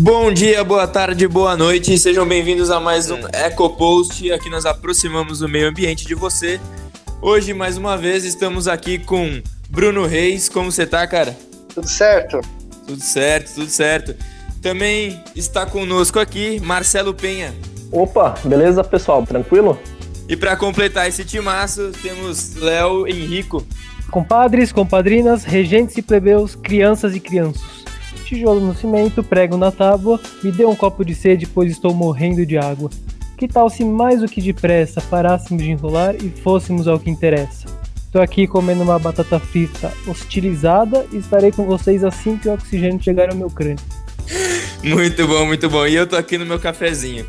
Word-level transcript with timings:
Bom 0.00 0.32
dia, 0.32 0.64
boa 0.64 0.86
tarde, 0.86 1.28
boa 1.28 1.54
noite, 1.54 1.98
sejam 1.98 2.26
bem-vindos 2.26 2.70
a 2.70 2.80
mais 2.80 3.10
um 3.10 3.18
EcoPost. 3.34 4.32
Aqui 4.32 4.48
nós 4.48 4.64
aproximamos 4.64 5.42
o 5.42 5.48
meio 5.48 5.68
ambiente 5.68 6.06
de 6.06 6.14
você. 6.14 6.58
Hoje, 7.20 7.52
mais 7.52 7.76
uma 7.76 7.98
vez, 7.98 8.24
estamos 8.24 8.66
aqui 8.66 8.98
com 8.98 9.42
Bruno 9.68 10.06
Reis. 10.06 10.48
Como 10.48 10.72
você 10.72 10.86
tá, 10.86 11.06
cara? 11.06 11.36
Tudo 11.74 11.86
certo? 11.86 12.40
Tudo 12.86 13.02
certo, 13.02 13.54
tudo 13.56 13.68
certo. 13.68 14.16
Também 14.62 15.22
está 15.36 15.66
conosco 15.66 16.18
aqui 16.18 16.58
Marcelo 16.60 17.12
Penha. 17.12 17.52
Opa, 17.92 18.36
beleza, 18.42 18.82
pessoal? 18.82 19.26
Tranquilo? 19.26 19.78
E 20.26 20.34
para 20.34 20.56
completar 20.56 21.08
esse 21.08 21.26
timaço, 21.26 21.92
temos 22.02 22.54
Léo 22.54 23.06
Henrico. 23.06 23.66
Compadres, 24.10 24.72
compadrinas, 24.72 25.44
regentes 25.44 25.94
e 25.98 26.00
plebeus, 26.00 26.54
crianças 26.54 27.14
e 27.14 27.20
crianças 27.20 27.79
tijolo 28.30 28.60
no 28.60 28.76
cimento, 28.76 29.24
prego 29.24 29.56
na 29.56 29.72
tábua, 29.72 30.20
me 30.42 30.52
dê 30.52 30.64
um 30.64 30.76
copo 30.76 31.04
de 31.04 31.14
sede, 31.14 31.46
pois 31.46 31.72
estou 31.72 31.92
morrendo 31.92 32.46
de 32.46 32.56
água. 32.56 32.88
Que 33.36 33.48
tal 33.48 33.68
se 33.68 33.84
mais 33.84 34.20
do 34.20 34.28
que 34.28 34.40
depressa 34.40 35.00
parássemos 35.00 35.62
de 35.62 35.70
enrolar 35.70 36.14
e 36.14 36.30
fôssemos 36.30 36.86
ao 36.86 37.00
que 37.00 37.10
interessa? 37.10 37.66
Estou 38.04 38.22
aqui 38.22 38.46
comendo 38.46 38.82
uma 38.82 38.98
batata 38.98 39.38
frita 39.40 39.92
hostilizada 40.06 41.06
e 41.12 41.16
estarei 41.16 41.50
com 41.50 41.64
vocês 41.64 42.04
assim 42.04 42.36
que 42.36 42.48
o 42.48 42.54
oxigênio 42.54 43.02
chegar 43.02 43.30
ao 43.30 43.36
meu 43.36 43.48
crânio. 43.50 43.82
Muito 44.82 45.26
bom, 45.26 45.46
muito 45.46 45.68
bom. 45.68 45.86
E 45.86 45.94
eu 45.94 46.06
tô 46.06 46.16
aqui 46.16 46.38
no 46.38 46.46
meu 46.46 46.58
cafezinho. 46.58 47.26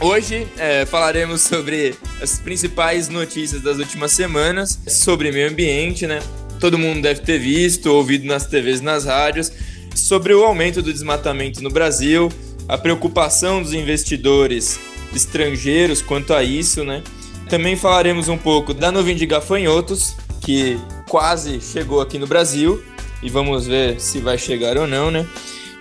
Hoje 0.00 0.46
é, 0.56 0.84
falaremos 0.86 1.42
sobre 1.42 1.94
as 2.22 2.38
principais 2.38 3.08
notícias 3.08 3.62
das 3.62 3.78
últimas 3.78 4.12
semanas 4.12 4.80
sobre 4.88 5.30
meio 5.30 5.50
ambiente, 5.50 6.06
né? 6.06 6.20
Todo 6.58 6.78
mundo 6.78 7.02
deve 7.02 7.20
ter 7.20 7.38
visto, 7.38 7.86
ouvido 7.86 8.26
nas 8.26 8.46
TVs, 8.46 8.80
nas 8.80 9.04
rádios, 9.04 9.52
sobre 9.94 10.34
o 10.34 10.44
aumento 10.44 10.82
do 10.82 10.92
desmatamento 10.92 11.62
no 11.62 11.70
Brasil, 11.70 12.30
a 12.68 12.78
preocupação 12.78 13.62
dos 13.62 13.72
investidores 13.72 14.78
estrangeiros 15.14 16.00
quanto 16.02 16.32
a 16.32 16.42
isso, 16.42 16.84
né? 16.84 17.02
Também 17.48 17.76
falaremos 17.76 18.28
um 18.28 18.38
pouco 18.38 18.72
da 18.72 18.92
nuvem 18.92 19.16
de 19.16 19.26
gafanhotos, 19.26 20.14
que 20.40 20.78
quase 21.08 21.60
chegou 21.60 22.00
aqui 22.00 22.18
no 22.18 22.26
Brasil, 22.26 22.82
e 23.22 23.28
vamos 23.28 23.66
ver 23.66 24.00
se 24.00 24.20
vai 24.20 24.38
chegar 24.38 24.78
ou 24.78 24.86
não, 24.86 25.10
né? 25.10 25.26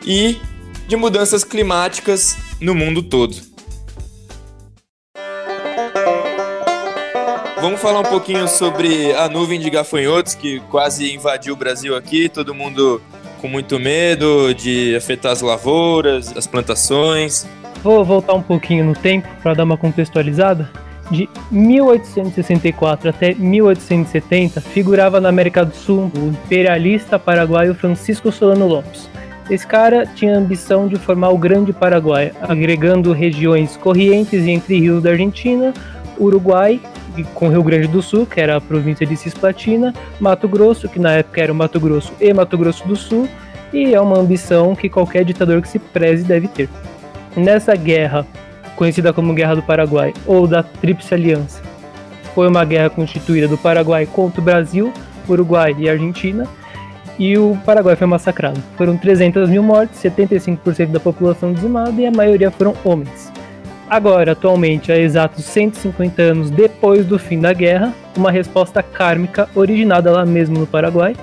E 0.05 0.37
de 0.87 0.95
mudanças 0.95 1.43
climáticas 1.43 2.35
no 2.59 2.73
mundo 2.73 3.03
todo. 3.03 3.35
Vamos 7.61 7.81
falar 7.81 7.99
um 7.99 8.09
pouquinho 8.09 8.47
sobre 8.47 9.13
a 9.13 9.27
nuvem 9.27 9.59
de 9.59 9.69
gafanhotos 9.69 10.33
que 10.33 10.61
quase 10.71 11.13
invadiu 11.13 11.53
o 11.53 11.57
Brasil 11.57 11.95
aqui, 11.95 12.29
todo 12.29 12.55
mundo 12.55 13.01
com 13.41 13.47
muito 13.47 13.79
medo 13.79 14.53
de 14.53 14.95
afetar 14.95 15.31
as 15.31 15.41
lavouras, 15.41 16.35
as 16.35 16.45
plantações. 16.45 17.47
Vou 17.83 18.03
voltar 18.03 18.33
um 18.33 18.41
pouquinho 18.41 18.83
no 18.83 18.93
tempo 18.93 19.27
para 19.41 19.53
dar 19.53 19.63
uma 19.63 19.77
contextualizada. 19.77 20.69
De 21.09 21.27
1864 21.49 23.09
até 23.09 23.33
1870, 23.33 24.61
figurava 24.61 25.19
na 25.19 25.29
América 25.29 25.65
do 25.65 25.73
Sul 25.73 26.11
o 26.15 26.27
imperialista 26.27 27.17
paraguaio 27.17 27.73
Francisco 27.73 28.31
Solano 28.31 28.67
Lopes. 28.67 29.09
Esse 29.49 29.65
cara 29.65 30.05
tinha 30.05 30.35
a 30.35 30.37
ambição 30.37 30.87
de 30.87 30.97
formar 30.97 31.29
o 31.29 31.37
Grande 31.37 31.73
Paraguai, 31.73 32.31
agregando 32.41 33.11
regiões 33.11 33.75
correntes 33.75 34.45
entre 34.45 34.79
rios 34.79 35.01
da 35.01 35.09
Argentina, 35.09 35.73
Uruguai 36.19 36.79
com 37.33 37.49
Rio 37.49 37.63
Grande 37.63 37.87
do 37.87 38.01
Sul, 38.01 38.25
que 38.25 38.39
era 38.39 38.57
a 38.57 38.61
província 38.61 39.05
de 39.05 39.15
Cisplatina, 39.15 39.93
Mato 40.19 40.47
Grosso, 40.47 40.87
que 40.87 40.99
na 40.99 41.13
época 41.13 41.41
era 41.41 41.51
o 41.51 41.55
Mato 41.55 41.79
Grosso 41.79 42.13
e 42.19 42.33
Mato 42.33 42.57
Grosso 42.57 42.87
do 42.87 42.95
Sul, 42.95 43.27
e 43.71 43.93
é 43.93 44.01
uma 44.01 44.17
ambição 44.17 44.75
que 44.75 44.89
qualquer 44.89 45.23
ditador 45.23 45.61
que 45.61 45.67
se 45.67 45.79
preze 45.79 46.23
deve 46.23 46.47
ter. 46.47 46.69
Nessa 47.35 47.75
guerra, 47.75 48.25
conhecida 48.75 49.13
como 49.13 49.33
Guerra 49.33 49.55
do 49.55 49.63
Paraguai 49.63 50.13
ou 50.25 50.47
da 50.47 50.63
Tríplice 50.63 51.13
Aliança, 51.13 51.61
foi 52.33 52.47
uma 52.47 52.63
guerra 52.63 52.89
constituída 52.89 53.47
do 53.47 53.57
Paraguai 53.57 54.05
contra 54.05 54.41
o 54.41 54.43
Brasil, 54.43 54.93
Uruguai 55.27 55.75
e 55.77 55.89
Argentina, 55.89 56.47
e 57.19 57.37
o 57.37 57.57
Paraguai 57.65 57.95
foi 57.95 58.07
massacrado. 58.07 58.61
Foram 58.77 58.97
300 58.97 59.49
mil 59.49 59.61
mortes, 59.61 60.01
75% 60.01 60.87
da 60.87 60.99
população 60.99 61.51
dizimada 61.51 62.01
e 62.01 62.05
a 62.05 62.11
maioria 62.11 62.49
foram 62.49 62.73
homens. 62.83 63.31
Agora, 63.89 64.33
atualmente, 64.33 64.91
há 64.91 64.97
exatos 64.99 65.45
150 65.45 66.21
anos 66.21 66.51
depois 66.51 67.07
do 67.07 67.17
fim 67.17 67.39
da 67.39 67.51
guerra, 67.51 67.91
uma 68.15 68.29
resposta 68.29 68.83
kármica 68.83 69.49
originada 69.55 70.11
lá 70.11 70.23
mesmo 70.23 70.59
no 70.59 70.67
Paraguai, 70.67 71.15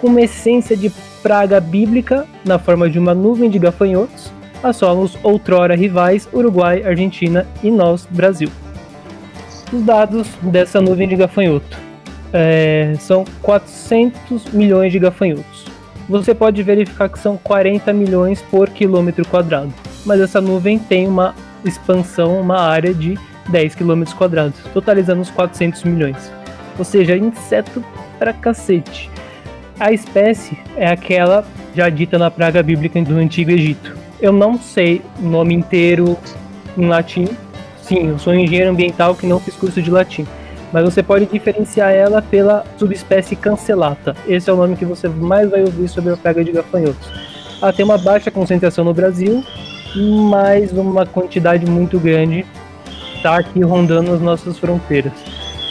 com 0.00 0.08
uma 0.08 0.20
essência 0.20 0.76
de 0.76 0.92
praga 1.22 1.58
bíblica 1.58 2.26
na 2.44 2.58
forma 2.58 2.90
de 2.90 2.98
uma 2.98 3.14
nuvem 3.14 3.48
de 3.48 3.58
gafanhotos, 3.58 4.30
assolam 4.62 5.02
os 5.02 5.16
outrora 5.22 5.74
rivais 5.74 6.28
Uruguai, 6.30 6.82
Argentina 6.82 7.46
e 7.62 7.70
nós, 7.70 8.06
Brasil. 8.10 8.50
Os 9.72 9.82
dados 9.82 10.28
dessa 10.42 10.78
nuvem 10.78 11.08
de 11.08 11.16
gafanhoto 11.16 11.78
é, 12.34 12.92
são 12.98 13.24
400 13.40 14.52
milhões 14.52 14.92
de 14.92 14.98
gafanhotos. 14.98 15.64
Você 16.06 16.34
pode 16.34 16.62
verificar 16.62 17.08
que 17.08 17.18
são 17.18 17.38
40 17.38 17.92
milhões 17.94 18.42
por 18.42 18.68
quilômetro 18.68 19.26
quadrado, 19.26 19.72
mas 20.04 20.20
essa 20.20 20.38
nuvem 20.38 20.78
tem 20.78 21.08
uma 21.08 21.34
expansão 21.64 22.40
uma 22.40 22.60
área 22.60 22.94
de 22.94 23.18
10 23.48 23.74
km 23.74 24.04
quadrados, 24.16 24.58
totalizando 24.72 25.20
uns 25.20 25.30
400 25.30 25.84
milhões. 25.84 26.32
Ou 26.78 26.84
seja, 26.84 27.16
inseto 27.16 27.84
pra 28.18 28.32
cacete. 28.32 29.10
A 29.78 29.92
espécie 29.92 30.58
é 30.76 30.86
aquela 30.86 31.44
já 31.74 31.88
dita 31.88 32.18
na 32.18 32.30
praga 32.30 32.62
bíblica 32.62 33.00
do 33.02 33.16
Antigo 33.16 33.50
Egito. 33.50 33.96
Eu 34.20 34.32
não 34.32 34.58
sei 34.58 35.00
o 35.18 35.22
nome 35.22 35.54
inteiro 35.54 36.18
em 36.76 36.86
latim. 36.86 37.28
Sim, 37.82 38.08
eu 38.08 38.18
sou 38.18 38.34
engenheiro 38.34 38.70
ambiental 38.70 39.14
que 39.14 39.26
não 39.26 39.40
fiz 39.40 39.54
curso 39.54 39.80
de 39.80 39.90
latim. 39.90 40.26
Mas 40.72 40.84
você 40.84 41.02
pode 41.02 41.26
diferenciar 41.26 41.90
ela 41.92 42.22
pela 42.22 42.64
subespécie 42.78 43.34
cancelata. 43.34 44.14
Esse 44.28 44.48
é 44.50 44.52
o 44.52 44.56
nome 44.56 44.76
que 44.76 44.84
você 44.84 45.08
mais 45.08 45.50
vai 45.50 45.62
ouvir 45.62 45.88
sobre 45.88 46.12
a 46.12 46.16
praga 46.16 46.44
de 46.44 46.52
gafanhotos. 46.52 47.08
Ela 47.60 47.72
tem 47.72 47.84
uma 47.84 47.98
baixa 47.98 48.30
concentração 48.30 48.84
no 48.84 48.94
Brasil 48.94 49.44
mas 49.96 50.72
uma 50.72 51.06
quantidade 51.06 51.66
muito 51.66 51.98
grande 51.98 52.46
está 53.16 53.38
aqui 53.38 53.60
rondando 53.62 54.12
as 54.12 54.20
nossas 54.20 54.58
fronteiras. 54.58 55.12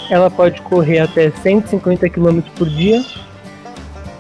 Ela 0.09 0.29
pode 0.29 0.61
correr 0.61 0.99
até 0.99 1.29
150 1.29 2.09
km 2.09 2.41
por 2.55 2.67
dia, 2.69 3.03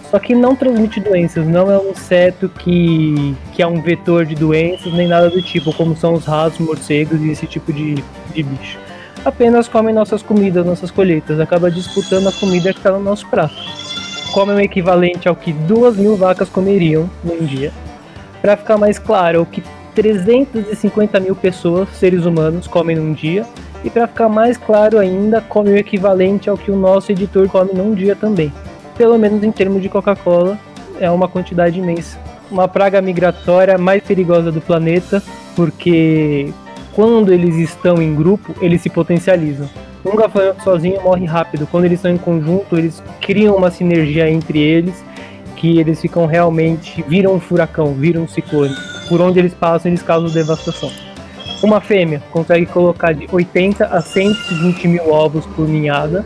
só 0.09 0.17
que 0.17 0.33
não 0.33 0.55
transmite 0.55 0.99
doenças, 0.99 1.47
não 1.47 1.71
é 1.71 1.77
um 1.77 1.91
inseto 1.91 2.49
que, 2.49 3.35
que 3.53 3.61
é 3.61 3.67
um 3.67 3.81
vetor 3.81 4.25
de 4.25 4.35
doenças 4.35 4.91
nem 4.93 5.07
nada 5.07 5.29
do 5.29 5.41
tipo, 5.41 5.73
como 5.73 5.95
são 5.95 6.13
os 6.13 6.25
ratos, 6.25 6.59
morcegos 6.59 7.21
e 7.21 7.29
esse 7.29 7.45
tipo 7.45 7.71
de, 7.71 7.95
de 8.33 8.43
bicho. 8.43 8.79
Apenas 9.23 9.67
come 9.67 9.91
nossas 9.91 10.23
comidas, 10.23 10.65
nossas 10.65 10.89
colheitas, 10.89 11.39
acaba 11.39 11.69
disputando 11.69 12.27
a 12.27 12.31
comida 12.31 12.71
que 12.71 12.79
está 12.79 12.91
no 12.91 12.99
nosso 12.99 13.27
prato. 13.27 13.53
Come 14.31 14.53
o 14.53 14.59
equivalente 14.59 15.27
ao 15.27 15.35
que 15.35 15.51
duas 15.51 15.97
mil 15.97 16.15
vacas 16.15 16.49
comeriam 16.49 17.09
num 17.23 17.45
dia. 17.45 17.71
Para 18.41 18.55
ficar 18.55 18.77
mais 18.77 18.97
claro, 18.97 19.41
o 19.41 19.45
que 19.45 19.61
350 19.99 21.19
mil 21.19 21.35
pessoas, 21.35 21.89
seres 21.89 22.25
humanos, 22.25 22.67
comem 22.67 22.95
num 22.95 23.11
dia. 23.11 23.45
E 23.83 23.89
para 23.89 24.07
ficar 24.07 24.29
mais 24.29 24.55
claro 24.55 24.97
ainda, 24.97 25.41
come 25.41 25.71
o 25.71 25.77
equivalente 25.77 26.49
ao 26.49 26.57
que 26.57 26.71
o 26.71 26.75
nosso 26.77 27.11
editor 27.11 27.49
come 27.49 27.73
num 27.73 27.93
dia 27.93 28.15
também. 28.15 28.51
Pelo 28.97 29.17
menos 29.17 29.43
em 29.43 29.51
termos 29.51 29.81
de 29.81 29.89
Coca-Cola, 29.89 30.57
é 31.01 31.11
uma 31.11 31.27
quantidade 31.27 31.79
imensa. 31.79 32.17
Uma 32.49 32.65
praga 32.65 33.01
migratória 33.01 33.77
mais 33.77 34.01
perigosa 34.01 34.53
do 34.53 34.61
planeta, 34.61 35.21
porque 35.53 36.53
quando 36.93 37.33
eles 37.33 37.55
estão 37.55 38.01
em 38.01 38.15
grupo, 38.15 38.55
eles 38.61 38.81
se 38.81 38.89
potencializam. 38.89 39.69
Um 40.05 40.15
gafanhoto 40.15 40.63
sozinho 40.63 41.01
morre 41.01 41.25
rápido. 41.25 41.67
Quando 41.69 41.83
eles 41.83 41.99
estão 41.99 42.11
em 42.11 42.17
conjunto, 42.17 42.77
eles 42.77 43.03
criam 43.19 43.57
uma 43.57 43.69
sinergia 43.69 44.29
entre 44.29 44.59
eles 44.59 45.03
que 45.57 45.77
eles 45.77 45.99
ficam 45.99 46.25
realmente 46.25 47.03
viram 47.05 47.33
um 47.33 47.39
furacão, 47.39 47.93
viram 47.93 48.23
um 48.23 48.27
ciclone 48.29 48.73
por 49.09 49.19
onde 49.19 49.39
eles 49.39 49.53
passam, 49.53 49.89
eles 49.89 50.03
causam 50.03 50.29
devastação. 50.29 50.91
Uma 51.61 51.81
fêmea 51.81 52.23
consegue 52.31 52.65
colocar 52.67 53.11
de 53.11 53.27
80 53.29 53.85
a 53.85 53.99
120 53.99 54.87
mil 54.87 55.11
ovos 55.11 55.45
por 55.47 55.67
ninhada, 55.67 56.23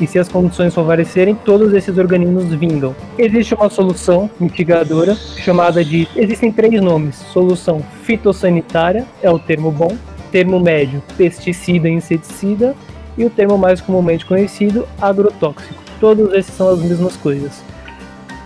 e 0.00 0.06
se 0.06 0.18
as 0.18 0.28
condições 0.28 0.74
favorecerem, 0.74 1.34
todos 1.34 1.74
esses 1.74 1.98
organismos 1.98 2.46
vingam. 2.54 2.96
Existe 3.18 3.54
uma 3.54 3.68
solução 3.68 4.30
mitigadora 4.40 5.14
chamada 5.14 5.84
de. 5.84 6.08
Existem 6.16 6.50
três 6.50 6.80
nomes: 6.80 7.16
solução 7.32 7.84
fitossanitária, 8.02 9.06
é 9.22 9.30
o 9.30 9.38
termo 9.38 9.70
bom, 9.70 9.96
termo 10.30 10.58
médio, 10.58 11.02
pesticida 11.16 11.88
e 11.88 11.92
inseticida, 11.92 12.74
e 13.16 13.24
o 13.24 13.30
termo 13.30 13.58
mais 13.58 13.80
comumente 13.80 14.24
conhecido, 14.24 14.88
agrotóxico. 15.00 15.82
Todos 16.00 16.32
esses 16.32 16.54
são 16.54 16.70
as 16.70 16.80
mesmas 16.80 17.16
coisas. 17.16 17.62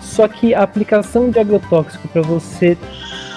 Só 0.01 0.27
que 0.29 0.55
a 0.55 0.63
aplicação 0.63 1.31
de 1.31 1.39
agrotóxico 1.39 2.09
para 2.09 2.23
você 2.23 2.77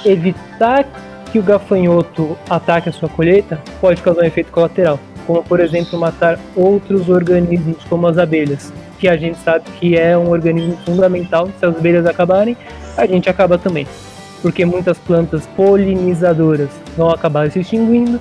evitar 0.05 0.85
que 1.31 1.39
o 1.39 1.43
gafanhoto 1.43 2.37
ataque 2.49 2.89
a 2.89 2.91
sua 2.91 3.09
colheita 3.09 3.61
pode 3.79 4.01
causar 4.01 4.21
um 4.23 4.25
efeito 4.25 4.51
colateral, 4.51 4.99
como 5.27 5.43
por 5.43 5.59
exemplo 5.59 5.99
matar 5.99 6.39
outros 6.55 7.07
organismos 7.07 7.83
como 7.87 8.07
as 8.07 8.17
abelhas, 8.17 8.73
que 8.97 9.07
a 9.07 9.15
gente 9.15 9.37
sabe 9.39 9.65
que 9.79 9.95
é 9.97 10.17
um 10.17 10.29
organismo 10.29 10.75
fundamental, 10.85 11.49
se 11.59 11.65
as 11.65 11.75
abelhas 11.75 12.05
acabarem, 12.05 12.57
a 12.97 13.05
gente 13.05 13.29
acaba 13.29 13.57
também. 13.57 13.85
porque 14.41 14.65
muitas 14.65 14.97
plantas 14.97 15.45
polinizadoras 15.55 16.69
vão 16.97 17.09
acabar 17.09 17.49
se 17.51 17.59
extinguindo. 17.59 18.19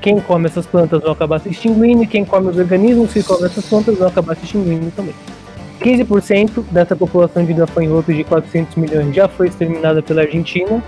Quem 0.00 0.18
come 0.18 0.46
essas 0.46 0.66
plantas 0.66 1.02
vão 1.02 1.12
acabar 1.12 1.38
se 1.40 1.50
extinguindo, 1.50 2.02
e 2.02 2.06
quem 2.06 2.24
come 2.24 2.48
os 2.48 2.56
organismos 2.56 3.12
que 3.12 3.22
comem 3.22 3.44
essas 3.44 3.66
plantas 3.66 3.98
vão 3.98 4.08
acabar 4.08 4.34
se 4.34 4.44
extinguindo 4.44 4.90
também. 4.96 5.14
15% 5.80 6.64
dessa 6.70 6.94
população 6.94 7.44
de 7.44 7.54
gafanhotos 7.54 8.14
de 8.14 8.22
400 8.22 8.76
milhões 8.76 9.14
já 9.14 9.26
foi 9.26 9.48
exterminada 9.48 10.02
pela 10.02 10.22
Argentina, 10.22 10.82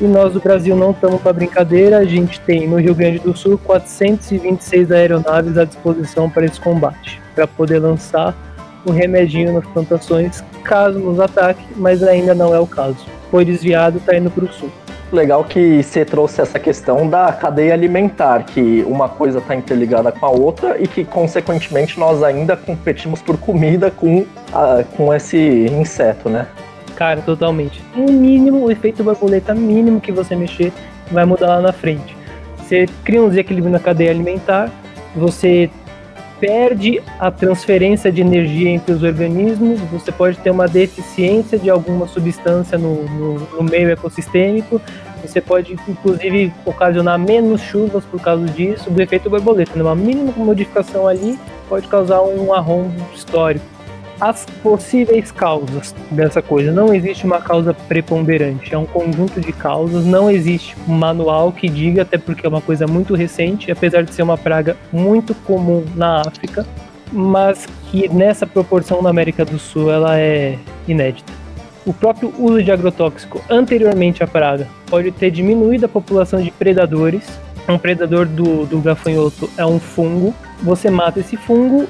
e 0.00 0.04
nós 0.04 0.32
do 0.32 0.40
Brasil 0.40 0.76
não 0.76 0.90
estamos 0.90 1.20
para 1.20 1.32
brincadeira, 1.32 1.98
a 1.98 2.04
gente 2.04 2.40
tem 2.40 2.68
no 2.68 2.78
Rio 2.78 2.94
Grande 2.94 3.20
do 3.20 3.36
Sul 3.36 3.58
426 3.58 4.90
aeronaves 4.90 5.56
à 5.56 5.64
disposição 5.64 6.28
para 6.28 6.44
esse 6.44 6.60
combate, 6.60 7.20
para 7.34 7.46
poder 7.46 7.78
lançar 7.78 8.34
o 8.84 8.90
remedinho 8.90 9.52
nas 9.54 9.66
plantações 9.66 10.44
caso 10.62 10.98
nos 10.98 11.20
ataque, 11.20 11.62
mas 11.76 12.02
ainda 12.02 12.34
não 12.34 12.54
é 12.54 12.58
o 12.58 12.66
caso. 12.66 13.06
Foi 13.30 13.44
desviado, 13.44 13.98
está 13.98 14.16
indo 14.16 14.30
para 14.30 14.44
o 14.44 14.52
sul. 14.52 14.70
Legal 15.12 15.44
que 15.44 15.82
você 15.82 16.04
trouxe 16.04 16.40
essa 16.40 16.58
questão 16.58 17.08
da 17.08 17.32
cadeia 17.32 17.72
alimentar, 17.72 18.44
que 18.44 18.82
uma 18.86 19.08
coisa 19.08 19.38
está 19.38 19.54
interligada 19.54 20.10
com 20.10 20.26
a 20.26 20.30
outra 20.30 20.80
e 20.80 20.88
que, 20.88 21.04
consequentemente, 21.04 22.00
nós 22.00 22.22
ainda 22.22 22.56
competimos 22.56 23.22
por 23.22 23.38
comida 23.38 23.90
com, 23.90 24.24
a, 24.52 24.82
com 24.96 25.14
esse 25.14 25.38
inseto, 25.38 26.28
né? 26.28 26.46
Cara, 26.96 27.20
totalmente. 27.20 27.82
Um 27.96 28.10
mínimo, 28.10 28.64
o 28.64 28.70
efeito 28.70 29.04
borboleta 29.04 29.54
mínimo 29.54 30.00
que 30.00 30.10
você 30.10 30.34
mexer 30.34 30.72
vai 31.10 31.24
mudar 31.24 31.46
lá 31.46 31.60
na 31.60 31.72
frente. 31.72 32.16
Você 32.58 32.86
cria 33.04 33.22
um 33.22 33.28
desequilíbrio 33.28 33.70
na 33.70 33.78
cadeia 33.78 34.10
alimentar, 34.10 34.70
você 35.14 35.70
perde 36.44 37.00
a 37.18 37.30
transferência 37.30 38.12
de 38.12 38.20
energia 38.20 38.68
entre 38.68 38.92
os 38.92 39.02
organismos, 39.02 39.80
você 39.90 40.12
pode 40.12 40.36
ter 40.36 40.50
uma 40.50 40.68
deficiência 40.68 41.58
de 41.58 41.70
alguma 41.70 42.06
substância 42.06 42.76
no, 42.76 43.02
no, 43.04 43.38
no 43.38 43.62
meio 43.62 43.90
ecossistêmico, 43.90 44.78
você 45.22 45.40
pode 45.40 45.72
inclusive 45.88 46.52
ocasionar 46.66 47.18
menos 47.18 47.62
chuvas 47.62 48.04
por 48.04 48.20
causa 48.20 48.44
disso, 48.44 48.90
do 48.90 49.00
efeito 49.00 49.30
borboleta. 49.30 49.82
Uma 49.82 49.96
mínima 49.96 50.32
modificação 50.36 51.06
ali 51.06 51.38
pode 51.66 51.88
causar 51.88 52.20
um 52.20 52.52
arrombo 52.52 53.02
histórico 53.14 53.73
as 54.24 54.46
possíveis 54.62 55.30
causas 55.30 55.94
dessa 56.10 56.40
coisa. 56.40 56.72
Não 56.72 56.94
existe 56.94 57.26
uma 57.26 57.42
causa 57.42 57.74
preponderante, 57.74 58.74
é 58.74 58.78
um 58.78 58.86
conjunto 58.86 59.38
de 59.38 59.52
causas, 59.52 60.06
não 60.06 60.30
existe 60.30 60.74
um 60.88 60.94
manual 60.94 61.52
que 61.52 61.68
diga, 61.68 62.02
até 62.02 62.16
porque 62.16 62.46
é 62.46 62.48
uma 62.48 62.62
coisa 62.62 62.86
muito 62.86 63.14
recente, 63.14 63.70
apesar 63.70 64.02
de 64.02 64.14
ser 64.14 64.22
uma 64.22 64.38
praga 64.38 64.78
muito 64.90 65.34
comum 65.34 65.84
na 65.94 66.22
África, 66.22 66.66
mas 67.12 67.68
que 67.90 68.08
nessa 68.08 68.46
proporção 68.46 69.02
na 69.02 69.10
América 69.10 69.44
do 69.44 69.58
Sul 69.58 69.90
ela 69.90 70.18
é 70.18 70.58
inédita. 70.88 71.30
O 71.84 71.92
próprio 71.92 72.32
uso 72.38 72.62
de 72.62 72.72
agrotóxico 72.72 73.42
anteriormente 73.50 74.24
à 74.24 74.26
praga 74.26 74.66
pode 74.86 75.12
ter 75.12 75.30
diminuído 75.30 75.84
a 75.84 75.88
população 75.88 76.40
de 76.40 76.50
predadores. 76.50 77.28
Um 77.68 77.76
predador 77.76 78.24
do, 78.24 78.64
do 78.64 78.80
gafanhoto 78.80 79.50
é 79.58 79.66
um 79.66 79.78
fungo. 79.78 80.34
Você 80.62 80.88
mata 80.88 81.20
esse 81.20 81.36
fungo 81.36 81.86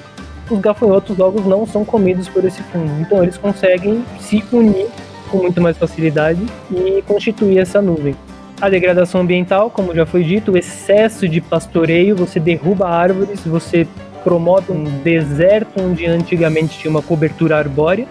os 0.50 0.61
gafanhotos 0.61 1.17
logo 1.17 1.41
não 1.49 1.67
são 1.67 1.85
comidos 1.85 2.29
por 2.29 2.44
esse 2.44 2.62
fungo. 2.64 3.00
Então 3.00 3.23
eles 3.23 3.37
conseguem 3.37 4.05
se 4.20 4.43
unir 4.52 4.88
com 5.31 5.38
muito 5.38 5.61
mais 5.61 5.76
facilidade 5.76 6.44
e 6.70 7.02
constituir 7.02 7.58
essa 7.58 7.81
nuvem. 7.81 8.14
A 8.61 8.69
degradação 8.69 9.23
ambiental, 9.23 9.69
como 9.69 9.94
já 9.94 10.06
foi 10.06 10.23
dito, 10.23 10.52
o 10.52 10.56
excesso 10.56 11.29
de 11.29 11.41
pastoreio, 11.41 12.14
você 12.14 12.38
derruba 12.38 12.88
árvores, 12.88 13.41
você 13.44 13.87
promove 14.23 14.73
um 14.73 14.85
deserto 15.02 15.82
onde 15.82 16.06
antigamente 16.06 16.79
tinha 16.79 16.91
uma 16.91 17.02
cobertura 17.02 17.58
arbórea. 17.58 18.06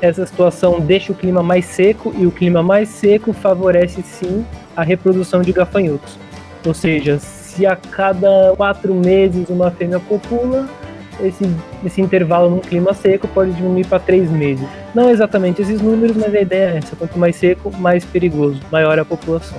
Essa 0.00 0.24
situação 0.26 0.80
deixa 0.80 1.12
o 1.12 1.14
clima 1.14 1.42
mais 1.42 1.64
seco 1.64 2.14
e 2.16 2.26
o 2.26 2.30
clima 2.30 2.62
mais 2.62 2.88
seco 2.88 3.32
favorece 3.32 4.02
sim 4.02 4.44
a 4.76 4.82
reprodução 4.82 5.42
de 5.42 5.52
gafanhotos. 5.52 6.18
Ou 6.64 6.74
seja, 6.74 7.18
se 7.18 7.66
a 7.66 7.74
cada 7.74 8.54
quatro 8.56 8.94
meses 8.94 9.48
uma 9.48 9.70
fêmea 9.70 9.98
copula, 9.98 10.68
esse, 11.22 11.44
esse 11.84 12.00
intervalo 12.00 12.50
num 12.50 12.58
clima 12.58 12.94
seco 12.94 13.28
pode 13.28 13.52
diminuir 13.52 13.86
para 13.86 13.98
três 13.98 14.30
meses. 14.30 14.66
Não 14.94 15.10
exatamente 15.10 15.62
esses 15.62 15.80
números, 15.80 16.16
mas 16.16 16.34
a 16.34 16.40
ideia 16.40 16.74
é 16.74 16.78
essa: 16.78 16.96
quanto 16.96 17.18
mais 17.18 17.36
seco, 17.36 17.74
mais 17.76 18.04
perigoso, 18.04 18.60
maior 18.70 18.98
a 18.98 19.04
população. 19.04 19.58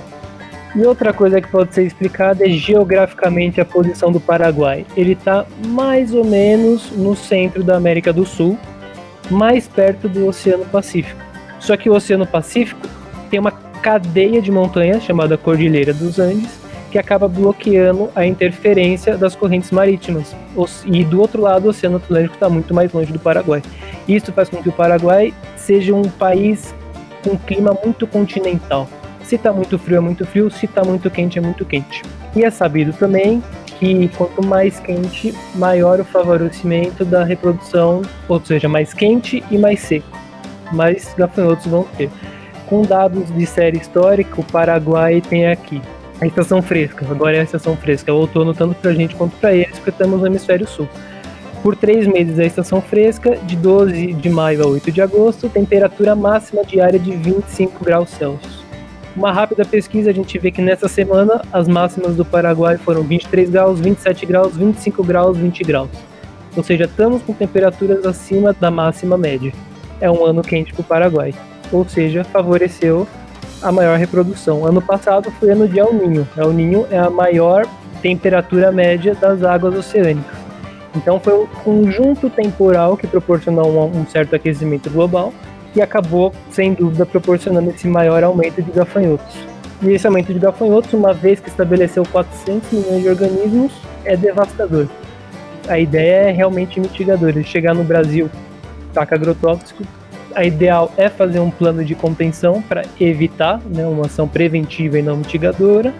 E 0.74 0.86
outra 0.86 1.12
coisa 1.12 1.40
que 1.40 1.48
pode 1.48 1.74
ser 1.74 1.84
explicada 1.84 2.46
é 2.46 2.48
geograficamente 2.48 3.60
a 3.60 3.64
posição 3.64 4.10
do 4.10 4.18
Paraguai. 4.18 4.86
Ele 4.96 5.12
está 5.12 5.44
mais 5.66 6.14
ou 6.14 6.24
menos 6.24 6.90
no 6.92 7.14
centro 7.14 7.62
da 7.62 7.76
América 7.76 8.10
do 8.10 8.24
Sul, 8.24 8.58
mais 9.30 9.68
perto 9.68 10.08
do 10.08 10.26
Oceano 10.26 10.64
Pacífico. 10.64 11.20
Só 11.60 11.76
que 11.76 11.90
o 11.90 11.94
Oceano 11.94 12.26
Pacífico 12.26 12.88
tem 13.30 13.38
uma 13.38 13.52
cadeia 13.52 14.40
de 14.40 14.50
montanhas 14.50 15.02
chamada 15.02 15.36
Cordilheira 15.36 15.92
dos 15.92 16.18
Andes, 16.18 16.61
que 16.92 16.98
acaba 16.98 17.26
bloqueando 17.26 18.10
a 18.14 18.26
interferência 18.26 19.16
das 19.16 19.34
correntes 19.34 19.70
marítimas. 19.70 20.36
E 20.84 21.02
do 21.02 21.22
outro 21.22 21.40
lado, 21.40 21.64
o 21.64 21.70
Oceano 21.70 21.96
Atlântico 21.96 22.34
está 22.34 22.50
muito 22.50 22.74
mais 22.74 22.92
longe 22.92 23.10
do 23.10 23.18
Paraguai. 23.18 23.62
Isso 24.06 24.30
faz 24.30 24.50
com 24.50 24.62
que 24.62 24.68
o 24.68 24.72
Paraguai 24.72 25.32
seja 25.56 25.94
um 25.94 26.02
país 26.02 26.74
com 27.24 27.38
clima 27.38 27.74
muito 27.82 28.06
continental. 28.06 28.86
Se 29.22 29.36
está 29.36 29.50
muito 29.50 29.78
frio, 29.78 29.96
é 29.96 30.00
muito 30.00 30.26
frio, 30.26 30.50
se 30.50 30.66
está 30.66 30.84
muito 30.84 31.10
quente, 31.10 31.38
é 31.38 31.40
muito 31.40 31.64
quente. 31.64 32.02
E 32.36 32.44
é 32.44 32.50
sabido 32.50 32.92
também 32.92 33.42
que 33.78 34.08
quanto 34.08 34.44
mais 34.44 34.78
quente, 34.78 35.34
maior 35.54 35.98
o 35.98 36.04
favorecimento 36.04 37.06
da 37.06 37.24
reprodução, 37.24 38.02
ou 38.28 38.38
seja, 38.44 38.68
mais 38.68 38.92
quente 38.92 39.42
e 39.50 39.56
mais 39.56 39.80
seco. 39.80 40.18
Mais 40.70 41.14
gafanhotos 41.16 41.66
vão 41.66 41.84
ter. 41.96 42.10
Com 42.66 42.82
dados 42.82 43.34
de 43.34 43.46
série 43.46 43.78
histórica, 43.78 44.38
o 44.38 44.44
Paraguai 44.44 45.22
tem 45.22 45.46
aqui 45.46 45.80
a 46.22 46.26
estação 46.26 46.62
fresca. 46.62 47.04
Agora 47.10 47.36
é 47.36 47.40
a 47.40 47.42
estação 47.42 47.76
fresca. 47.76 48.12
É 48.12 48.14
o 48.14 48.18
outono 48.18 48.54
tanto 48.54 48.76
pra 48.76 48.92
gente 48.92 49.16
quanto 49.16 49.36
pra 49.38 49.52
eles, 49.52 49.72
porque 49.72 49.90
estamos 49.90 50.20
no 50.20 50.26
hemisfério 50.28 50.68
sul. 50.68 50.88
Por 51.64 51.74
três 51.74 52.06
meses 52.06 52.38
a 52.38 52.44
estação 52.44 52.80
fresca, 52.80 53.36
de 53.36 53.56
12 53.56 54.12
de 54.12 54.30
maio 54.30 54.62
a 54.62 54.66
8 54.68 54.92
de 54.92 55.02
agosto, 55.02 55.48
temperatura 55.48 56.14
máxima 56.14 56.64
diária 56.64 56.98
de 56.98 57.10
25 57.10 57.84
graus 57.84 58.10
Celsius. 58.10 58.62
Uma 59.16 59.32
rápida 59.32 59.64
pesquisa, 59.64 60.10
a 60.10 60.14
gente 60.14 60.38
vê 60.38 60.52
que 60.52 60.62
nessa 60.62 60.86
semana 60.86 61.42
as 61.52 61.66
máximas 61.66 62.14
do 62.14 62.24
Paraguai 62.24 62.78
foram 62.78 63.02
23 63.02 63.50
graus, 63.50 63.80
27 63.80 64.24
graus, 64.24 64.56
25 64.56 65.02
graus, 65.02 65.36
20 65.36 65.64
graus. 65.64 65.90
Ou 66.56 66.62
seja, 66.62 66.84
estamos 66.84 67.22
com 67.22 67.32
temperaturas 67.32 68.06
acima 68.06 68.52
da 68.52 68.70
máxima 68.70 69.18
média. 69.18 69.52
É 70.00 70.08
um 70.08 70.24
ano 70.24 70.42
quente 70.42 70.72
para 70.72 70.80
o 70.82 70.84
Paraguai. 70.84 71.34
Ou 71.72 71.86
seja, 71.88 72.22
favoreceu 72.22 73.08
a 73.62 73.70
maior 73.70 73.98
reprodução. 73.98 74.66
Ano 74.66 74.82
passado 74.82 75.30
foi 75.38 75.50
ano 75.50 75.68
de 75.68 75.78
El 75.78 75.92
Ninho. 75.92 76.28
El 76.36 76.52
Ninho 76.52 76.86
é 76.90 76.98
a 76.98 77.08
maior 77.08 77.66
temperatura 78.02 78.72
média 78.72 79.14
das 79.14 79.42
águas 79.42 79.74
oceânicas. 79.74 80.36
Então 80.94 81.18
foi 81.20 81.32
o 81.32 81.46
conjunto 81.46 82.28
temporal 82.28 82.96
que 82.96 83.06
proporcionou 83.06 83.86
um, 83.86 84.06
certo 84.06 84.36
aquecimento 84.36 84.90
global 84.90 85.32
e 85.74 85.80
acabou, 85.80 86.34
sem 86.50 86.74
dúvida, 86.74 87.06
proporcionando 87.06 87.70
esse 87.70 87.88
maior 87.88 88.22
aumento 88.22 88.60
de 88.60 88.70
gafanhotos. 88.72 89.36
E 89.80 89.90
esse 89.90 90.06
aumento 90.06 90.32
de 90.32 90.38
gafanhotos, 90.38 90.92
uma 90.92 91.14
vez 91.14 91.40
que 91.40 91.48
estabeleceu 91.48 92.04
400 92.04 92.70
milhões 92.72 93.02
de 93.02 93.08
organismos, 93.08 93.72
é 94.04 94.16
devastador. 94.16 94.86
A 95.66 95.78
ideia 95.78 96.28
é 96.28 96.30
realmente 96.30 96.78
mitigadora. 96.78 97.42
Chegar 97.42 97.74
no 97.74 97.84
Brasil, 97.84 98.28
taca 98.92 99.14
agrotóxico, 99.14 99.82
a 100.34 100.44
ideal 100.44 100.92
é 100.96 101.08
fazer 101.08 101.40
um 101.40 101.50
plano 101.50 101.84
de 101.84 101.94
contenção 101.94 102.62
para 102.62 102.82
evitar 103.00 103.60
né, 103.64 103.86
uma 103.86 104.06
ação 104.06 104.28
preventiva 104.28 104.98
e 104.98 105.02
não 105.02 105.16
mitigadora, 105.16 105.92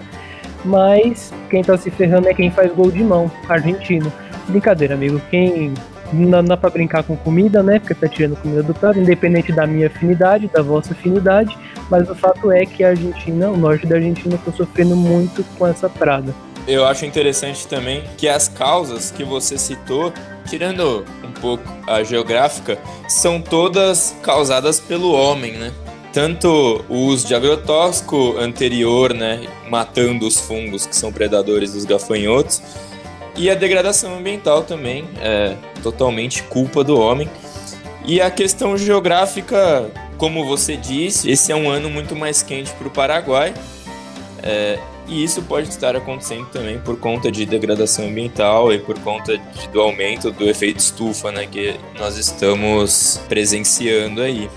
mas 0.64 1.32
quem 1.50 1.60
está 1.60 1.76
se 1.76 1.90
ferrando 1.90 2.28
é 2.28 2.34
quem 2.34 2.50
faz 2.50 2.72
gol 2.72 2.90
de 2.90 3.02
mão, 3.02 3.30
argentino. 3.48 4.12
Brincadeira, 4.48 4.94
amigo. 4.94 5.20
Quem 5.30 5.72
não 6.12 6.44
dá 6.44 6.56
para 6.56 6.70
brincar 6.70 7.02
com 7.02 7.16
comida, 7.16 7.62
né? 7.62 7.78
Porque 7.78 7.94
tá 7.94 8.08
tirando 8.08 8.36
comida 8.36 8.62
do 8.62 8.74
prato, 8.74 8.98
independente 8.98 9.52
da 9.52 9.66
minha 9.66 9.86
afinidade, 9.86 10.48
da 10.48 10.62
vossa 10.62 10.92
afinidade, 10.92 11.56
mas 11.90 12.08
o 12.08 12.14
fato 12.14 12.52
é 12.52 12.66
que 12.66 12.84
a 12.84 12.90
Argentina, 12.90 13.48
o 13.48 13.56
norte 13.56 13.86
da 13.86 13.96
Argentina, 13.96 14.34
está 14.34 14.52
sofrendo 14.52 14.94
muito 14.94 15.44
com 15.58 15.66
essa 15.66 15.88
praga. 15.88 16.34
Eu 16.66 16.86
acho 16.86 17.04
interessante 17.04 17.66
também 17.66 18.04
que 18.16 18.28
as 18.28 18.48
causas 18.48 19.10
que 19.10 19.24
você 19.24 19.58
citou, 19.58 20.12
tirando 20.46 21.04
um 21.24 21.32
pouco 21.32 21.64
a 21.86 22.02
geográfica, 22.02 22.78
são 23.08 23.40
todas 23.40 24.14
causadas 24.22 24.80
pelo 24.80 25.12
homem, 25.12 25.52
né? 25.52 25.72
Tanto 26.12 26.84
o 26.88 26.96
uso 27.06 27.26
de 27.26 27.34
agrotóxico 27.34 28.36
anterior, 28.38 29.14
né, 29.14 29.46
matando 29.70 30.26
os 30.26 30.38
fungos 30.38 30.84
que 30.84 30.94
são 30.94 31.10
predadores 31.10 31.72
dos 31.72 31.86
gafanhotos, 31.86 32.60
e 33.34 33.48
a 33.48 33.54
degradação 33.54 34.18
ambiental 34.18 34.62
também 34.62 35.08
é 35.20 35.56
totalmente 35.82 36.42
culpa 36.42 36.84
do 36.84 37.00
homem. 37.00 37.30
E 38.04 38.20
a 38.20 38.30
questão 38.30 38.76
geográfica, 38.76 39.90
como 40.18 40.44
você 40.44 40.76
disse, 40.76 41.30
esse 41.30 41.50
é 41.50 41.56
um 41.56 41.70
ano 41.70 41.88
muito 41.88 42.14
mais 42.14 42.42
quente 42.42 42.70
para 42.72 42.88
o 42.88 42.90
Paraguai. 42.90 43.54
É, 44.42 44.78
e 45.08 45.24
isso 45.24 45.42
pode 45.42 45.68
estar 45.68 45.96
acontecendo 45.96 46.46
também 46.46 46.78
por 46.78 46.98
conta 46.98 47.30
de 47.30 47.44
degradação 47.44 48.06
ambiental 48.06 48.72
e 48.72 48.78
por 48.78 48.98
conta 49.00 49.36
de, 49.36 49.68
do 49.68 49.80
aumento 49.80 50.30
do 50.30 50.48
efeito 50.48 50.78
estufa, 50.78 51.30
né, 51.32 51.46
que 51.46 51.74
nós 51.98 52.16
estamos 52.16 53.20
presenciando 53.28 54.22
aí. 54.22 54.48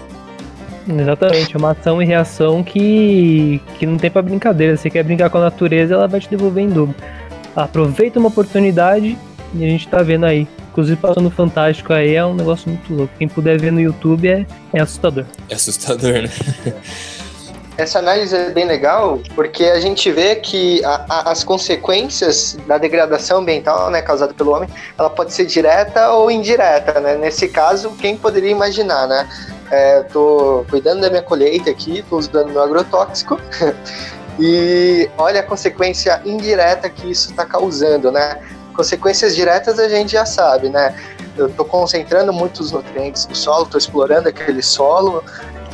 Exatamente, 0.87 1.55
é 1.55 1.57
uma 1.57 1.71
ação 1.71 2.01
e 2.01 2.05
reação 2.05 2.63
que, 2.63 3.59
que 3.79 3.85
não 3.85 3.97
tem 3.97 4.11
pra 4.11 4.21
brincadeira. 4.21 4.77
Você 4.77 4.89
quer 4.89 5.03
brincar 5.03 5.29
com 5.29 5.39
a 5.39 5.41
natureza, 5.41 5.95
ela 5.95 6.07
vai 6.07 6.19
te 6.19 6.29
devolver 6.29 6.63
em 6.63 6.69
dobro. 6.69 6.95
Aproveita 7.55 8.19
uma 8.19 8.27
oportunidade 8.27 9.17
e 9.53 9.65
a 9.65 9.67
gente 9.67 9.87
tá 9.87 10.03
vendo 10.03 10.25
aí. 10.25 10.47
Inclusive 10.71 10.97
passando 10.97 11.31
Fantástico 11.31 11.93
aí 11.93 12.15
é 12.15 12.25
um 12.25 12.35
negócio 12.35 12.69
muito 12.69 12.93
louco. 12.93 13.13
Quem 13.17 13.27
puder 13.27 13.59
ver 13.59 13.71
no 13.71 13.79
YouTube 13.79 14.27
é, 14.27 14.45
é 14.73 14.81
assustador. 14.81 15.25
É 15.49 15.55
assustador, 15.55 16.21
né? 16.21 16.29
Essa 17.77 17.99
análise 17.99 18.33
é 18.33 18.49
bem 18.51 18.65
legal 18.65 19.19
porque 19.35 19.65
a 19.65 19.79
gente 19.81 20.09
vê 20.09 20.35
que 20.35 20.83
a, 20.85 21.05
a, 21.09 21.31
as 21.31 21.43
consequências 21.43 22.57
da 22.65 22.77
degradação 22.77 23.39
ambiental 23.39 23.89
né, 23.89 24.01
causada 24.01 24.33
pelo 24.33 24.51
homem, 24.51 24.69
ela 24.97 25.09
pode 25.09 25.33
ser 25.33 25.45
direta 25.45 26.11
ou 26.11 26.31
indireta. 26.31 27.01
Né? 27.01 27.17
Nesse 27.17 27.49
caso, 27.49 27.91
quem 27.91 28.15
poderia 28.15 28.51
imaginar, 28.51 29.07
né? 29.07 29.27
É, 29.69 30.03
tô 30.03 30.65
cuidando 30.69 31.01
da 31.01 31.09
minha 31.09 31.23
colheita 31.23 31.69
aqui, 31.69 32.05
tô 32.09 32.17
usando 32.17 32.49
meu 32.49 32.61
agrotóxico 32.61 33.39
e 34.39 35.09
olha 35.17 35.41
a 35.41 35.43
consequência 35.43 36.21
indireta 36.23 36.89
que 36.89 37.11
isso 37.11 37.31
está 37.31 37.45
causando, 37.45 38.11
né? 38.11 38.39
Consequências 38.73 39.35
diretas 39.35 39.79
a 39.79 39.89
gente 39.89 40.11
já 40.13 40.25
sabe, 40.25 40.69
né? 40.69 40.95
Eu 41.35 41.49
tô 41.49 41.65
concentrando 41.65 42.31
muitos 42.31 42.71
nutrientes 42.71 43.27
no 43.27 43.35
solo, 43.35 43.65
tô 43.65 43.77
explorando 43.77 44.29
aquele 44.29 44.61
solo, 44.61 45.23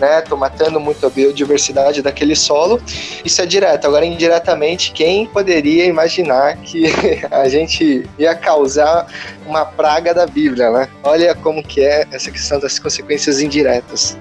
né? 0.01 0.21
Tô 0.21 0.35
matando 0.35 0.79
muito 0.79 1.05
a 1.05 1.09
biodiversidade 1.09 2.01
daquele 2.01 2.35
solo. 2.35 2.81
Isso 3.23 3.41
é 3.41 3.45
direto. 3.45 3.85
Agora, 3.85 4.03
indiretamente, 4.03 4.91
quem 4.91 5.27
poderia 5.27 5.85
imaginar 5.85 6.57
que 6.57 6.85
a 7.29 7.47
gente 7.47 8.03
ia 8.17 8.33
causar 8.33 9.05
uma 9.45 9.63
praga 9.63 10.13
da 10.13 10.25
Bíblia, 10.25 10.71
né? 10.71 10.89
Olha 11.03 11.35
como 11.35 11.63
que 11.63 11.81
é 11.81 12.05
essa 12.11 12.31
questão 12.31 12.59
das 12.59 12.79
consequências 12.79 13.39
indiretas. 13.39 14.17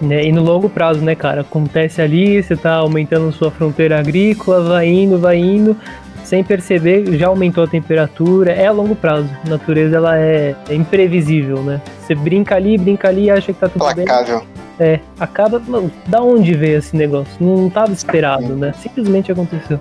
Né, 0.00 0.24
e 0.24 0.32
no 0.32 0.42
longo 0.42 0.70
prazo, 0.70 1.02
né, 1.02 1.14
cara? 1.14 1.42
Acontece 1.42 2.00
ali, 2.00 2.42
você 2.42 2.56
tá 2.56 2.76
aumentando 2.76 3.30
sua 3.32 3.50
fronteira 3.50 3.98
agrícola, 3.98 4.62
vai 4.62 4.86
indo, 4.86 5.18
vai 5.18 5.36
indo, 5.36 5.76
sem 6.24 6.42
perceber, 6.42 7.18
já 7.18 7.26
aumentou 7.26 7.64
a 7.64 7.66
temperatura. 7.66 8.52
É 8.52 8.66
a 8.66 8.72
longo 8.72 8.94
prazo. 8.94 9.28
A 9.44 9.50
natureza 9.50 9.96
ela 9.96 10.18
é, 10.18 10.54
é 10.70 10.74
imprevisível, 10.74 11.62
né? 11.62 11.82
Você 12.00 12.14
brinca 12.14 12.54
ali, 12.54 12.78
brinca 12.78 13.08
ali, 13.08 13.30
acha 13.30 13.52
que 13.52 13.58
tá 13.58 13.68
tudo 13.68 13.80
Placável. 13.80 14.38
bem. 14.38 14.59
É, 14.80 14.98
acaba. 15.20 15.60
Mano, 15.60 15.92
da 16.06 16.22
onde 16.22 16.54
veio 16.54 16.78
esse 16.78 16.96
negócio? 16.96 17.34
Não 17.38 17.68
estava 17.68 17.92
esperado, 17.92 18.56
né? 18.56 18.72
Simplesmente 18.80 19.30
aconteceu. 19.30 19.78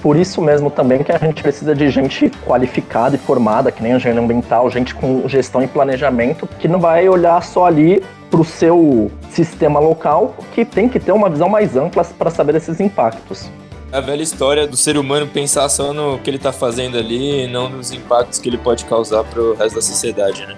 Por 0.00 0.16
isso 0.16 0.40
mesmo 0.40 0.70
também 0.70 1.02
que 1.02 1.10
a 1.10 1.18
gente 1.18 1.42
precisa 1.42 1.74
de 1.74 1.90
gente 1.90 2.30
qualificada 2.46 3.16
e 3.16 3.18
formada, 3.18 3.72
que 3.72 3.82
nem 3.82 3.92
engenheiro 3.92 4.22
ambiental, 4.22 4.70
gente 4.70 4.94
com 4.94 5.26
gestão 5.26 5.64
e 5.64 5.66
planejamento, 5.66 6.48
que 6.60 6.68
não 6.68 6.78
vai 6.78 7.08
olhar 7.08 7.42
só 7.42 7.66
ali 7.66 8.04
para 8.30 8.40
o 8.40 8.44
seu 8.44 9.10
sistema 9.30 9.80
local, 9.80 10.36
que 10.54 10.64
tem 10.64 10.88
que 10.88 11.00
ter 11.00 11.10
uma 11.10 11.28
visão 11.28 11.48
mais 11.48 11.76
ampla 11.76 12.04
para 12.04 12.30
saber 12.30 12.54
esses 12.54 12.78
impactos. 12.78 13.50
A 13.90 14.00
velha 14.00 14.22
história 14.22 14.66
do 14.66 14.76
ser 14.76 14.96
humano 14.96 15.26
pensar 15.26 15.68
só 15.68 15.92
no 15.92 16.18
que 16.18 16.30
ele 16.30 16.36
está 16.36 16.52
fazendo 16.52 16.96
ali 16.96 17.44
e 17.44 17.46
não 17.48 17.68
nos 17.68 17.90
impactos 17.90 18.38
que 18.38 18.48
ele 18.48 18.58
pode 18.58 18.84
causar 18.84 19.24
para 19.24 19.40
o 19.40 19.54
resto 19.54 19.76
da 19.76 19.82
sociedade, 19.82 20.46
né? 20.46 20.56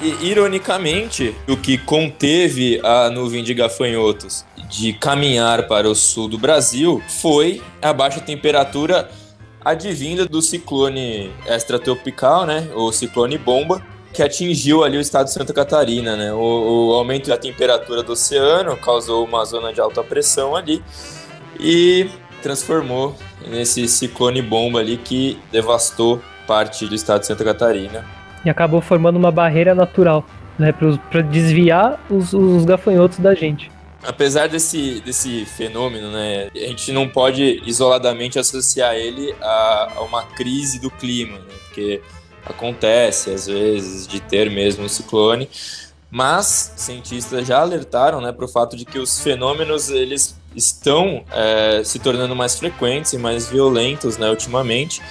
E, 0.00 0.26
ironicamente, 0.26 1.34
o 1.48 1.56
que 1.56 1.78
conteve 1.78 2.80
a 2.84 3.08
nuvem 3.08 3.42
de 3.42 3.54
gafanhotos 3.54 4.44
de 4.68 4.92
caminhar 4.92 5.66
para 5.66 5.88
o 5.88 5.94
sul 5.94 6.28
do 6.28 6.36
Brasil 6.36 7.02
foi 7.08 7.62
a 7.80 7.92
baixa 7.92 8.20
temperatura 8.20 9.08
advinda 9.64 10.26
do 10.26 10.42
ciclone 10.42 11.32
extratropical, 11.46 12.46
né, 12.46 12.68
o 12.74 12.92
ciclone 12.92 13.38
bomba, 13.38 13.82
que 14.12 14.22
atingiu 14.22 14.84
ali 14.84 14.96
o 14.96 15.00
estado 15.00 15.26
de 15.26 15.32
Santa 15.32 15.52
Catarina, 15.52 16.16
né? 16.16 16.32
O, 16.32 16.38
o, 16.90 16.92
aumento 16.94 17.28
da 17.28 17.36
temperatura 17.36 18.02
do 18.02 18.12
oceano 18.12 18.74
causou 18.76 19.24
uma 19.24 19.44
zona 19.44 19.74
de 19.74 19.80
alta 19.80 20.02
pressão 20.02 20.56
ali 20.56 20.82
e 21.60 22.08
transformou 22.42 23.14
nesse 23.46 23.86
ciclone 23.86 24.40
bomba 24.40 24.80
ali 24.80 24.96
que 24.96 25.38
devastou 25.52 26.22
parte 26.46 26.86
do 26.86 26.94
estado 26.94 27.20
de 27.20 27.26
Santa 27.26 27.44
Catarina 27.44 28.06
e 28.46 28.50
acabou 28.50 28.80
formando 28.80 29.16
uma 29.16 29.32
barreira 29.32 29.74
natural, 29.74 30.24
né, 30.56 30.72
para 30.72 31.20
desviar 31.20 32.00
os, 32.08 32.32
os 32.32 32.64
gafanhotos 32.64 33.18
da 33.18 33.34
gente. 33.34 33.70
Apesar 34.04 34.46
desse, 34.46 35.00
desse 35.00 35.44
fenômeno, 35.44 36.12
né, 36.12 36.48
a 36.54 36.58
gente 36.58 36.92
não 36.92 37.08
pode 37.08 37.60
isoladamente 37.66 38.38
associar 38.38 38.94
ele 38.94 39.34
a, 39.42 39.92
a 39.96 40.02
uma 40.02 40.22
crise 40.22 40.80
do 40.80 40.88
clima, 40.90 41.38
né, 41.38 41.54
porque 41.64 42.00
acontece 42.44 43.30
às 43.30 43.48
vezes 43.48 44.06
de 44.06 44.20
ter 44.20 44.48
mesmo 44.48 44.84
um 44.84 44.88
ciclone, 44.88 45.50
mas 46.08 46.72
cientistas 46.76 47.44
já 47.48 47.58
alertaram 47.58 48.20
né, 48.20 48.30
para 48.30 48.44
o 48.44 48.48
fato 48.48 48.76
de 48.76 48.84
que 48.84 49.00
os 49.00 49.20
fenômenos 49.20 49.90
eles 49.90 50.38
estão 50.54 51.24
é, 51.32 51.82
se 51.84 51.98
tornando 51.98 52.36
mais 52.36 52.56
frequentes 52.56 53.12
e 53.12 53.18
mais 53.18 53.48
violentos 53.48 54.16
né, 54.16 54.30
ultimamente, 54.30 55.02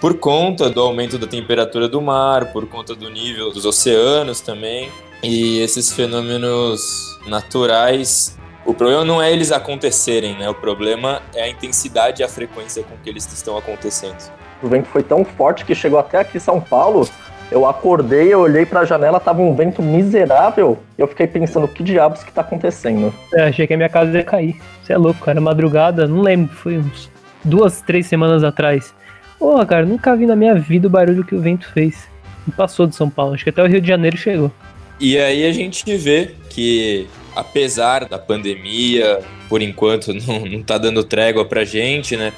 por 0.00 0.18
conta 0.18 0.68
do 0.68 0.80
aumento 0.80 1.18
da 1.18 1.26
temperatura 1.26 1.88
do 1.88 2.00
mar, 2.00 2.52
por 2.52 2.66
conta 2.66 2.94
do 2.94 3.08
nível 3.08 3.50
dos 3.50 3.64
oceanos 3.64 4.40
também. 4.40 4.90
E 5.22 5.60
esses 5.60 5.92
fenômenos 5.92 7.18
naturais, 7.26 8.38
o 8.64 8.74
problema 8.74 9.04
não 9.04 9.22
é 9.22 9.32
eles 9.32 9.50
acontecerem, 9.50 10.36
né? 10.36 10.48
O 10.48 10.54
problema 10.54 11.22
é 11.34 11.44
a 11.44 11.48
intensidade 11.48 12.20
e 12.20 12.24
a 12.24 12.28
frequência 12.28 12.82
com 12.82 12.96
que 13.02 13.08
eles 13.08 13.30
estão 13.32 13.56
acontecendo. 13.56 14.30
O 14.62 14.68
vento 14.68 14.88
foi 14.88 15.02
tão 15.02 15.24
forte 15.24 15.64
que 15.64 15.74
chegou 15.74 15.98
até 15.98 16.18
aqui 16.18 16.36
em 16.36 16.40
São 16.40 16.60
Paulo. 16.60 17.08
Eu 17.50 17.66
acordei, 17.66 18.32
eu 18.34 18.40
olhei 18.40 18.66
para 18.66 18.80
a 18.80 18.84
janela, 18.84 19.20
tava 19.20 19.40
um 19.40 19.54
vento 19.54 19.80
miserável. 19.80 20.78
E 20.98 21.00
eu 21.00 21.06
fiquei 21.06 21.26
pensando, 21.26 21.68
que 21.68 21.82
diabos 21.82 22.24
que 22.24 22.32
tá 22.32 22.40
acontecendo? 22.40 23.14
É, 23.32 23.44
achei 23.44 23.66
que 23.66 23.74
a 23.74 23.76
minha 23.76 23.88
casa 23.88 24.10
ia 24.16 24.24
cair. 24.24 24.60
Você 24.82 24.92
é 24.92 24.98
louco, 24.98 25.28
era 25.30 25.40
madrugada, 25.40 26.06
não 26.06 26.20
lembro, 26.20 26.54
foi 26.54 26.78
uns 26.78 27.10
duas, 27.44 27.80
três 27.80 28.06
semanas 28.06 28.42
atrás. 28.42 28.92
Porra, 29.38 29.66
cara, 29.66 29.86
nunca 29.86 30.16
vi 30.16 30.26
na 30.26 30.36
minha 30.36 30.54
vida 30.54 30.86
o 30.86 30.90
barulho 30.90 31.24
que 31.24 31.34
o 31.34 31.40
vento 31.40 31.70
fez. 31.72 32.08
Não 32.46 32.54
passou 32.54 32.86
de 32.86 32.94
São 32.94 33.10
Paulo, 33.10 33.34
acho 33.34 33.44
que 33.44 33.50
até 33.50 33.62
o 33.62 33.66
Rio 33.66 33.80
de 33.80 33.88
Janeiro 33.88 34.16
chegou. 34.16 34.50
E 34.98 35.18
aí 35.18 35.44
a 35.46 35.52
gente 35.52 35.96
vê 35.96 36.30
que, 36.48 37.06
apesar 37.34 38.06
da 38.06 38.18
pandemia, 38.18 39.20
por 39.48 39.60
enquanto 39.60 40.12
não, 40.26 40.46
não 40.46 40.62
tá 40.62 40.78
dando 40.78 41.04
trégua 41.04 41.44
pra 41.44 41.64
gente, 41.64 42.16
né? 42.16 42.32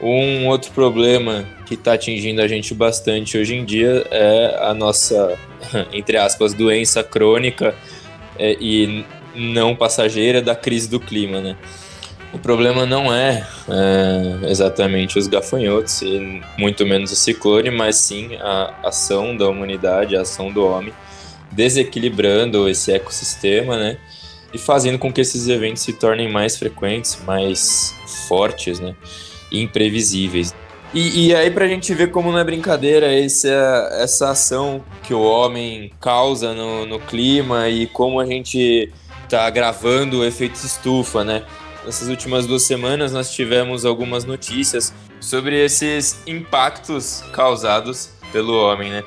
Um 0.00 0.48
outro 0.48 0.72
problema 0.72 1.44
que 1.64 1.74
está 1.74 1.92
atingindo 1.92 2.42
a 2.42 2.48
gente 2.48 2.74
bastante 2.74 3.38
hoje 3.38 3.54
em 3.54 3.64
dia 3.64 4.04
é 4.10 4.58
a 4.60 4.74
nossa, 4.74 5.38
entre 5.92 6.16
aspas, 6.16 6.52
doença 6.52 7.04
crônica 7.04 7.72
é, 8.36 8.56
e 8.60 9.04
não 9.34 9.76
passageira 9.76 10.42
da 10.42 10.56
crise 10.56 10.88
do 10.88 10.98
clima, 10.98 11.40
né? 11.40 11.56
O 12.32 12.38
problema 12.38 12.86
não 12.86 13.12
é, 13.12 13.46
é, 13.68 14.50
exatamente 14.50 15.18
os 15.18 15.26
gafanhotos 15.26 16.00
e 16.00 16.40
muito 16.56 16.86
menos 16.86 17.12
o 17.12 17.16
ciclone, 17.16 17.70
mas 17.70 17.96
sim 17.96 18.36
a 18.36 18.74
ação 18.84 19.36
da 19.36 19.46
humanidade, 19.48 20.16
a 20.16 20.22
ação 20.22 20.50
do 20.50 20.64
homem, 20.64 20.94
desequilibrando 21.50 22.66
esse 22.68 22.90
ecossistema, 22.90 23.76
né? 23.76 23.98
E 24.52 24.58
fazendo 24.58 24.98
com 24.98 25.12
que 25.12 25.20
esses 25.20 25.46
eventos 25.46 25.82
se 25.82 25.92
tornem 25.92 26.30
mais 26.30 26.56
frequentes, 26.56 27.18
mais 27.26 27.94
fortes, 28.26 28.80
né? 28.80 28.94
E 29.50 29.60
imprevisíveis. 29.60 30.54
E, 30.94 31.26
e 31.28 31.34
aí, 31.34 31.50
pra 31.50 31.66
gente 31.66 31.94
ver 31.94 32.10
como 32.10 32.32
não 32.32 32.38
é 32.38 32.44
brincadeira 32.44 33.12
essa, 33.14 33.88
essa 34.00 34.30
ação 34.30 34.82
que 35.02 35.12
o 35.12 35.22
homem 35.22 35.90
causa 36.00 36.54
no, 36.54 36.86
no 36.86 36.98
clima 36.98 37.68
e 37.68 37.86
como 37.86 38.20
a 38.20 38.26
gente 38.26 38.90
tá 39.28 39.48
gravando 39.48 40.20
o 40.20 40.24
efeito 40.24 40.56
estufa, 40.56 41.24
né? 41.24 41.44
Nessas 41.84 42.08
últimas 42.08 42.46
duas 42.46 42.62
semanas 42.62 43.12
nós 43.12 43.32
tivemos 43.32 43.84
algumas 43.84 44.24
notícias 44.24 44.94
sobre 45.20 45.62
esses 45.64 46.22
impactos 46.26 47.24
causados 47.32 48.10
pelo 48.30 48.56
homem, 48.56 48.90
né? 48.90 49.04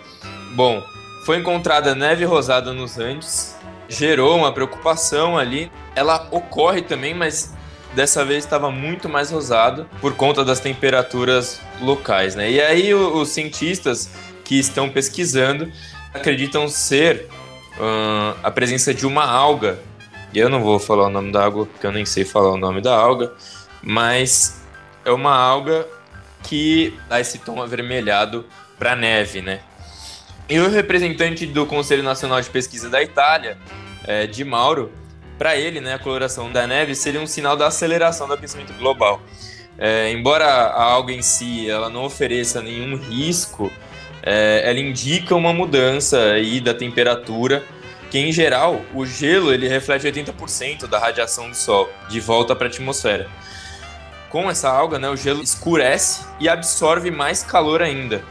Bom, 0.55 0.83
foi 1.25 1.37
encontrada 1.37 1.95
neve 1.95 2.25
rosada 2.25 2.73
nos 2.73 2.99
Andes, 2.99 3.55
gerou 3.87 4.35
uma 4.37 4.51
preocupação 4.51 5.37
ali. 5.37 5.71
Ela 5.95 6.27
ocorre 6.31 6.81
também, 6.81 7.13
mas 7.13 7.53
dessa 7.93 8.25
vez 8.25 8.43
estava 8.43 8.69
muito 8.69 9.07
mais 9.07 9.31
rosado 9.31 9.87
por 10.01 10.13
conta 10.15 10.43
das 10.43 10.59
temperaturas 10.59 11.61
locais, 11.81 12.35
né? 12.35 12.51
E 12.51 12.61
aí 12.61 12.93
os 12.93 13.29
cientistas 13.29 14.09
que 14.43 14.59
estão 14.59 14.89
pesquisando 14.89 15.71
acreditam 16.13 16.67
ser 16.67 17.27
uh, 17.77 18.37
a 18.43 18.51
presença 18.51 18.93
de 18.93 19.05
uma 19.05 19.25
alga 19.25 19.79
eu 20.39 20.49
não 20.49 20.61
vou 20.61 20.79
falar 20.79 21.07
o 21.07 21.09
nome 21.09 21.31
da 21.31 21.43
água, 21.43 21.65
porque 21.65 21.85
eu 21.85 21.91
nem 21.91 22.05
sei 22.05 22.25
falar 22.25 22.51
o 22.51 22.57
nome 22.57 22.81
da 22.81 22.95
alga, 22.95 23.33
mas 23.81 24.61
é 25.03 25.11
uma 25.11 25.35
alga 25.35 25.87
que 26.43 26.97
dá 27.09 27.19
esse 27.19 27.39
tom 27.39 27.61
avermelhado 27.61 28.45
para 28.77 28.95
neve, 28.95 29.41
né? 29.41 29.61
E 30.47 30.59
o 30.59 30.69
representante 30.69 31.45
do 31.45 31.65
Conselho 31.65 32.03
Nacional 32.03 32.39
de 32.39 32.49
Pesquisa 32.49 32.89
da 32.89 33.01
Itália, 33.01 33.57
é, 34.05 34.27
de 34.27 34.43
Mauro, 34.43 34.91
para 35.37 35.55
ele, 35.55 35.81
né, 35.81 35.95
a 35.95 35.99
coloração 35.99 36.51
da 36.51 36.65
neve 36.65 36.95
seria 36.95 37.19
um 37.19 37.27
sinal 37.27 37.57
da 37.57 37.67
aceleração 37.67 38.27
do 38.27 38.33
aquecimento 38.33 38.73
global. 38.73 39.21
É, 39.77 40.11
embora 40.11 40.45
a 40.45 40.83
alga 40.83 41.11
em 41.11 41.21
si 41.21 41.69
ela 41.69 41.89
não 41.89 42.05
ofereça 42.05 42.61
nenhum 42.61 42.95
risco 42.95 43.69
é, 44.25 44.63
ela 44.65 44.79
indica 44.79 45.35
uma 45.35 45.53
mudança 45.53 46.19
aí 46.31 46.59
da 46.59 46.73
temperatura, 46.73 47.63
que 48.15 48.19
em 48.19 48.31
geral 48.31 48.79
o 48.93 49.05
gelo 49.05 49.53
ele 49.53 49.67
reflete 49.67 50.07
80% 50.07 50.87
da 50.87 50.97
radiação 50.97 51.49
do 51.49 51.53
Sol 51.53 51.89
de 52.07 52.21
volta 52.21 52.55
para 52.55 52.67
a 52.67 52.69
atmosfera. 52.69 53.27
Com 54.29 54.49
essa 54.49 54.69
alga, 54.69 54.97
né, 54.97 55.09
o 55.09 55.17
gelo 55.17 55.43
escurece 55.43 56.25
e 56.39 56.47
absorve 56.47 57.11
mais 57.11 57.43
calor 57.43 57.81
ainda, 57.81 58.21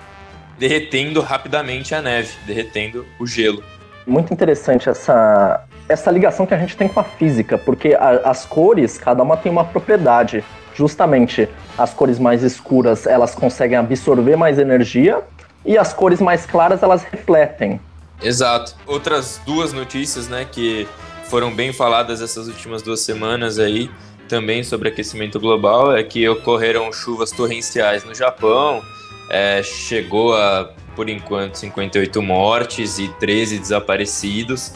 derretendo 0.58 1.20
rapidamente 1.20 1.94
a 1.94 2.00
neve, 2.00 2.32
derretendo 2.46 3.04
o 3.20 3.26
gelo. 3.26 3.62
Muito 4.06 4.32
interessante 4.32 4.88
essa, 4.88 5.62
essa 5.86 6.10
ligação 6.10 6.46
que 6.46 6.54
a 6.54 6.58
gente 6.58 6.78
tem 6.78 6.88
com 6.88 7.00
a 7.00 7.04
física, 7.04 7.58
porque 7.58 7.92
a, 7.92 8.30
as 8.30 8.46
cores, 8.46 8.96
cada 8.96 9.22
uma 9.22 9.36
tem 9.36 9.52
uma 9.52 9.66
propriedade. 9.66 10.42
Justamente, 10.74 11.46
as 11.76 11.92
cores 11.92 12.18
mais 12.18 12.42
escuras, 12.42 13.06
elas 13.06 13.34
conseguem 13.34 13.76
absorver 13.76 14.34
mais 14.34 14.58
energia, 14.58 15.20
e 15.62 15.76
as 15.76 15.92
cores 15.92 16.22
mais 16.22 16.46
claras, 16.46 16.82
elas 16.82 17.04
refletem. 17.04 17.78
Exato. 18.22 18.74
Outras 18.86 19.40
duas 19.44 19.72
notícias, 19.72 20.28
né, 20.28 20.46
que 20.50 20.86
foram 21.24 21.54
bem 21.54 21.72
faladas 21.72 22.20
essas 22.20 22.48
últimas 22.48 22.82
duas 22.82 23.00
semanas 23.00 23.58
aí, 23.58 23.90
também 24.28 24.62
sobre 24.62 24.88
aquecimento 24.88 25.38
global, 25.38 25.96
é 25.96 26.02
que 26.02 26.28
ocorreram 26.28 26.92
chuvas 26.92 27.30
torrenciais 27.30 28.04
no 28.04 28.14
Japão, 28.14 28.82
é, 29.30 29.62
chegou 29.62 30.34
a, 30.34 30.70
por 30.94 31.08
enquanto, 31.08 31.56
58 31.56 32.22
mortes 32.22 32.98
e 32.98 33.08
13 33.20 33.58
desaparecidos. 33.58 34.72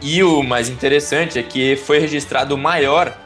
E 0.00 0.22
o 0.22 0.42
mais 0.42 0.68
interessante 0.68 1.38
é 1.38 1.42
que 1.42 1.76
foi 1.76 1.98
registrado 1.98 2.54
o 2.54 2.58
maior, 2.58 3.16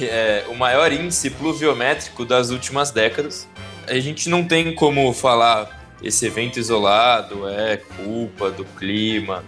é, 0.00 0.44
o 0.48 0.54
maior 0.54 0.92
índice 0.92 1.30
pluviométrico 1.30 2.24
das 2.24 2.50
últimas 2.50 2.90
décadas. 2.90 3.48
A 3.86 3.98
gente 3.98 4.28
não 4.28 4.44
tem 4.44 4.74
como 4.74 5.12
falar 5.12 5.83
esse 6.04 6.26
evento 6.26 6.58
isolado 6.58 7.48
é 7.48 7.78
culpa 7.78 8.50
do 8.50 8.64
clima. 8.64 9.42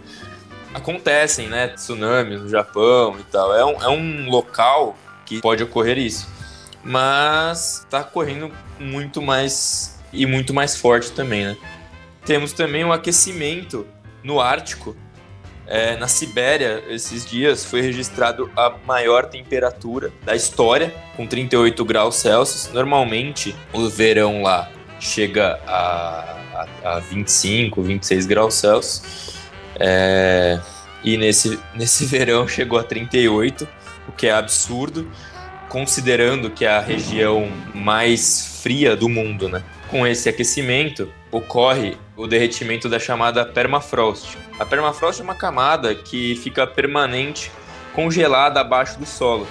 Acontecem, 0.73 1.49
né? 1.49 1.69
Tsunamis 1.69 2.41
no 2.41 2.49
Japão 2.49 3.17
e 3.21 3.23
tal. 3.25 3.55
É 3.55 3.65
um, 3.65 3.83
é 3.83 3.89
um 3.89 4.31
local 4.31 4.97
que 5.27 5.41
pode 5.41 5.63
ocorrer 5.63 5.99
isso. 5.99 6.27
Mas 6.83 7.81
está 7.81 8.01
ocorrendo 8.01 8.51
muito 8.81 9.21
mais 9.21 10.01
e 10.13 10.25
muito 10.25 10.55
mais 10.55 10.77
forte 10.77 11.13
também, 11.13 11.45
né? 11.45 11.57
Temos 12.25 12.53
também 12.53 12.85
um 12.85 12.93
aquecimento 12.93 13.87
no 14.23 14.41
Ártico. 14.41 14.97
É, 15.69 15.97
na 15.97 16.07
Sibéria, 16.07 16.83
esses 16.89 17.27
dias, 17.27 17.65
foi 17.65 17.81
registrado 17.81 18.49
a 18.57 18.77
maior 18.87 19.27
temperatura 19.27 20.13
da 20.25 20.35
história, 20.37 20.95
com 21.17 21.27
38 21.27 21.85
graus 21.85 22.15
Celsius. 22.17 22.73
Normalmente, 22.73 23.55
o 23.73 23.89
verão 23.89 24.43
lá 24.43 24.71
chega 25.01 25.59
a, 25.67 26.67
a, 26.83 26.97
a 26.97 27.01
25, 27.01 27.83
26 27.83 28.27
graus 28.27 28.55
Celsius. 28.55 29.37
É, 29.79 30.59
e 31.05 31.17
nesse, 31.17 31.59
nesse 31.75 32.05
verão 32.05 32.47
chegou 32.49 32.79
a 32.79 32.83
38, 32.83 33.67
o 34.09 34.13
que 34.13 34.27
é 34.27 34.33
absurdo, 34.33 35.11
considerando 35.69 36.51
que 36.51 36.65
é 36.65 36.71
a 36.71 36.81
região 36.81 37.51
mais 37.75 38.61
fria 38.63 38.97
do 38.97 39.09
mundo, 39.09 39.49
né? 39.49 39.63
Com 39.91 40.07
esse 40.07 40.29
aquecimento, 40.29 41.13
ocorre 41.31 41.97
o 42.17 42.27
derretimento 42.27 42.89
da 42.89 42.99
chamada 42.99 43.45
permafrost. 43.45 44.37
A 44.59 44.65
permafrost 44.65 45.21
é 45.21 45.25
uma 45.25 45.35
camada 45.35 45.95
que 45.95 46.35
fica 46.37 46.67
permanente 46.67 47.51
congelada 47.95 48.61
abaixo 48.61 48.99
do 48.99 49.07
solo. 49.07 49.47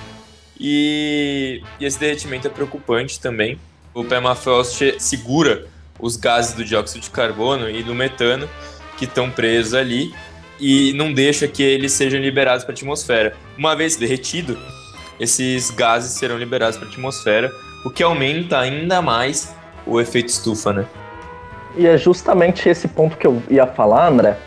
E, 0.59 1.61
e 1.79 1.85
esse 1.85 1.99
derretimento 1.99 2.47
é 2.47 2.49
preocupante 2.49 3.19
também. 3.19 3.59
O 3.95 4.03
permafrost 4.03 4.99
segura 4.99 5.67
os 5.97 6.17
gases 6.17 6.53
do 6.53 6.65
dióxido 6.65 7.01
de 7.01 7.09
carbono 7.09 7.69
e 7.69 7.81
do 7.81 7.95
metano 7.95 8.49
que 8.97 9.05
estão 9.05 9.31
presos 9.31 9.73
ali 9.73 10.13
e 10.59 10.91
não 10.97 11.13
deixa 11.13 11.47
que 11.47 11.63
eles 11.63 11.93
sejam 11.93 12.19
liberados 12.19 12.65
para 12.65 12.73
a 12.73 12.75
atmosfera. 12.75 13.37
Uma 13.57 13.73
vez 13.73 13.95
derretido, 13.95 14.59
esses 15.17 15.71
gases 15.71 16.11
serão 16.11 16.37
liberados 16.37 16.77
para 16.77 16.89
a 16.89 16.91
atmosfera, 16.91 17.49
o 17.85 17.89
que 17.89 18.03
aumenta 18.03 18.59
ainda 18.59 19.01
mais 19.01 19.55
o 19.87 20.01
efeito 20.01 20.27
estufa, 20.27 20.73
né? 20.73 20.85
E 21.77 21.87
é 21.87 21.97
justamente 21.97 22.67
esse 22.67 22.89
ponto 22.89 23.15
que 23.15 23.25
eu 23.25 23.41
ia 23.49 23.65
falar, 23.65 24.09
André, 24.09 24.37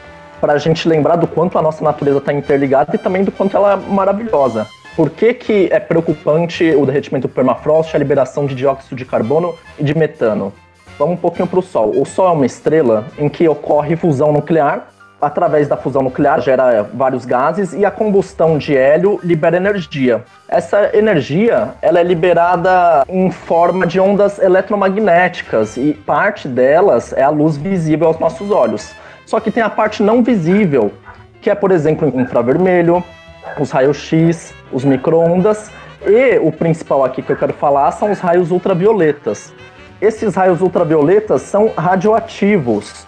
para 0.43 0.53
a 0.53 0.59
gente 0.59 0.87
lembrar 0.87 1.17
do 1.17 1.27
quanto 1.27 1.59
a 1.59 1.63
nossa 1.63 1.83
natureza 1.83 2.19
está 2.19 2.35
interligada 2.35 2.95
e 2.95 2.99
também 2.99 3.25
do 3.25 3.33
quanto 3.33 3.57
ela 3.57 3.73
é 3.73 3.77
maravilhosa. 3.77 4.69
Por 4.97 5.11
que, 5.11 5.33
que 5.33 5.69
é 5.71 5.79
preocupante 5.79 6.75
o 6.75 6.85
derretimento 6.85 7.29
do 7.29 7.35
permafrost, 7.35 7.95
a 7.95 7.99
liberação 7.99 8.47
de 8.47 8.55
dióxido 8.55 8.97
de 8.97 9.05
carbono 9.05 9.55
e 9.79 9.85
de 9.85 9.97
metano? 9.97 10.53
Vamos 10.99 11.15
um 11.15 11.17
pouquinho 11.17 11.47
para 11.47 11.61
o 11.61 11.63
Sol. 11.63 11.93
O 11.97 12.05
Sol 12.05 12.29
é 12.29 12.33
uma 12.33 12.47
estrela 12.47 13.07
em 13.17 13.29
que 13.29 13.49
ocorre 13.49 13.95
fusão 13.95 14.33
nuclear. 14.33 14.89
Através 15.21 15.67
da 15.67 15.77
fusão 15.77 16.03
nuclear 16.03 16.41
gera 16.41 16.83
vários 16.95 17.25
gases 17.25 17.73
e 17.73 17.85
a 17.85 17.91
combustão 17.91 18.57
de 18.57 18.77
hélio 18.77 19.19
libera 19.23 19.57
energia. 19.57 20.25
Essa 20.49 20.97
energia 20.97 21.71
ela 21.83 21.99
é 21.99 22.05
liberada 22.05 23.05
em 23.09 23.29
forma 23.31 23.85
de 23.85 23.99
ondas 23.99 24.39
eletromagnéticas 24.39 25.77
e 25.77 25.93
parte 25.93 26.47
delas 26.47 27.13
é 27.13 27.23
a 27.23 27.31
luz 27.31 27.57
visível 27.57 28.07
aos 28.07 28.19
nossos 28.21 28.51
olhos. 28.53 28.93
Só 29.27 29.41
que 29.41 29.51
tem 29.51 29.63
a 29.63 29.69
parte 29.69 30.05
não 30.05 30.23
visível, 30.23 30.93
que 31.41 31.51
é, 31.51 31.55
por 31.55 31.73
exemplo, 31.73 32.09
infravermelho, 32.15 33.03
os 33.59 33.71
raios-x, 33.71 34.55
os 34.73 34.85
micro-ondas 34.85 35.71
e 36.07 36.39
o 36.39 36.53
principal 36.53 37.05
aqui 37.05 37.23
que 37.23 37.33
eu 37.33 37.37
quero 37.37 37.53
falar 37.53 37.91
são 37.93 38.11
os 38.11 38.21
raios 38.21 38.51
ultravioletas. 38.51 39.53
Esses 40.01 40.35
raios 40.35 40.61
ultravioletas 40.61 41.43
são 41.43 41.73
radioativos, 41.77 43.07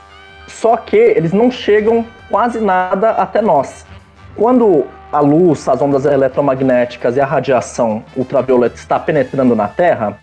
só 0.49 0.77
que 0.77 0.97
eles 0.97 1.33
não 1.33 1.51
chegam 1.51 2.05
quase 2.29 2.61
nada 2.61 3.11
até 3.11 3.41
nós. 3.41 3.87
Quando 4.37 4.87
a 5.13 5.21
luz, 5.21 5.69
as 5.69 5.81
ondas 5.81 6.05
eletromagnéticas 6.05 7.17
e 7.17 7.21
a 7.21 7.27
radiação 7.27 8.05
ultravioleta 8.17 8.77
está 8.77 8.99
penetrando 8.99 9.55
na 9.55 9.69
Terra, 9.69 10.19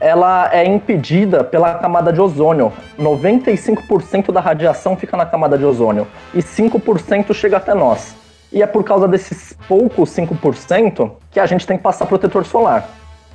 ela 0.00 0.50
é 0.52 0.64
impedida 0.64 1.44
pela 1.44 1.74
camada 1.74 2.12
de 2.12 2.20
ozônio. 2.20 2.72
95% 2.98 4.32
da 4.32 4.40
radiação 4.40 4.96
fica 4.96 5.16
na 5.16 5.24
camada 5.24 5.56
de 5.56 5.64
ozônio 5.64 6.08
e 6.34 6.38
5% 6.38 7.32
chega 7.32 7.58
até 7.58 7.72
nós. 7.72 8.21
E 8.52 8.62
é 8.62 8.66
por 8.66 8.84
causa 8.84 9.08
desses 9.08 9.56
poucos 9.66 10.10
5% 10.10 11.10
que 11.30 11.40
a 11.40 11.46
gente 11.46 11.66
tem 11.66 11.76
que 11.76 11.82
passar 11.82 12.06
protetor 12.06 12.44
solar. 12.44 12.88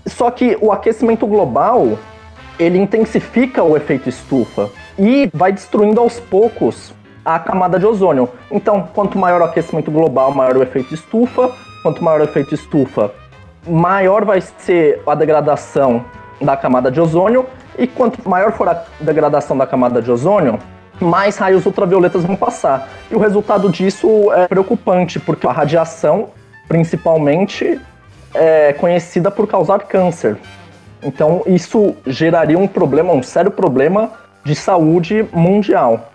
Só 0.05 0.29
que 0.29 0.57
o 0.61 0.71
aquecimento 0.71 1.25
global 1.25 1.97
ele 2.59 2.77
intensifica 2.77 3.63
o 3.63 3.75
efeito 3.75 4.09
estufa 4.09 4.69
e 4.97 5.29
vai 5.33 5.51
destruindo 5.51 5.99
aos 5.99 6.19
poucos 6.19 6.93
a 7.23 7.37
camada 7.39 7.77
de 7.77 7.85
ozônio. 7.85 8.29
Então, 8.49 8.87
quanto 8.93 9.17
maior 9.17 9.41
o 9.41 9.43
aquecimento 9.43 9.91
global, 9.91 10.33
maior 10.33 10.55
o 10.55 10.63
efeito 10.63 10.93
estufa. 10.93 11.51
Quanto 11.83 12.03
maior 12.03 12.21
o 12.21 12.23
efeito 12.23 12.55
estufa, 12.55 13.11
maior 13.67 14.25
vai 14.25 14.41
ser 14.41 15.01
a 15.05 15.13
degradação 15.13 16.03
da 16.41 16.55
camada 16.55 16.89
de 16.89 16.99
ozônio. 16.99 17.45
E 17.77 17.85
quanto 17.85 18.27
maior 18.27 18.51
for 18.53 18.67
a 18.67 18.83
degradação 18.99 19.57
da 19.57 19.67
camada 19.67 20.01
de 20.01 20.09
ozônio, 20.09 20.57
mais 20.99 21.37
raios 21.37 21.65
ultravioletas 21.65 22.23
vão 22.23 22.35
passar. 22.35 22.89
E 23.09 23.15
o 23.15 23.19
resultado 23.19 23.69
disso 23.69 24.31
é 24.33 24.47
preocupante, 24.47 25.19
porque 25.19 25.47
a 25.47 25.51
radiação, 25.51 26.29
principalmente, 26.67 27.79
é 28.33 28.73
conhecida 28.73 29.31
por 29.31 29.47
causar 29.47 29.79
câncer. 29.79 30.37
Então, 31.01 31.43
isso 31.45 31.95
geraria 32.05 32.57
um 32.57 32.67
problema, 32.67 33.13
um 33.13 33.23
sério 33.23 33.51
problema 33.51 34.11
de 34.43 34.55
saúde 34.55 35.25
mundial. 35.31 36.11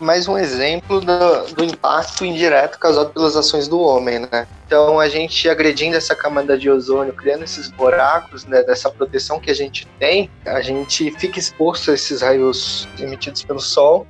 Mais 0.00 0.26
um 0.26 0.38
exemplo 0.38 0.98
do, 1.00 1.54
do, 1.54 1.62
impacto 1.62 2.24
indireto 2.24 2.78
causado 2.78 3.10
pelas 3.10 3.36
ações 3.36 3.68
do 3.68 3.78
homem, 3.78 4.20
né? 4.20 4.46
Então, 4.66 4.98
a 4.98 5.08
gente 5.10 5.46
agredindo 5.46 5.94
essa 5.94 6.14
camada 6.14 6.56
de 6.56 6.70
ozônio, 6.70 7.12
criando 7.12 7.44
esses 7.44 7.70
buracos, 7.70 8.46
né, 8.46 8.62
dessa 8.62 8.90
proteção 8.90 9.38
que 9.38 9.50
a 9.50 9.54
gente 9.54 9.86
tem, 9.98 10.30
a 10.46 10.62
gente 10.62 11.10
fica 11.18 11.38
exposto 11.38 11.90
a 11.90 11.94
esses 11.94 12.22
raios 12.22 12.88
emitidos 12.98 13.42
pelo 13.42 13.60
Sol 13.60 14.06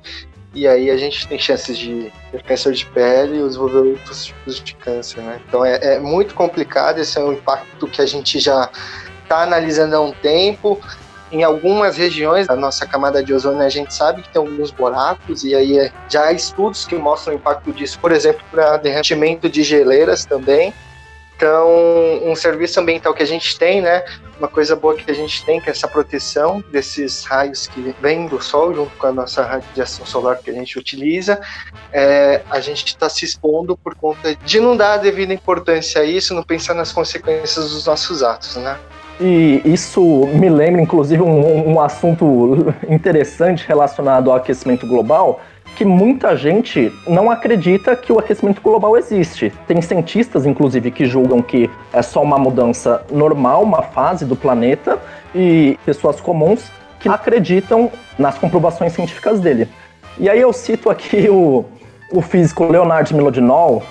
e 0.53 0.67
aí 0.67 0.89
a 0.89 0.97
gente 0.97 1.27
tem 1.27 1.39
chances 1.39 1.77
de 1.77 2.11
ter 2.31 2.43
câncer 2.43 2.73
de 2.73 2.85
pele 2.87 3.39
e 3.39 3.43
desenvolver 3.43 3.89
outros 3.89 4.25
tipos 4.25 4.61
de 4.61 4.75
câncer, 4.75 5.21
né? 5.21 5.41
Então 5.47 5.63
é, 5.63 5.95
é 5.95 5.99
muito 5.99 6.35
complicado, 6.35 6.99
esse 6.99 7.17
é 7.17 7.21
um 7.21 7.33
impacto 7.33 7.87
que 7.87 8.01
a 8.01 8.05
gente 8.05 8.39
já 8.39 8.69
está 9.23 9.43
analisando 9.43 9.95
há 9.95 10.01
um 10.01 10.11
tempo. 10.11 10.79
Em 11.31 11.43
algumas 11.43 11.95
regiões 11.95 12.47
da 12.47 12.55
nossa 12.55 12.85
camada 12.85 13.23
de 13.23 13.33
ozônio, 13.33 13.61
a 13.61 13.69
gente 13.69 13.93
sabe 13.93 14.21
que 14.21 14.29
tem 14.29 14.39
alguns 14.39 14.69
buracos, 14.69 15.43
e 15.43 15.55
aí 15.55 15.79
é, 15.79 15.91
já 16.09 16.25
há 16.25 16.33
estudos 16.33 16.85
que 16.85 16.95
mostram 16.95 17.33
o 17.33 17.37
impacto 17.37 17.71
disso, 17.71 17.97
por 17.99 18.11
exemplo, 18.11 18.43
para 18.51 18.77
derretimento 18.77 19.49
de 19.49 19.63
geleiras 19.63 20.25
também. 20.25 20.73
Então, 21.41 21.71
um 22.23 22.35
serviço 22.35 22.79
ambiental 22.79 23.15
que 23.15 23.23
a 23.23 23.25
gente 23.25 23.57
tem, 23.57 23.81
né? 23.81 24.03
Uma 24.37 24.47
coisa 24.47 24.75
boa 24.75 24.93
que 24.93 25.09
a 25.09 25.13
gente 25.13 25.43
tem, 25.43 25.59
que 25.59 25.69
é 25.69 25.71
essa 25.71 25.87
proteção 25.87 26.63
desses 26.71 27.23
raios 27.25 27.65
que 27.65 27.95
vêm 27.99 28.27
do 28.27 28.39
sol, 28.39 28.71
junto 28.75 28.95
com 28.95 29.07
a 29.07 29.11
nossa 29.11 29.41
radiação 29.43 30.05
solar 30.05 30.37
que 30.37 30.51
a 30.51 30.53
gente 30.53 30.77
utiliza, 30.77 31.41
é, 31.91 32.43
a 32.47 32.59
gente 32.59 32.85
está 32.85 33.09
se 33.09 33.25
expondo 33.25 33.75
por 33.75 33.95
conta 33.95 34.35
de 34.35 34.59
não 34.59 34.77
dar 34.77 34.93
a 34.93 34.97
devida 34.97 35.33
importância 35.33 36.01
a 36.01 36.03
isso, 36.03 36.35
não 36.35 36.43
pensar 36.43 36.75
nas 36.75 36.91
consequências 36.91 37.71
dos 37.71 37.87
nossos 37.87 38.21
atos, 38.21 38.57
né? 38.57 38.77
E 39.23 39.61
isso 39.63 40.01
me 40.33 40.49
lembra, 40.49 40.81
inclusive, 40.81 41.21
um, 41.21 41.73
um 41.73 41.79
assunto 41.79 42.73
interessante 42.89 43.67
relacionado 43.67 44.31
ao 44.31 44.37
aquecimento 44.37 44.87
global, 44.87 45.39
que 45.75 45.85
muita 45.85 46.35
gente 46.35 46.91
não 47.07 47.29
acredita 47.29 47.95
que 47.95 48.11
o 48.11 48.17
aquecimento 48.17 48.61
global 48.61 48.97
existe. 48.97 49.53
Tem 49.67 49.79
cientistas, 49.79 50.47
inclusive, 50.47 50.89
que 50.89 51.05
julgam 51.05 51.39
que 51.39 51.69
é 51.93 52.01
só 52.01 52.23
uma 52.23 52.39
mudança 52.39 53.05
normal, 53.11 53.61
uma 53.61 53.83
fase 53.83 54.25
do 54.25 54.35
planeta, 54.35 54.97
e 55.35 55.77
pessoas 55.85 56.19
comuns 56.19 56.71
que 56.99 57.07
acreditam 57.07 57.91
nas 58.17 58.39
comprovações 58.39 58.93
científicas 58.93 59.39
dele. 59.39 59.67
E 60.17 60.29
aí 60.29 60.41
eu 60.41 60.51
cito 60.51 60.89
aqui 60.89 61.29
o, 61.29 61.63
o 62.11 62.21
físico 62.21 62.65
Leonard 62.65 63.13
Milodinol, 63.13 63.83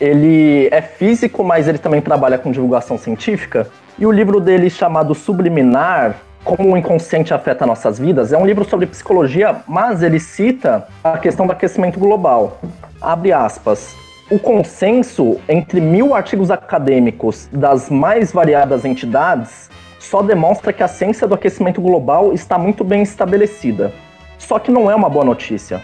ele 0.00 0.68
é 0.70 0.82
físico, 0.82 1.42
mas 1.42 1.68
ele 1.68 1.78
também 1.78 2.00
trabalha 2.00 2.36
com 2.36 2.50
divulgação 2.50 2.98
científica, 2.98 3.66
e 3.98 4.06
o 4.06 4.10
livro 4.10 4.40
dele 4.40 4.68
chamado 4.68 5.14
Subliminar, 5.14 6.16
como 6.44 6.72
o 6.72 6.76
inconsciente 6.76 7.32
afeta 7.32 7.66
nossas 7.66 7.98
vidas, 7.98 8.32
é 8.32 8.38
um 8.38 8.44
livro 8.44 8.64
sobre 8.64 8.86
psicologia, 8.86 9.56
mas 9.66 10.02
ele 10.02 10.18
cita 10.18 10.86
a 11.02 11.16
questão 11.16 11.46
do 11.46 11.52
aquecimento 11.52 11.98
global. 11.98 12.58
Abre 13.00 13.32
aspas. 13.32 13.94
O 14.30 14.38
consenso 14.38 15.38
entre 15.48 15.80
mil 15.80 16.14
artigos 16.14 16.50
acadêmicos 16.50 17.48
das 17.52 17.88
mais 17.90 18.32
variadas 18.32 18.84
entidades 18.84 19.70
só 20.00 20.22
demonstra 20.22 20.72
que 20.72 20.82
a 20.82 20.88
ciência 20.88 21.26
do 21.26 21.34
aquecimento 21.34 21.80
global 21.80 22.32
está 22.32 22.58
muito 22.58 22.82
bem 22.82 23.02
estabelecida. 23.02 23.92
Só 24.38 24.58
que 24.58 24.70
não 24.70 24.90
é 24.90 24.94
uma 24.94 25.08
boa 25.08 25.24
notícia. 25.24 25.82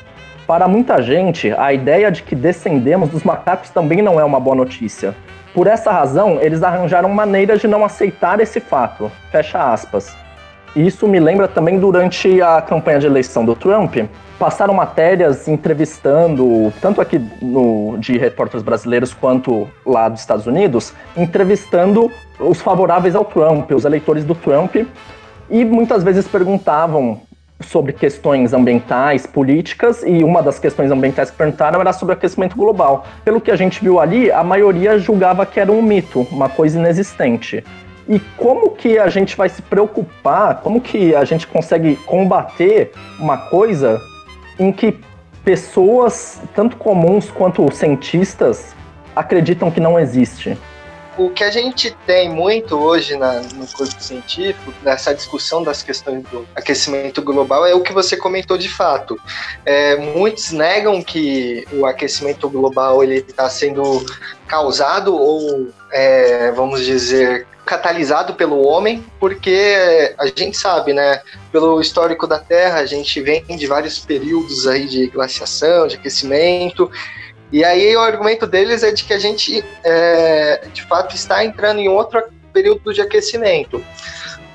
Para 0.50 0.66
muita 0.66 1.00
gente, 1.00 1.54
a 1.56 1.72
ideia 1.72 2.10
de 2.10 2.24
que 2.24 2.34
descendemos 2.34 3.08
dos 3.08 3.22
macacos 3.22 3.70
também 3.70 4.02
não 4.02 4.18
é 4.18 4.24
uma 4.24 4.40
boa 4.40 4.56
notícia. 4.56 5.14
Por 5.54 5.68
essa 5.68 5.92
razão, 5.92 6.40
eles 6.40 6.60
arranjaram 6.60 7.08
maneiras 7.08 7.60
de 7.60 7.68
não 7.68 7.84
aceitar 7.84 8.40
esse 8.40 8.58
fato. 8.58 9.12
Fecha 9.30 9.72
aspas. 9.72 10.12
Isso 10.74 11.06
me 11.06 11.20
lembra 11.20 11.46
também 11.46 11.78
durante 11.78 12.42
a 12.42 12.60
campanha 12.60 12.98
de 12.98 13.06
eleição 13.06 13.44
do 13.44 13.54
Trump. 13.54 13.94
Passaram 14.40 14.74
matérias 14.74 15.46
entrevistando, 15.46 16.72
tanto 16.80 17.00
aqui 17.00 17.24
no, 17.40 17.96
de 17.98 18.18
repórteres 18.18 18.64
brasileiros 18.64 19.14
quanto 19.14 19.68
lá 19.86 20.08
dos 20.08 20.18
Estados 20.18 20.48
Unidos, 20.48 20.92
entrevistando 21.16 22.10
os 22.40 22.60
favoráveis 22.60 23.14
ao 23.14 23.24
Trump, 23.24 23.70
os 23.70 23.84
eleitores 23.84 24.24
do 24.24 24.34
Trump, 24.34 24.74
e 25.48 25.64
muitas 25.64 26.02
vezes 26.02 26.26
perguntavam 26.26 27.20
sobre 27.60 27.92
questões 27.92 28.52
ambientais, 28.52 29.26
políticas, 29.26 30.02
e 30.02 30.24
uma 30.24 30.42
das 30.42 30.58
questões 30.58 30.90
ambientais 30.90 31.30
que 31.30 31.36
perguntaram 31.36 31.80
era 31.80 31.92
sobre 31.92 32.14
aquecimento 32.14 32.56
global. 32.56 33.06
Pelo 33.24 33.40
que 33.40 33.50
a 33.50 33.56
gente 33.56 33.82
viu 33.82 34.00
ali, 34.00 34.30
a 34.30 34.42
maioria 34.42 34.98
julgava 34.98 35.44
que 35.44 35.60
era 35.60 35.70
um 35.70 35.82
mito, 35.82 36.26
uma 36.30 36.48
coisa 36.48 36.78
inexistente. 36.78 37.62
E 38.08 38.18
como 38.36 38.70
que 38.70 38.98
a 38.98 39.08
gente 39.08 39.36
vai 39.36 39.48
se 39.48 39.62
preocupar, 39.62 40.62
como 40.62 40.80
que 40.80 41.14
a 41.14 41.24
gente 41.24 41.46
consegue 41.46 41.96
combater 42.06 42.92
uma 43.18 43.36
coisa 43.36 44.00
em 44.58 44.72
que 44.72 44.98
pessoas, 45.44 46.40
tanto 46.54 46.76
comuns 46.76 47.30
quanto 47.30 47.72
cientistas, 47.72 48.74
acreditam 49.14 49.70
que 49.70 49.80
não 49.80 49.98
existe? 49.98 50.58
O 51.16 51.28
que 51.30 51.44
a 51.44 51.50
gente 51.50 51.94
tem 52.06 52.28
muito 52.28 52.78
hoje 52.78 53.16
na, 53.16 53.40
no 53.40 53.66
corpo 53.66 54.00
científico, 54.00 54.72
nessa 54.82 55.14
discussão 55.14 55.62
das 55.62 55.82
questões 55.82 56.22
do 56.24 56.46
aquecimento 56.54 57.20
global, 57.20 57.66
é 57.66 57.74
o 57.74 57.82
que 57.82 57.92
você 57.92 58.16
comentou 58.16 58.56
de 58.56 58.68
fato. 58.68 59.20
É, 59.64 59.96
muitos 59.96 60.52
negam 60.52 61.02
que 61.02 61.66
o 61.72 61.84
aquecimento 61.84 62.48
global 62.48 63.02
ele 63.02 63.16
está 63.16 63.50
sendo 63.50 64.04
causado 64.46 65.14
ou, 65.14 65.68
é, 65.92 66.52
vamos 66.52 66.84
dizer, 66.84 67.46
catalisado 67.70 68.34
pelo 68.34 68.66
homem, 68.66 69.04
porque 69.20 70.12
a 70.18 70.26
gente 70.26 70.56
sabe, 70.56 70.92
né, 70.92 71.20
pelo 71.52 71.80
histórico 71.80 72.26
da 72.26 72.38
Terra, 72.38 72.78
a 72.78 72.86
gente 72.86 73.20
vem 73.20 73.44
de 73.44 73.66
vários 73.66 73.98
períodos 73.98 74.66
aí 74.66 74.86
de 74.86 75.06
glaciação, 75.06 75.86
de 75.86 75.94
aquecimento, 75.94 76.90
e 77.52 77.64
aí 77.64 77.96
o 77.96 78.00
argumento 78.00 78.46
deles 78.46 78.82
é 78.82 78.92
de 78.92 79.04
que 79.04 79.12
a 79.12 79.18
gente, 79.18 79.64
é, 79.84 80.68
de 80.72 80.82
fato, 80.82 81.14
está 81.14 81.44
entrando 81.44 81.80
em 81.80 81.88
outro 81.88 82.22
período 82.52 82.92
de 82.92 83.00
aquecimento. 83.00 83.84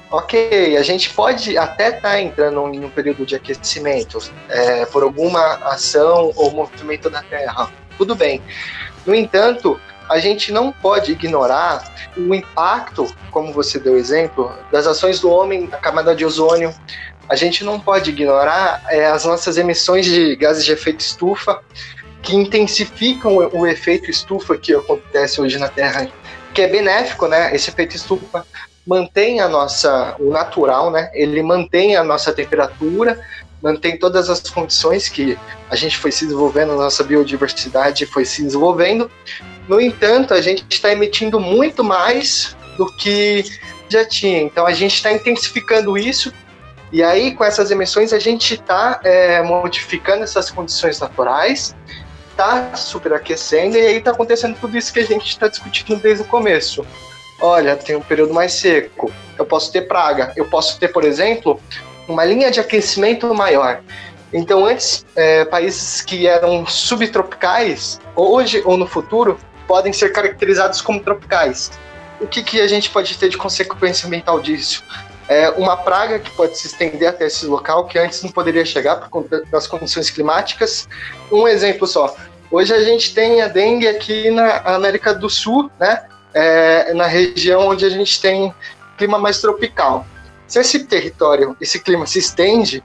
Ok, 0.09 0.77
a 0.77 0.83
gente 0.83 1.09
pode 1.09 1.57
até 1.57 1.89
estar 1.89 2.01
tá 2.01 2.21
entrando 2.21 2.73
em 2.73 2.85
um 2.85 2.89
período 2.89 3.25
de 3.25 3.35
aquecimento 3.35 4.19
é, 4.47 4.85
por 4.85 5.03
alguma 5.03 5.55
ação 5.65 6.31
ou 6.35 6.51
movimento 6.51 7.09
da 7.09 7.21
Terra. 7.21 7.69
Tudo 7.97 8.15
bem. 8.15 8.41
No 9.05 9.13
entanto, 9.13 9.79
a 10.09 10.19
gente 10.19 10.51
não 10.51 10.71
pode 10.71 11.11
ignorar 11.11 11.91
o 12.15 12.33
impacto, 12.33 13.13
como 13.31 13.51
você 13.51 13.79
deu 13.79 13.97
exemplo, 13.97 14.53
das 14.71 14.87
ações 14.87 15.19
do 15.19 15.29
homem 15.29 15.67
na 15.67 15.77
camada 15.77 16.15
de 16.15 16.23
ozônio. 16.23 16.73
A 17.27 17.35
gente 17.35 17.63
não 17.63 17.79
pode 17.79 18.11
ignorar 18.11 18.83
é, 18.87 19.07
as 19.07 19.25
nossas 19.25 19.57
emissões 19.57 20.05
de 20.05 20.35
gases 20.35 20.63
de 20.63 20.71
efeito 20.71 20.99
estufa, 20.99 21.59
que 22.25 22.35
intensificam 22.35 23.37
o, 23.37 23.59
o 23.61 23.67
efeito 23.67 24.09
estufa 24.09 24.57
que 24.57 24.73
acontece 24.73 25.39
hoje 25.39 25.57
na 25.57 25.69
Terra, 25.69 26.09
que 26.53 26.61
é 26.61 26.67
benéfico, 26.67 27.27
né? 27.27 27.55
Esse 27.55 27.69
efeito 27.69 27.95
estufa 27.95 28.45
mantém 28.85 29.39
a 29.39 29.47
nossa, 29.47 30.15
o 30.19 30.31
natural, 30.31 30.91
né? 30.91 31.09
Ele 31.13 31.41
mantém 31.41 31.95
a 31.95 32.03
nossa 32.03 32.33
temperatura, 32.33 33.19
mantém 33.61 33.97
todas 33.97 34.29
as 34.29 34.41
condições 34.41 35.07
que 35.07 35.37
a 35.69 35.75
gente 35.75 35.97
foi 35.97 36.11
se 36.11 36.25
desenvolvendo, 36.25 36.73
a 36.73 36.75
nossa 36.75 37.03
biodiversidade 37.03 38.05
foi 38.05 38.25
se 38.25 38.43
desenvolvendo, 38.43 39.09
no 39.67 39.81
entanto, 39.81 40.33
a 40.33 40.41
gente 40.41 40.65
está 40.69 40.91
emitindo 40.91 41.39
muito 41.39 41.83
mais 41.83 42.55
do 42.77 42.85
que 42.97 43.43
já 43.89 44.05
tinha. 44.05 44.41
Então, 44.41 44.65
a 44.65 44.73
gente 44.73 44.95
está 44.95 45.11
intensificando 45.11 45.97
isso. 45.97 46.31
E 46.91 47.01
aí, 47.01 47.33
com 47.33 47.43
essas 47.43 47.71
emissões, 47.71 48.13
a 48.13 48.19
gente 48.19 48.53
está 48.53 48.99
é, 49.03 49.41
modificando 49.41 50.23
essas 50.23 50.51
condições 50.51 50.99
naturais, 50.99 51.75
está 52.35 52.75
superaquecendo, 52.75 53.77
e 53.77 53.87
aí 53.87 53.97
está 53.97 54.11
acontecendo 54.11 54.57
tudo 54.59 54.77
isso 54.77 54.91
que 54.93 54.99
a 54.99 55.05
gente 55.05 55.25
está 55.27 55.47
discutindo 55.47 55.99
desde 56.01 56.23
o 56.23 56.27
começo. 56.27 56.85
Olha, 57.41 57.75
tem 57.75 57.95
um 57.95 58.01
período 58.01 58.33
mais 58.33 58.53
seco, 58.53 59.11
eu 59.37 59.45
posso 59.45 59.71
ter 59.71 59.83
praga, 59.83 60.33
eu 60.35 60.45
posso 60.45 60.77
ter, 60.77 60.89
por 60.89 61.03
exemplo, 61.03 61.59
uma 62.07 62.25
linha 62.25 62.51
de 62.51 62.59
aquecimento 62.59 63.33
maior. 63.33 63.81
Então, 64.33 64.65
antes, 64.65 65.05
é, 65.15 65.45
países 65.45 66.01
que 66.01 66.27
eram 66.27 66.65
subtropicais, 66.65 67.99
hoje 68.15 68.61
ou 68.65 68.75
no 68.75 68.85
futuro, 68.85 69.39
podem 69.65 69.93
ser 69.93 70.11
caracterizados 70.11 70.81
como 70.81 70.99
tropicais. 70.99 71.71
O 72.19 72.27
que, 72.27 72.43
que 72.43 72.61
a 72.61 72.67
gente 72.67 72.89
pode 72.89 73.17
ter 73.17 73.29
de 73.29 73.37
consequência 73.37 74.07
ambiental 74.07 74.39
disso? 74.39 74.83
É 75.27 75.49
uma 75.51 75.75
praga 75.75 76.19
que 76.19 76.29
pode 76.31 76.57
se 76.57 76.67
estender 76.67 77.09
até 77.09 77.25
esse 77.25 77.45
local 77.47 77.85
que 77.85 77.97
antes 77.97 78.21
não 78.21 78.31
poderia 78.31 78.63
chegar 78.63 78.97
por 78.97 79.09
conta 79.09 79.43
das 79.51 79.65
condições 79.65 80.09
climáticas. 80.09 80.87
Um 81.31 81.47
exemplo 81.47 81.87
só. 81.87 82.15
Hoje 82.51 82.73
a 82.73 82.83
gente 82.83 83.13
tem 83.13 83.41
a 83.41 83.47
dengue 83.47 83.87
aqui 83.87 84.29
na 84.29 84.57
América 84.57 85.13
do 85.13 85.29
Sul, 85.29 85.69
né? 85.79 86.03
É, 86.33 86.93
na 86.93 87.07
região 87.07 87.67
onde 87.69 87.85
a 87.85 87.89
gente 87.89 88.21
tem 88.21 88.53
clima 88.97 89.17
mais 89.17 89.41
tropical. 89.41 90.05
Se 90.47 90.59
esse 90.59 90.83
território, 90.85 91.57
esse 91.59 91.79
clima 91.79 92.05
se 92.05 92.19
estende 92.19 92.83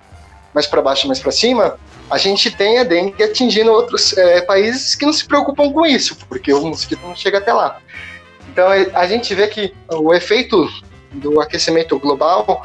mais 0.54 0.66
para 0.66 0.80
baixo, 0.80 1.06
mais 1.06 1.20
para 1.20 1.30
cima, 1.30 1.78
a 2.10 2.16
gente 2.16 2.50
tem 2.50 2.78
a 2.78 2.84
dengue 2.84 3.22
atingindo 3.22 3.70
outros 3.70 4.16
é, 4.16 4.40
países 4.40 4.94
que 4.94 5.04
não 5.04 5.12
se 5.12 5.24
preocupam 5.24 5.70
com 5.72 5.84
isso, 5.84 6.16
porque 6.28 6.52
o 6.52 6.66
mosquito 6.66 7.02
não 7.02 7.14
chega 7.14 7.38
até 7.38 7.52
lá. 7.52 7.78
Então 8.48 8.66
a 8.94 9.06
gente 9.06 9.32
vê 9.34 9.46
que 9.46 9.74
o 9.88 10.12
efeito 10.12 10.68
do 11.12 11.40
aquecimento 11.40 11.98
global 11.98 12.64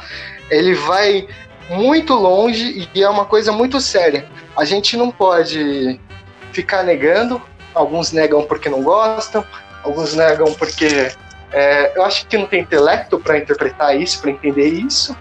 ele 0.50 0.74
vai 0.74 1.26
muito 1.68 2.14
longe 2.14 2.88
e 2.94 3.02
é 3.02 3.08
uma 3.08 3.24
coisa 3.24 3.50
muito 3.50 3.80
séria. 3.80 4.28
A 4.56 4.64
gente 4.64 4.96
não 4.96 5.10
pode 5.10 6.00
ficar 6.52 6.82
negando. 6.84 7.42
Alguns 7.74 8.12
negam 8.12 8.42
porque 8.44 8.68
não 8.68 8.82
gostam, 8.82 9.44
alguns 9.82 10.14
negam 10.14 10.54
porque 10.54 11.12
é, 11.52 11.92
eu 11.94 12.02
acho 12.04 12.26
que 12.26 12.38
não 12.38 12.46
tem 12.46 12.62
intelecto 12.62 13.18
para 13.18 13.36
interpretar 13.36 14.00
isso, 14.00 14.20
para 14.20 14.30
entender 14.30 14.68
isso. 14.68 15.16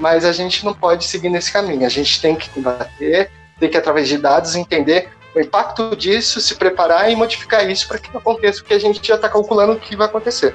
Mas 0.00 0.24
a 0.24 0.32
gente 0.32 0.64
não 0.64 0.74
pode 0.74 1.04
seguir 1.04 1.28
nesse 1.28 1.52
caminho. 1.52 1.86
A 1.86 1.90
gente 1.90 2.20
tem 2.20 2.34
que 2.34 2.48
combater 2.50 3.30
tem 3.62 3.70
que, 3.70 3.76
através 3.76 4.08
de 4.08 4.18
dados, 4.18 4.56
entender 4.56 5.08
o 5.36 5.40
impacto 5.40 5.94
disso, 5.94 6.40
se 6.40 6.56
preparar 6.56 7.10
e 7.12 7.14
modificar 7.14 7.68
isso 7.70 7.86
para 7.86 7.98
que 7.98 8.12
não 8.12 8.18
aconteça 8.18 8.60
o 8.60 8.64
que 8.64 8.74
a 8.74 8.78
gente 8.78 9.06
já 9.06 9.14
está 9.14 9.28
calculando 9.28 9.76
que 9.76 9.94
vai 9.94 10.08
acontecer. 10.08 10.52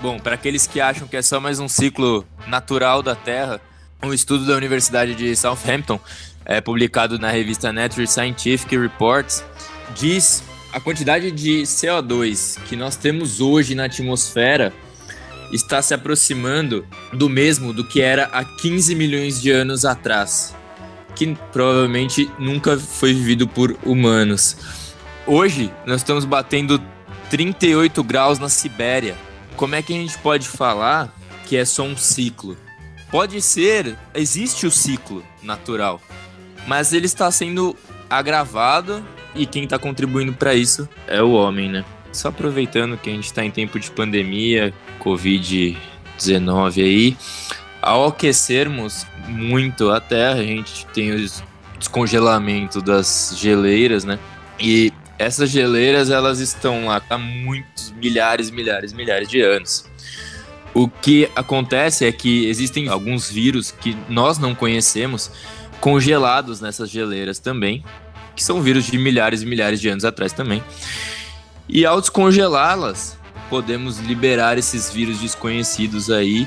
Bom, 0.00 0.18
para 0.18 0.34
aqueles 0.34 0.66
que 0.66 0.80
acham 0.80 1.08
que 1.08 1.16
é 1.16 1.22
só 1.22 1.40
mais 1.40 1.58
um 1.58 1.68
ciclo 1.68 2.26
natural 2.46 3.02
da 3.02 3.14
Terra, 3.14 3.60
um 4.02 4.12
estudo 4.12 4.46
da 4.46 4.54
Universidade 4.54 5.14
de 5.14 5.34
Southampton, 5.34 5.98
é, 6.44 6.60
publicado 6.60 7.18
na 7.18 7.30
revista 7.30 7.72
Nature 7.72 8.06
Scientific 8.06 8.76
Reports, 8.76 9.44
diz 9.94 10.42
a 10.72 10.78
quantidade 10.78 11.30
de 11.30 11.62
CO2 11.62 12.58
que 12.64 12.76
nós 12.76 12.96
temos 12.96 13.40
hoje 13.40 13.74
na 13.74 13.86
atmosfera 13.86 14.72
está 15.52 15.80
se 15.80 15.94
aproximando 15.94 16.86
do 17.12 17.28
mesmo 17.28 17.72
do 17.72 17.86
que 17.86 18.02
era 18.02 18.26
há 18.32 18.44
15 18.44 18.94
milhões 18.94 19.40
de 19.40 19.50
anos 19.50 19.84
atrás 19.84 20.54
que 21.16 21.34
provavelmente 21.50 22.30
nunca 22.38 22.76
foi 22.78 23.14
vivido 23.14 23.48
por 23.48 23.76
humanos. 23.84 24.56
Hoje, 25.26 25.72
nós 25.86 26.02
estamos 26.02 26.24
batendo 26.26 26.80
38 27.30 28.04
graus 28.04 28.38
na 28.38 28.50
Sibéria. 28.50 29.16
Como 29.56 29.74
é 29.74 29.82
que 29.82 29.92
a 29.92 29.96
gente 29.96 30.18
pode 30.18 30.46
falar 30.46 31.12
que 31.46 31.56
é 31.56 31.64
só 31.64 31.84
um 31.84 31.96
ciclo. 31.96 32.56
Pode 33.10 33.40
ser, 33.40 33.96
existe 34.14 34.66
o 34.66 34.70
ciclo 34.70 35.24
natural, 35.42 36.02
mas 36.66 36.92
ele 36.92 37.06
está 37.06 37.30
sendo 37.30 37.74
agravado 38.10 39.02
e 39.34 39.46
quem 39.46 39.64
está 39.64 39.78
contribuindo 39.78 40.32
para 40.32 40.54
isso 40.54 40.88
é 41.06 41.22
o 41.22 41.30
homem, 41.30 41.70
né? 41.70 41.84
Só 42.12 42.28
aproveitando 42.28 42.98
que 42.98 43.08
a 43.08 43.12
gente 43.12 43.26
está 43.26 43.44
em 43.44 43.50
tempo 43.50 43.78
de 43.78 43.90
pandemia, 43.90 44.74
Covid-19 45.00 46.82
aí, 46.82 47.16
ao 47.80 48.06
aquecermos 48.06 49.06
muito 49.28 49.90
a 49.90 50.00
Terra, 50.00 50.40
a 50.40 50.44
gente 50.44 50.84
tem 50.86 51.12
o 51.12 51.26
descongelamento 51.78 52.80
das 52.82 53.34
geleiras, 53.38 54.02
né? 54.02 54.18
E 54.58 54.92
essas 55.18 55.50
geleiras 55.50 56.10
elas 56.10 56.40
estão 56.40 56.86
lá 56.86 57.02
há 57.08 57.18
muitos 57.18 57.90
milhares, 57.92 58.50
milhares, 58.50 58.92
milhares 58.92 59.28
de 59.28 59.40
anos. 59.40 59.84
O 60.74 60.88
que 60.88 61.30
acontece 61.34 62.04
é 62.04 62.12
que 62.12 62.48
existem 62.48 62.88
alguns 62.88 63.30
vírus 63.30 63.70
que 63.70 63.96
nós 64.08 64.38
não 64.38 64.54
conhecemos 64.54 65.30
congelados 65.80 66.60
nessas 66.60 66.90
geleiras 66.90 67.38
também, 67.38 67.82
que 68.34 68.44
são 68.44 68.60
vírus 68.60 68.84
de 68.84 68.98
milhares 68.98 69.42
e 69.42 69.46
milhares 69.46 69.80
de 69.80 69.88
anos 69.88 70.04
atrás 70.04 70.32
também. 70.32 70.62
E 71.68 71.86
ao 71.86 72.00
descongelá-las, 72.00 73.16
podemos 73.48 73.98
liberar 73.98 74.58
esses 74.58 74.90
vírus 74.90 75.18
desconhecidos 75.20 76.10
aí 76.10 76.46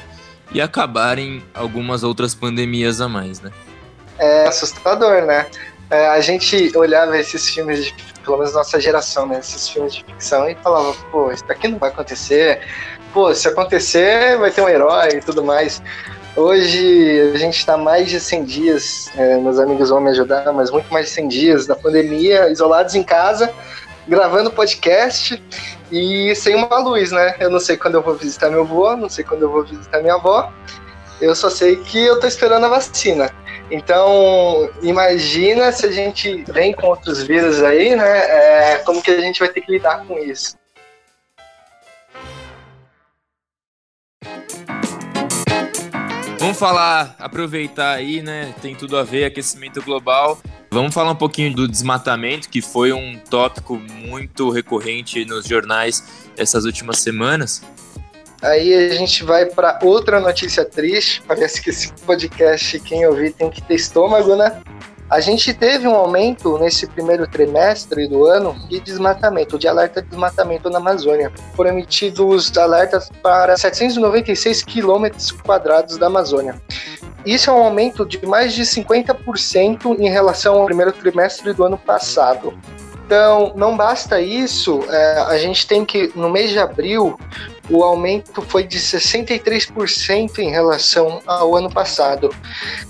e 0.52 0.62
acabarem 0.62 1.44
algumas 1.54 2.04
outras 2.04 2.36
pandemias 2.36 3.02
a 3.02 3.08
mais, 3.08 3.42
né? 3.42 3.52
É 4.18 4.48
assustador, 4.48 5.26
né? 5.26 5.48
É, 5.90 6.08
a 6.10 6.22
gente 6.22 6.72
olhava 6.78 7.18
esses 7.18 7.50
filmes, 7.50 7.86
de, 7.86 7.96
pelo 8.24 8.38
menos 8.38 8.54
nossa 8.54 8.80
geração, 8.80 9.26
né? 9.26 9.40
Esses 9.40 9.70
filmes 9.70 9.96
de 9.96 10.04
ficção 10.04 10.50
e 10.50 10.56
falava, 10.56 10.94
pô, 11.12 11.32
isso 11.32 11.46
daqui 11.46 11.68
não 11.68 11.78
vai 11.78 11.90
acontecer. 11.90 12.62
Pô, 13.14 13.34
se 13.34 13.48
acontecer, 13.48 14.38
vai 14.38 14.52
ter 14.52 14.62
um 14.62 14.70
herói 14.70 15.10
e 15.16 15.22
tudo 15.22 15.44
mais. 15.44 15.82
Hoje 16.36 17.32
a 17.34 17.38
gente 17.38 17.58
está 17.58 17.76
mais 17.76 18.10
de 18.10 18.20
100 18.20 18.44
dias, 18.46 19.10
é, 19.16 19.38
meus 19.38 19.60
amigos 19.60 19.90
vão 19.90 20.00
me 20.00 20.12
ajudar, 20.12 20.54
mas 20.54 20.72
muito 20.72 20.92
mais 20.94 21.08
de 21.08 21.12
100 21.12 21.28
dias 21.28 21.68
da 21.68 21.76
pandemia, 21.76 22.50
isolados 22.50 22.96
em 22.96 23.04
casa, 23.04 23.52
gravando 24.08 24.52
podcast 24.52 25.42
e 25.92 26.34
sem 26.36 26.56
uma 26.56 26.78
luz, 26.80 27.12
né? 27.12 27.36
Eu 27.40 27.50
não 27.50 27.60
sei 27.60 27.76
quando 27.76 27.96
eu 27.96 28.02
vou 28.02 28.16
visitar 28.16 28.50
meu 28.50 28.62
avô, 28.62 28.96
não 28.96 29.10
sei 29.10 29.24
quando 29.24 29.42
eu 29.42 29.52
vou 29.52 29.64
visitar 29.66 30.02
minha 30.02 30.14
avó, 30.14 30.52
eu 31.20 31.36
só 31.36 31.50
sei 31.50 31.78
que 31.78 32.00
eu 32.00 32.20
tô 32.20 32.28
esperando 32.28 32.66
a 32.66 32.70
vacina. 32.70 33.30
Então, 33.72 34.70
imagina 34.82 35.72
se 35.72 35.86
a 35.86 35.92
gente 35.92 36.44
vem 36.52 36.74
com 36.74 36.88
outros 36.88 37.22
vírus 37.24 37.62
aí, 37.62 37.96
né? 37.96 38.20
É, 38.74 38.78
como 38.80 39.02
que 39.02 39.12
a 39.12 39.22
gente 39.22 39.40
vai 39.40 39.50
ter 39.50 39.62
que 39.62 39.72
lidar 39.72 40.06
com 40.06 40.18
isso? 40.18 40.58
Vamos 46.40 46.58
falar, 46.58 47.16
aproveitar 47.20 47.92
aí, 47.92 48.24
né? 48.24 48.56
Tem 48.62 48.74
tudo 48.74 48.98
a 48.98 49.04
ver 49.04 49.26
aquecimento 49.26 49.82
global. 49.84 50.40
Vamos 50.72 50.94
falar 50.94 51.12
um 51.12 51.16
pouquinho 51.16 51.54
do 51.54 51.68
desmatamento, 51.68 52.50
que 52.50 52.62
foi 52.62 52.92
um 52.92 53.20
tópico 53.30 53.76
muito 53.78 54.50
recorrente 54.50 55.26
nos 55.26 55.46
jornais 55.46 56.04
essas 56.38 56.66
últimas 56.66 57.00
semanas. 57.00 57.62
Aí 58.42 58.74
a 58.74 58.96
gente 58.96 59.24
vai 59.24 59.46
para 59.46 59.80
outra 59.84 60.20
notícia 60.20 60.64
triste. 60.64 61.22
Parece 61.28 61.62
que 61.62 61.70
esse 61.70 61.92
podcast, 62.06 62.80
quem 62.80 63.06
ouvir, 63.06 63.34
tem 63.34 63.50
que 63.50 63.62
ter 63.62 63.76
estômago, 63.76 64.36
né? 64.36 64.62
A 65.10 65.20
gente 65.20 65.56
teve 65.56 65.88
um 65.88 65.96
aumento 65.96 66.60
nesse 66.60 66.86
primeiro 66.86 67.28
trimestre 67.28 68.08
do 68.08 68.26
ano 68.26 68.56
de 68.70 68.80
desmatamento, 68.80 69.58
de 69.58 69.68
alerta 69.68 70.04
de 70.04 70.10
desmatamento 70.10 70.70
na 70.70 70.78
Amazônia. 70.78 71.32
Foram 71.56 71.72
emitidos 71.72 72.56
alertas 72.56 73.10
para 73.24 73.58
796 73.58 74.62
quilômetros 74.62 75.32
quadrados 75.32 75.98
da 75.98 76.06
Amazônia. 76.06 76.62
Isso 77.26 77.50
é 77.50 77.54
um 77.54 77.64
aumento 77.64 78.06
de 78.06 78.24
mais 78.24 78.54
de 78.54 78.62
50% 78.62 80.00
em 80.00 80.10
relação 80.10 80.60
ao 80.60 80.66
primeiro 80.66 80.92
trimestre 80.94 81.54
do 81.54 81.64
ano 81.64 81.78
passado. 81.78 82.54
Então, 83.06 83.54
não 83.56 83.76
basta 83.76 84.22
isso, 84.22 84.84
é, 84.88 85.22
a 85.22 85.38
gente 85.40 85.66
tem 85.66 85.84
que, 85.84 86.12
no 86.16 86.30
mês 86.30 86.52
de 86.52 86.60
abril, 86.60 87.18
o 87.70 87.84
aumento 87.84 88.42
foi 88.42 88.64
de 88.64 88.80
63% 88.80 90.40
em 90.40 90.50
relação 90.50 91.22
ao 91.26 91.56
ano 91.56 91.70
passado. 91.70 92.34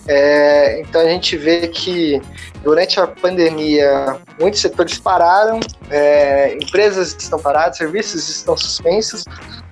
É, 0.07 0.81
então, 0.81 1.01
a 1.01 1.05
gente 1.05 1.35
vê 1.37 1.67
que 1.67 2.21
durante 2.63 2.99
a 2.99 3.07
pandemia, 3.07 4.17
muitos 4.39 4.61
setores 4.61 4.97
pararam, 4.97 5.59
é, 5.89 6.55
empresas 6.55 7.15
estão 7.17 7.39
paradas, 7.39 7.77
serviços 7.77 8.29
estão 8.29 8.55
suspensos. 8.55 9.23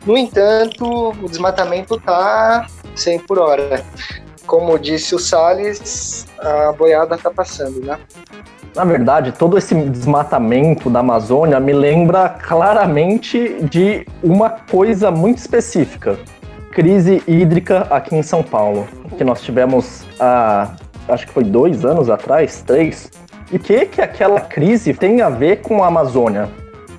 No 0.06 0.18
entanto, 0.18 1.10
o 1.10 1.30
desmatamento 1.30 1.96
está 1.96 2.68
100 2.96 3.20
por 3.20 3.40
hora. 3.40 3.86
Como 4.46 4.78
disse 4.80 5.14
o 5.14 5.20
Salles, 5.20 6.26
a 6.40 6.72
boiada 6.72 7.16
está 7.16 7.30
passando, 7.30 7.82
né? 7.82 8.00
Na 8.78 8.86
verdade, 8.86 9.32
todo 9.32 9.58
esse 9.58 9.74
desmatamento 9.74 10.88
da 10.88 11.00
Amazônia 11.00 11.60
me 11.60 11.74
lembra 11.74 12.30
claramente 12.30 13.58
de 13.64 14.06
uma 14.22 14.52
coisa 14.52 15.10
muito 15.10 15.40
específica: 15.40 16.16
crise 16.72 17.24
hídrica 17.28 17.88
aqui 17.90 18.16
em 18.16 18.22
São 18.22 18.44
Paulo, 18.44 18.88
que 19.18 19.24
nós 19.24 19.42
tivemos 19.42 20.06
há, 20.20 20.76
acho 21.10 21.26
que 21.26 21.34
foi 21.34 21.44
dois 21.44 21.84
anos 21.86 22.08
atrás, 22.08 22.62
três. 22.62 23.10
E 23.52 23.56
o 23.56 23.60
que, 23.60 23.88
que 23.88 24.00
aquela 24.00 24.42
crise 24.42 24.94
tem 24.94 25.22
a 25.22 25.30
ver 25.30 25.64
com 25.64 25.84
a 25.84 25.88
Amazônia? 25.88 26.48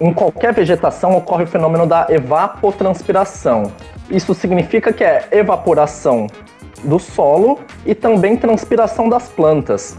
Em 0.01 0.13
qualquer 0.13 0.53
vegetação 0.53 1.17
ocorre 1.17 1.45
o 1.45 1.47
fenômeno 1.47 1.87
da 1.87 2.09
evapotranspiração. 2.11 3.71
Isso 4.11 4.35
significa 4.35 4.93
que 4.93 5.05
é 5.05 5.29
evaporação 5.31 6.27
do 6.83 6.99
solo 6.99 7.61
e 7.87 7.95
também 7.95 8.37
transpiração 8.37 9.09
das 9.09 9.29
plantas. 9.29 9.97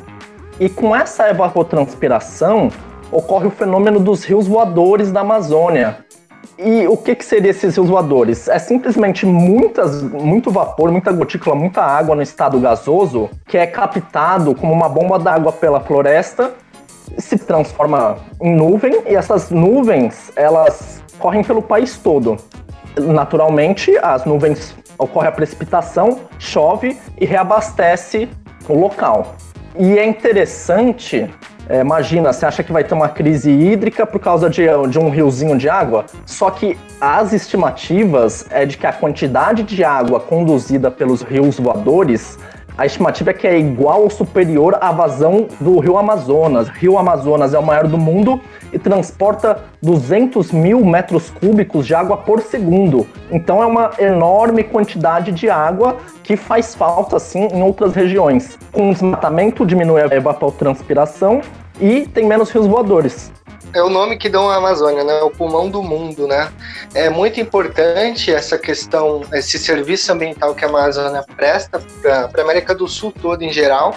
E 0.60 0.68
com 0.68 0.94
essa 0.94 1.30
evapotranspiração 1.30 2.70
ocorre 3.12 3.48
o 3.48 3.52
fenômeno 3.52 4.00
dos 4.00 4.26
rios 4.26 4.46
voadores 4.46 5.10
da 5.12 5.22
Amazônia. 5.22 6.00
E 6.58 6.86
o 6.86 6.98
que, 6.98 7.16
que 7.16 7.24
seriam 7.24 7.52
esses 7.52 7.78
rios 7.78 7.88
voadores? 7.88 8.50
É 8.50 8.60
simplesmente 8.60 9.26
muitas, 9.26 10.04
muito 10.04 10.52
vapor, 10.52 10.92
muita 10.92 11.14
gotícula, 11.14 11.56
muita 11.56 11.82
água 11.82 12.14
no 12.14 12.22
estado 12.22 12.60
gasoso 12.60 13.30
que 13.48 13.58
é 13.58 13.66
captado 13.66 14.54
como 14.54 14.74
uma 14.74 14.90
bomba 14.90 15.18
d'água 15.18 15.54
pela 15.54 15.80
floresta, 15.80 16.52
se 17.18 17.38
transforma 17.38 18.18
em 18.42 18.54
nuvem 18.54 19.04
e 19.08 19.16
essas 19.16 19.50
nuvens 19.50 20.32
elas 20.36 21.02
correm 21.18 21.42
pelo 21.42 21.62
país 21.62 21.98
todo. 21.98 22.36
Naturalmente, 22.98 23.98
as 24.00 24.26
nuvens 24.26 24.76
ocorre 24.98 25.30
a 25.30 25.32
precipitação, 25.32 26.20
chove 26.38 26.98
e 27.18 27.26
reabastece 27.26 28.28
o 28.68 28.78
local. 28.78 29.36
E 29.82 29.98
é 29.98 30.06
interessante, 30.06 31.34
é, 31.70 31.80
imagina, 31.80 32.34
você 32.34 32.46
acha 32.46 32.62
que 32.62 32.70
vai 32.70 32.84
ter 32.84 32.94
uma 32.94 33.08
crise 33.08 33.50
hídrica 33.50 34.06
por 34.06 34.20
causa 34.20 34.50
de, 34.50 34.64
de 34.90 35.00
um 35.00 35.10
riozinho 35.10 35.58
de 35.58 35.70
água, 35.70 36.06
só 36.26 36.52
que 36.52 36.78
as 37.00 37.32
estimativas 37.32 38.46
é 38.50 38.66
de 38.66 38.78
que 38.78 38.86
a 38.86 38.92
quantidade 38.92 39.64
de 39.64 39.82
água 39.82 40.20
conduzida 40.20 40.92
pelos 40.92 41.22
rios 41.22 41.58
voadores 41.58 42.38
a 42.78 42.86
estimativa 42.86 43.32
é 43.32 43.34
que 43.34 43.48
é 43.48 43.58
igual 43.58 44.04
ou 44.04 44.10
superior 44.10 44.78
à 44.80 44.92
vazão 44.92 45.48
do 45.60 45.80
rio 45.80 45.98
Amazonas. 45.98 46.70
Rio 46.70 46.98
Amazonas 46.98 47.54
é 47.54 47.60
o 47.60 47.64
maior 47.64 47.88
do 47.88 47.98
mundo 47.98 48.40
e 48.72 48.80
transporta 48.80 49.64
200 49.82 50.52
mil 50.52 50.86
metros 50.86 51.30
cúbicos 51.30 51.86
de 51.86 51.94
água 51.94 52.18
por 52.18 52.42
segundo. 52.42 53.06
Então 53.32 53.62
é 53.62 53.66
uma 53.66 53.92
enorme 54.00 54.64
quantidade 54.64 55.32
de 55.32 55.50
água 55.50 55.98
que 56.24 56.38
faz 56.38 56.76
falta, 56.76 57.18
assim, 57.18 57.48
em 57.52 57.62
outras 57.62 57.94
regiões. 57.94 58.58
Com 58.72 58.90
o 58.90 58.94
desmatamento 58.94 59.66
diminui 59.66 60.02
a 60.02 60.16
evapotranspiração 60.16 61.42
e 61.82 62.06
tem 62.08 62.26
menos 62.26 62.50
rios 62.52 62.68
voadores 62.68 63.32
é 63.74 63.82
o 63.82 63.90
nome 63.90 64.18
que 64.18 64.30
dão 64.30 64.50
à 64.50 64.56
Amazônia, 64.56 65.04
né? 65.04 65.22
O 65.22 65.30
pulmão 65.30 65.70
do 65.70 65.82
mundo, 65.84 66.28
né? 66.28 66.52
É 66.94 67.10
muito 67.10 67.40
importante 67.40 68.32
essa 68.34 68.58
questão, 68.58 69.22
esse 69.34 69.58
serviço 69.60 70.12
ambiental 70.12 70.56
que 70.56 70.66
a 70.66 70.68
Amazônia 70.68 71.24
presta 71.36 71.82
para 72.02 72.30
a 72.36 72.42
América 72.42 72.74
do 72.74 72.88
Sul 72.88 73.14
toda 73.22 73.44
em 73.44 73.52
geral. 73.52 73.96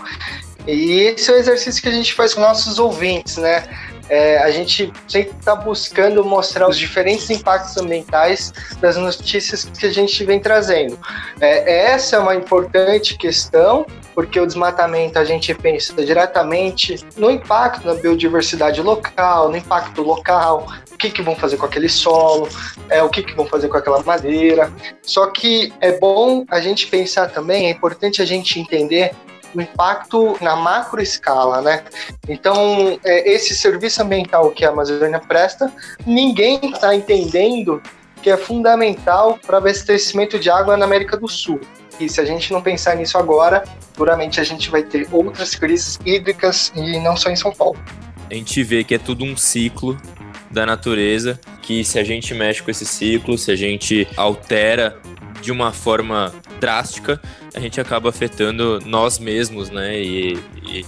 E 0.67 1.01
esse 1.01 1.31
é 1.31 1.35
o 1.35 1.37
exercício 1.37 1.83
que 1.83 1.89
a 1.89 1.93
gente 1.93 2.15
faz 2.15 2.35
com 2.35 2.41
nossos 2.41 2.79
ouvintes, 2.79 3.37
né? 3.37 3.65
É, 4.09 4.39
a 4.39 4.51
gente 4.51 4.93
sempre 5.09 5.33
está 5.39 5.55
buscando 5.55 6.25
mostrar 6.25 6.69
os 6.69 6.77
diferentes 6.77 7.31
impactos 7.31 7.77
ambientais 7.77 8.53
das 8.81 8.97
notícias 8.97 9.65
que 9.65 9.87
a 9.87 9.93
gente 9.93 10.25
vem 10.25 10.41
trazendo. 10.41 10.99
É, 11.41 11.91
essa 11.93 12.17
é 12.17 12.19
uma 12.19 12.35
importante 12.35 13.17
questão 13.17 13.87
porque 14.15 14.39
o 14.39 14.47
desmatamento 14.47 15.19
a 15.19 15.25
gente 15.25 15.55
pensa 15.55 15.95
diretamente 16.05 17.05
no 17.17 17.31
impacto 17.31 17.87
na 17.87 17.95
biodiversidade 17.95 18.81
local, 18.83 19.49
no 19.49 19.57
impacto 19.57 20.03
local, 20.03 20.67
o 20.91 20.97
que, 20.97 21.11
que 21.11 21.23
vão 21.23 21.35
fazer 21.35 21.57
com 21.57 21.67
aquele 21.67 21.89
solo, 21.89 22.49
é, 22.89 23.03
o 23.03 23.09
que, 23.09 23.23
que 23.23 23.35
vão 23.35 23.47
fazer 23.47 23.69
com 23.69 23.77
aquela 23.77 24.03
madeira. 24.03 24.73
Só 25.03 25.27
que 25.27 25.73
é 25.81 25.99
bom 25.99 26.45
a 26.49 26.61
gente 26.61 26.87
pensar 26.87 27.31
também, 27.31 27.67
é 27.67 27.71
importante 27.71 28.21
a 28.21 28.25
gente 28.25 28.61
entender 28.61 29.13
o 29.55 29.61
impacto 29.61 30.37
na 30.41 30.57
macro 30.57 31.01
escala, 31.01 31.61
né? 31.61 31.85
Então, 32.29 32.99
é, 33.05 33.33
esse 33.33 33.55
serviço 33.55 34.03
ambiental 34.03 34.51
que 34.51 34.65
a 34.65 34.71
Amazônia 34.71 35.21
presta, 35.21 35.73
ninguém 36.07 36.61
está 36.63 36.95
entendendo 36.95 37.83
que 38.23 38.31
é 38.31 38.37
fundamental 38.37 39.39
para 39.45 39.57
o 39.57 39.59
abastecimento 39.59 40.39
de 40.39 40.49
água 40.49 40.77
na 40.77 40.85
América 40.85 41.17
do 41.17 41.29
Sul. 41.29 41.61
E 41.99 42.09
se 42.09 42.21
a 42.21 42.25
gente 42.25 42.53
não 42.53 42.63
pensar 42.63 42.97
nisso 42.97 43.19
agora, 43.19 43.65
duramente 43.97 44.41
a 44.41 44.45
gente 44.45 44.71
vai 44.71 44.83
ter 44.83 45.07
outras 45.13 45.55
crises 45.55 45.99
hídricas 46.05 46.73
e 46.75 46.99
não 47.01 47.17
só 47.17 47.31
em 47.31 47.37
São 47.37 47.53
Paulo. 47.53 47.79
A 48.31 48.35
gente 48.35 48.63
vê 48.63 48.83
que 48.83 48.95
é 48.95 48.99
tudo 48.99 49.25
um 49.25 49.37
ciclo 49.37 49.97
da 50.51 50.65
natureza, 50.65 51.39
que 51.61 51.85
se 51.85 51.99
a 51.99 52.05
gente 52.05 52.33
mexe 52.35 52.63
com 52.63 52.71
esse 52.71 52.87
ciclo, 52.87 53.37
se 53.37 53.51
a 53.51 53.57
gente 53.57 54.07
altera 54.17 54.99
de 55.41 55.51
uma 55.51 55.73
forma 55.73 56.33
drástica, 56.61 57.21
a 57.55 57.61
gente 57.61 57.81
acaba 57.81 58.09
afetando 58.09 58.79
nós 58.87 59.19
mesmos, 59.19 59.71
né? 59.71 59.99
E, 59.99 60.39
e, 60.63 60.87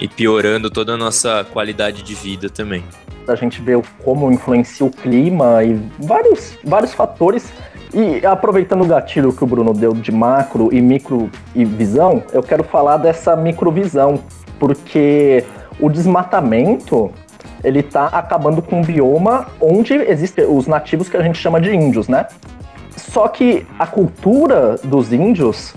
e 0.00 0.08
piorando 0.08 0.70
toda 0.70 0.94
a 0.94 0.96
nossa 0.96 1.44
qualidade 1.52 2.02
de 2.02 2.14
vida 2.14 2.48
também. 2.48 2.82
A 3.28 3.34
gente 3.34 3.60
vê 3.60 3.80
como 4.02 4.32
influencia 4.32 4.84
o 4.84 4.90
clima 4.90 5.62
e 5.62 5.80
vários, 5.98 6.58
vários 6.64 6.92
fatores. 6.92 7.52
E 7.92 8.24
aproveitando 8.24 8.82
o 8.82 8.86
gatilho 8.86 9.32
que 9.32 9.42
o 9.42 9.46
Bruno 9.46 9.72
deu 9.72 9.92
de 9.92 10.12
macro 10.12 10.72
e 10.72 10.80
micro 10.80 11.28
e 11.54 11.64
visão, 11.64 12.22
eu 12.32 12.42
quero 12.42 12.62
falar 12.62 12.98
dessa 12.98 13.34
microvisão, 13.34 14.22
porque 14.60 15.44
o 15.78 15.90
desmatamento 15.90 17.10
ele 17.64 17.80
está 17.80 18.06
acabando 18.06 18.62
com 18.62 18.80
um 18.80 18.84
bioma 18.84 19.48
onde 19.60 19.92
existem 19.92 20.46
os 20.46 20.66
nativos 20.66 21.08
que 21.08 21.16
a 21.16 21.22
gente 21.22 21.38
chama 21.38 21.60
de 21.60 21.74
índios, 21.74 22.08
né? 22.08 22.26
Só 22.96 23.26
que 23.26 23.66
a 23.78 23.86
cultura 23.86 24.76
dos 24.84 25.12
índios 25.12 25.74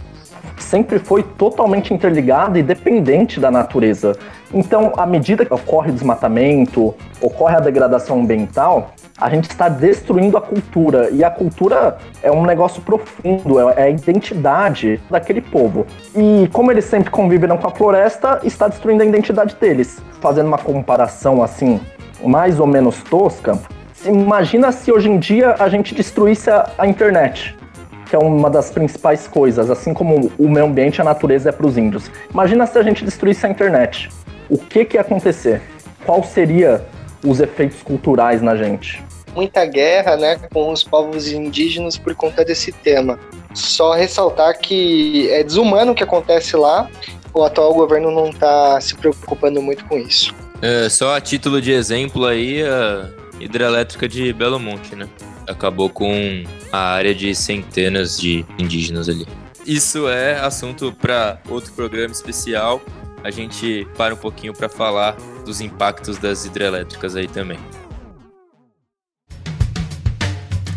sempre 0.63 0.97
foi 0.97 1.23
totalmente 1.23 1.93
interligada 1.93 2.58
e 2.58 2.63
dependente 2.63 3.39
da 3.39 3.52
natureza. 3.52 4.17
Então, 4.54 4.93
à 4.97 5.06
medida 5.06 5.45
que 5.45 5.54
ocorre 5.54 5.89
o 5.89 5.93
desmatamento, 5.93 6.93
ocorre 7.21 7.56
a 7.56 7.60
degradação 7.60 8.21
ambiental, 8.21 8.91
a 9.19 9.30
gente 9.30 9.49
está 9.49 9.69
destruindo 9.69 10.38
a 10.38 10.41
cultura. 10.41 11.10
E 11.12 11.23
a 11.23 11.30
cultura 11.30 11.97
é 12.21 12.32
um 12.32 12.45
negócio 12.45 12.82
profundo, 12.82 13.60
é 13.69 13.84
a 13.84 13.89
identidade 13.89 15.02
daquele 15.10 15.41
povo. 15.41 15.86
E 16.15 16.47
como 16.52 16.71
eles 16.71 16.86
sempre 16.86 17.10
conviveram 17.10 17.58
com 17.58 17.67
a 17.67 17.71
floresta, 17.71 18.39
está 18.43 18.67
destruindo 18.67 19.04
a 19.04 19.06
identidade 19.06 19.56
deles. 19.60 20.02
Fazendo 20.21 20.47
uma 20.47 20.58
comparação 20.58 21.43
assim, 21.43 21.80
mais 22.23 22.60
ou 22.60 22.67
menos 22.67 23.02
tosca, 23.04 23.60
imagina 24.06 24.71
se 24.71 24.91
hoje 24.91 25.10
em 25.10 25.17
dia 25.17 25.56
a 25.60 25.67
gente 25.67 25.93
destruísse 25.95 26.49
a, 26.49 26.69
a 26.78 26.88
internet 26.88 27.56
que 28.05 28.15
é 28.15 28.19
uma 28.19 28.49
das 28.49 28.69
principais 28.71 29.27
coisas, 29.27 29.69
assim 29.69 29.93
como 29.93 30.31
o 30.37 30.49
meio 30.49 30.65
ambiente 30.65 30.97
e 30.97 31.01
a 31.01 31.03
natureza 31.03 31.49
é 31.49 31.51
para 31.51 31.65
os 31.65 31.77
índios. 31.77 32.09
Imagina 32.31 32.65
se 32.65 32.77
a 32.77 32.83
gente 32.83 33.03
destruísse 33.03 33.45
a 33.45 33.49
internet. 33.49 34.09
O 34.49 34.57
que, 34.57 34.85
que 34.85 34.97
ia 34.97 35.01
acontecer? 35.01 35.61
Qual 36.05 36.23
seria 36.23 36.85
os 37.23 37.39
efeitos 37.39 37.81
culturais 37.81 38.41
na 38.41 38.55
gente? 38.55 39.03
Muita 39.35 39.65
guerra 39.65 40.15
né, 40.15 40.39
com 40.51 40.71
os 40.71 40.83
povos 40.83 41.31
indígenas 41.31 41.97
por 41.97 42.13
conta 42.13 42.45
desse 42.45 42.71
tema. 42.71 43.17
Só 43.53 43.93
ressaltar 43.93 44.59
que 44.59 45.29
é 45.31 45.43
desumano 45.43 45.93
o 45.93 45.95
que 45.95 46.03
acontece 46.03 46.55
lá, 46.55 46.89
o 47.33 47.43
atual 47.43 47.73
governo 47.73 48.11
não 48.11 48.29
está 48.29 48.79
se 48.79 48.95
preocupando 48.95 49.61
muito 49.61 49.85
com 49.85 49.97
isso. 49.97 50.33
É, 50.61 50.87
só 50.87 51.15
a 51.15 51.21
título 51.21 51.61
de 51.61 51.71
exemplo 51.71 52.25
aí, 52.25 52.63
a 52.63 53.09
hidrelétrica 53.39 54.07
de 54.07 54.31
Belo 54.31 54.59
Monte, 54.59 54.95
né? 54.95 55.07
Acabou 55.47 55.89
com 55.89 56.43
a 56.73 56.95
área 56.95 57.13
de 57.13 57.36
centenas 57.36 58.19
de 58.19 58.43
indígenas 58.57 59.07
ali. 59.07 59.27
Isso 59.63 60.09
é 60.09 60.39
assunto 60.39 60.91
para 60.91 61.38
outro 61.47 61.71
programa 61.73 62.12
especial. 62.12 62.81
A 63.23 63.29
gente 63.29 63.88
para 63.95 64.15
um 64.15 64.17
pouquinho 64.17 64.53
para 64.53 64.67
falar 64.67 65.15
dos 65.45 65.62
impactos 65.62 66.17
das 66.17 66.45
hidrelétricas 66.45 67.15
aí 67.15 67.27
também. 67.27 67.59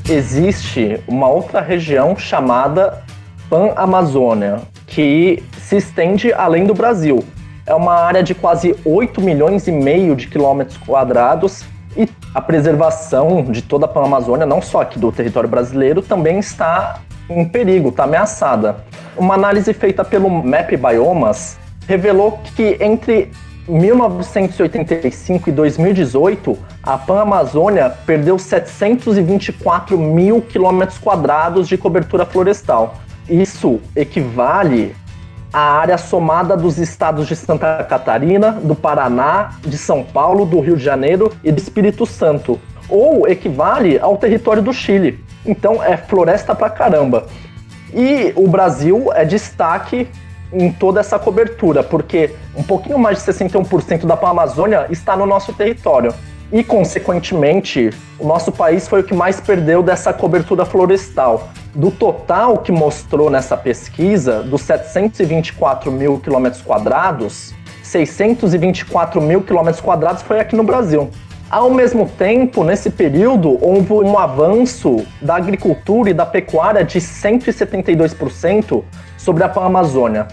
Existe 0.06 1.02
uma 1.08 1.28
outra 1.28 1.62
região 1.62 2.14
chamada 2.14 3.02
Pan-Amazônia, 3.48 4.60
que 4.86 5.42
se 5.58 5.78
estende 5.78 6.30
além 6.34 6.66
do 6.66 6.74
Brasil. 6.74 7.24
É 7.64 7.74
uma 7.74 7.94
área 7.94 8.22
de 8.22 8.34
quase 8.34 8.76
8 8.84 9.18
milhões 9.22 9.66
e 9.66 9.72
meio 9.72 10.14
de 10.14 10.28
quilômetros 10.28 10.76
quadrados 10.76 11.64
a 12.36 12.40
preservação 12.42 13.44
de 13.44 13.62
toda 13.62 13.86
a 13.86 13.88
Pan-Amazônia, 13.88 14.44
não 14.44 14.60
só 14.60 14.82
aqui 14.82 14.98
do 14.98 15.10
território 15.10 15.48
brasileiro, 15.48 16.02
também 16.02 16.38
está 16.38 17.00
em 17.30 17.46
perigo, 17.46 17.88
está 17.88 18.04
ameaçada. 18.04 18.76
Uma 19.16 19.32
análise 19.32 19.72
feita 19.72 20.04
pelo 20.04 20.28
Map 20.28 20.70
Biomas 20.76 21.56
revelou 21.88 22.38
que 22.54 22.76
entre 22.78 23.30
1985 23.66 25.48
e 25.48 25.52
2018, 25.52 26.58
a 26.82 26.98
Pan-Amazônia 26.98 27.88
perdeu 28.04 28.38
724 28.38 29.96
mil 29.96 30.42
quilômetros 30.42 30.98
quadrados 30.98 31.66
de 31.66 31.78
cobertura 31.78 32.26
florestal. 32.26 32.96
Isso 33.30 33.80
equivale 33.96 34.94
a 35.52 35.60
área 35.60 35.96
somada 35.96 36.56
dos 36.56 36.78
estados 36.78 37.26
de 37.26 37.36
Santa 37.36 37.82
Catarina, 37.84 38.52
do 38.52 38.74
Paraná, 38.74 39.52
de 39.62 39.78
São 39.78 40.02
Paulo, 40.02 40.44
do 40.44 40.60
Rio 40.60 40.76
de 40.76 40.84
Janeiro 40.84 41.32
e 41.42 41.50
do 41.50 41.58
Espírito 41.58 42.04
Santo, 42.04 42.60
ou 42.88 43.26
equivale 43.28 43.98
ao 43.98 44.16
território 44.16 44.62
do 44.62 44.72
Chile. 44.72 45.24
Então 45.44 45.82
é 45.82 45.96
floresta 45.96 46.54
pra 46.54 46.68
caramba. 46.68 47.26
E 47.94 48.32
o 48.36 48.48
Brasil 48.48 49.10
é 49.14 49.24
destaque 49.24 50.08
em 50.52 50.72
toda 50.72 51.00
essa 51.00 51.18
cobertura, 51.18 51.82
porque 51.82 52.34
um 52.54 52.62
pouquinho 52.62 52.98
mais 52.98 53.18
de 53.18 53.32
61% 53.32 54.06
da 54.06 54.14
Amazônia 54.14 54.86
está 54.90 55.16
no 55.16 55.26
nosso 55.26 55.52
território. 55.52 56.12
E, 56.52 56.62
consequentemente, 56.62 57.90
o 58.18 58.26
nosso 58.26 58.52
país 58.52 58.86
foi 58.86 59.00
o 59.00 59.04
que 59.04 59.14
mais 59.14 59.40
perdeu 59.40 59.82
dessa 59.82 60.12
cobertura 60.12 60.64
florestal. 60.64 61.48
Do 61.74 61.90
total 61.90 62.58
que 62.58 62.70
mostrou 62.70 63.28
nessa 63.28 63.56
pesquisa, 63.56 64.42
dos 64.42 64.62
724 64.62 65.90
mil 65.90 66.18
quilômetros 66.20 66.62
quadrados, 66.62 67.52
624 67.82 69.20
mil 69.20 69.42
quilômetros 69.42 69.80
quadrados 69.80 70.22
foi 70.22 70.38
aqui 70.38 70.54
no 70.54 70.62
Brasil. 70.62 71.10
Ao 71.50 71.70
mesmo 71.70 72.08
tempo, 72.08 72.64
nesse 72.64 72.90
período, 72.90 73.56
houve 73.64 73.92
um 73.92 74.18
avanço 74.18 75.06
da 75.22 75.36
agricultura 75.36 76.10
e 76.10 76.14
da 76.14 76.26
pecuária 76.26 76.84
de 76.84 76.98
172% 76.98 78.82
sobre 79.16 79.44
a 79.44 79.52
Amazônia. 79.54 80.26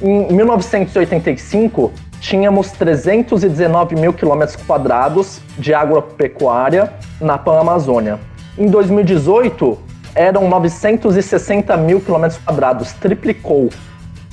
Em 0.00 0.32
1985, 0.32 1.92
tínhamos 2.20 2.70
319 2.72 3.96
mil 3.96 4.12
quilômetros 4.12 4.56
quadrados 4.56 5.40
de 5.58 5.72
agropecuária 5.74 6.92
na 7.20 7.38
Pan-Amazônia. 7.38 8.20
Em 8.58 8.66
2018, 8.66 9.78
eram 10.14 10.48
960 10.48 11.76
mil 11.78 12.00
quilômetros 12.00 12.38
quadrados, 12.44 12.92
triplicou. 12.92 13.70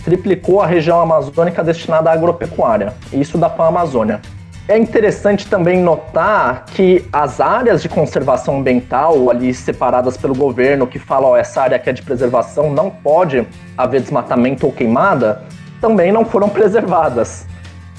Triplicou 0.03 0.61
a 0.61 0.67
região 0.67 0.99
amazônica 0.99 1.63
destinada 1.63 2.09
à 2.09 2.13
agropecuária, 2.13 2.93
isso 3.11 3.37
da 3.37 3.49
Pan-Amazônia. 3.49 4.21
É 4.69 4.77
interessante 4.77 5.47
também 5.47 5.81
notar 5.81 6.65
que 6.65 7.05
as 7.11 7.39
áreas 7.39 7.81
de 7.81 7.87
conservação 7.87 8.59
ambiental, 8.59 9.29
ali 9.29 9.53
separadas 9.53 10.17
pelo 10.17 10.35
governo, 10.35 10.85
que 10.85 10.99
falam, 10.99 11.29
ó, 11.31 11.37
essa 11.37 11.61
área 11.61 11.77
aqui 11.77 11.89
é 11.89 11.93
de 11.93 12.01
preservação, 12.01 12.69
não 12.69 12.89
pode 12.89 13.47
haver 13.77 14.01
desmatamento 14.01 14.65
ou 14.65 14.73
queimada, 14.73 15.41
também 15.79 16.11
não 16.11 16.25
foram 16.25 16.49
preservadas. 16.49 17.45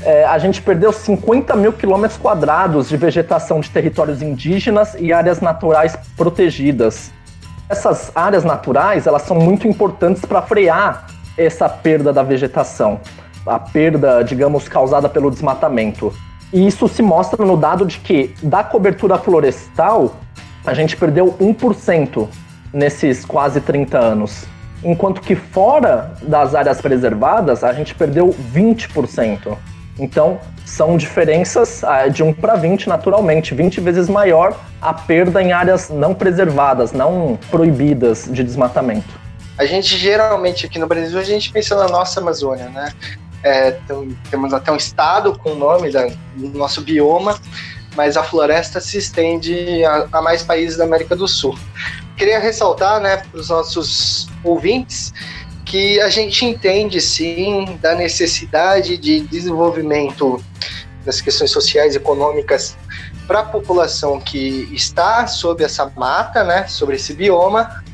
É, 0.03 0.25
a 0.25 0.39
gente 0.39 0.63
perdeu 0.63 0.93
50 0.93 1.57
mil 1.57 1.73
quilômetros 1.73 2.19
quadrados 2.19 2.89
de 2.89 2.97
vegetação 2.97 3.61
de 3.61 3.69
territórios 3.71 4.23
indígenas 4.23 4.97
e 4.99 5.13
áreas 5.13 5.41
naturais 5.41 5.99
protegidas. 6.17 7.11
Essas 7.69 8.13
áreas 8.15 8.45
naturais, 8.45 9.07
elas 9.07 9.23
são 9.23 9.37
muito 9.37 9.67
importantes 9.67 10.25
para 10.25 10.41
frear 10.41 11.07
essa 11.37 11.69
perda 11.69 12.13
da 12.13 12.23
vegetação, 12.23 13.01
a 13.47 13.59
perda, 13.59 14.23
digamos, 14.23 14.69
causada 14.69 15.09
pelo 15.09 15.31
desmatamento. 15.31 16.13
E 16.53 16.67
isso 16.67 16.89
se 16.89 17.03
mostra 17.03 17.45
no 17.45 17.57
dado 17.57 17.85
de 17.85 17.99
que 17.99 18.35
da 18.43 18.65
cobertura 18.65 19.19
florestal, 19.19 20.17
a 20.65 20.75
gente 20.75 20.97
perdeu 20.97 21.35
1% 21.41 22.29
nesses 22.73 23.25
quase 23.25 23.61
30 23.61 23.99
anos. 23.99 24.47
Enquanto 24.83 25.21
que 25.21 25.35
fora 25.35 26.15
das 26.23 26.55
áreas 26.55 26.81
preservadas, 26.81 27.65
a 27.65 27.73
gente 27.73 27.94
perdeu 27.94 28.35
20%. 28.55 29.57
Então, 29.99 30.38
são 30.65 30.96
diferenças 30.96 31.83
ah, 31.83 32.09
de 32.09 32.23
1 32.23 32.35
para 32.35 32.55
20, 32.55 32.88
naturalmente, 32.88 33.55
20 33.55 33.81
vezes 33.81 34.09
maior 34.09 34.57
a 34.81 34.92
perda 34.94 35.42
em 35.42 35.53
áreas 35.53 35.90
não 35.90 36.15
preservadas, 36.15 36.92
não 36.92 37.38
proibidas 37.51 38.29
de 38.31 38.44
desmatamento. 38.44 39.19
A 39.59 39.67
gente 39.67 39.96
geralmente 39.96 40.67
aqui 40.67 40.79
no 40.79 40.87
Brasil, 40.87 41.19
a 41.19 41.25
gente 41.25 41.51
pensa 41.51 41.75
na 41.75 41.88
nossa 41.88 42.21
Amazônia, 42.21 42.69
né? 42.69 42.92
É, 43.42 43.77
temos 44.31 44.53
até 44.53 44.71
um 44.71 44.77
estado 44.77 45.37
com 45.38 45.53
o 45.53 45.55
nome 45.55 45.90
da, 45.90 46.07
do 46.37 46.59
nosso 46.59 46.81
bioma, 46.81 47.38
mas 47.96 48.17
a 48.17 48.23
floresta 48.23 48.81
se 48.81 48.99
estende 48.99 49.85
a, 49.85 50.07
a 50.13 50.23
mais 50.23 50.42
países 50.42 50.77
da 50.77 50.85
América 50.85 51.17
do 51.17 51.27
Sul. 51.27 51.57
Queria 52.17 52.38
ressaltar 52.38 53.01
né, 53.01 53.17
para 53.17 53.40
os 53.40 53.49
nossos 53.49 54.29
ouvintes 54.42 55.13
que 55.69 56.00
a 56.00 56.08
gente 56.08 56.46
entende 56.46 56.98
sim 56.98 57.79
da 57.81 57.94
necessidade 57.94 58.96
de 58.96 59.21
desenvolvimento 59.21 60.42
das 61.04 61.21
questões 61.21 61.50
sociais 61.50 61.94
e 61.94 61.98
econômicas 61.98 62.75
para 63.27 63.40
a 63.40 63.44
população 63.44 64.19
que 64.19 64.66
está 64.73 65.27
sob 65.27 65.62
essa 65.62 65.92
mata, 65.94 66.42
né, 66.42 66.66
sobre 66.66 66.96
esse 66.96 67.12
bioma. 67.12 67.85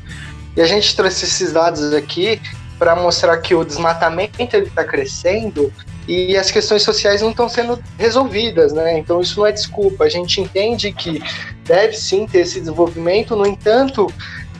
E 0.55 0.61
a 0.61 0.65
gente 0.65 0.95
trouxe 0.95 1.25
esses 1.25 1.51
dados 1.51 1.93
aqui 1.93 2.41
para 2.79 2.95
mostrar 2.95 3.37
que 3.39 3.53
o 3.53 3.65
desmatamento 3.65 4.41
está 4.41 4.85
crescendo 4.85 5.71
e 6.07 6.37
as 6.37 6.49
questões 6.49 6.81
sociais 6.81 7.21
não 7.21 7.31
estão 7.31 7.49
sendo 7.49 7.81
resolvidas, 7.97 8.71
né? 8.71 8.97
Então 8.97 9.19
isso 9.19 9.39
não 9.39 9.47
é 9.47 9.51
desculpa. 9.51 10.03
A 10.03 10.09
gente 10.09 10.39
entende 10.39 10.93
que 10.93 11.21
deve 11.63 11.93
sim 11.93 12.27
ter 12.27 12.39
esse 12.39 12.59
desenvolvimento, 12.59 13.35
no 13.35 13.45
entanto, 13.45 14.07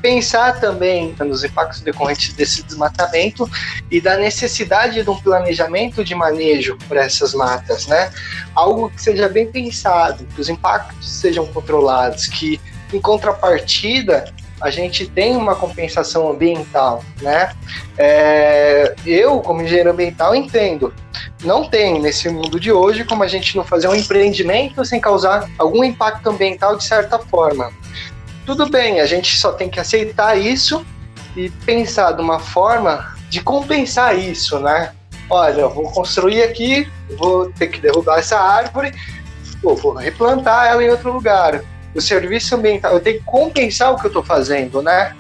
pensar 0.06 0.60
também 0.60 1.16
nos 1.18 1.43
impactos 1.43 1.82
decorrentes 1.82 2.32
desse 2.36 2.62
desmatamento 2.62 3.49
e 3.89 3.99
da 3.99 4.16
necessidade 4.16 5.01
de 5.01 5.10
um 5.10 5.20
planejamento 5.20 6.03
de 6.03 6.14
manejo 6.14 6.78
para 6.88 7.03
essas 7.03 7.34
matas, 7.34 7.88
né? 7.88 8.12
Algo 8.53 8.91
que 8.91 9.01
seja 9.01 9.28
bem 9.28 9.47
pensado, 9.47 10.24
que 10.36 10.39
os 10.39 10.47
impactos 10.47 11.12
sejam 11.12 11.47
controlados, 11.47 12.28
que 12.28 12.62
em 12.93 13.01
contrapartida 13.01 14.32
a 14.62 14.70
gente 14.70 15.08
tem 15.08 15.36
uma 15.36 15.56
compensação 15.56 16.30
ambiental, 16.30 17.03
né? 17.20 17.51
É, 17.97 18.93
eu, 19.08 19.39
como 19.39 19.64
engenheiro 19.64 19.89
ambiental, 19.89 20.36
entendo. 20.36 20.93
Não 21.43 21.68
tem 21.68 21.99
nesse 21.99 22.30
mundo 22.30 22.60
de 22.60 22.72
hoje 22.72 23.03
como 23.03 23.24
a 23.24 23.28
gente 23.28 23.58
não 23.58 23.64
fazer 23.64 23.88
um 23.88 23.95
empreendimento 23.95 24.86
sem 24.86 24.99
causar 24.99 25.49
algum 25.58 25.84
impacto 25.84 26.30
ambiental 26.30 26.78
de 26.78 26.84
certa 26.84 27.18
forma. 27.18 27.72
Tudo 28.46 28.70
bem, 28.70 29.00
a 29.00 29.06
gente 29.06 29.36
só 29.38 29.52
tem 29.54 29.70
que 29.70 29.80
aceitar 29.80 30.38
isso 30.38 30.86
e 31.36 31.50
pensar 31.50 32.12
de 32.12 32.22
uma 32.22 32.39
forma 32.39 33.16
de 33.30 33.41
compensar 33.41 34.18
isso, 34.18 34.60
né? 34.60 34.91
Olha, 35.30 35.62
eu 35.62 35.70
vou 35.70 35.89
construir 35.91 36.43
aqui, 36.43 36.88
vou 37.18 37.52
ter 37.52 37.68
que 37.68 37.82
derrubar 37.82 38.20
essa 38.20 38.39
árvore, 38.39 38.93
vou 39.62 39.93
replantar 39.93 40.68
ela 40.68 40.84
em 40.84 40.89
outro 40.89 41.12
lugar 41.12 41.62
o 41.96 42.02
serviço 42.02 42.56
ambiental, 42.56 42.93
eu 42.93 43.00
tenho 43.00 43.20
que 43.20 43.26
compensar 43.26 43.93
o 43.93 43.98
que 43.98 44.06
eu 44.06 44.10
estou 44.10 44.24
fazendo, 44.24 44.82
né? 44.82 45.16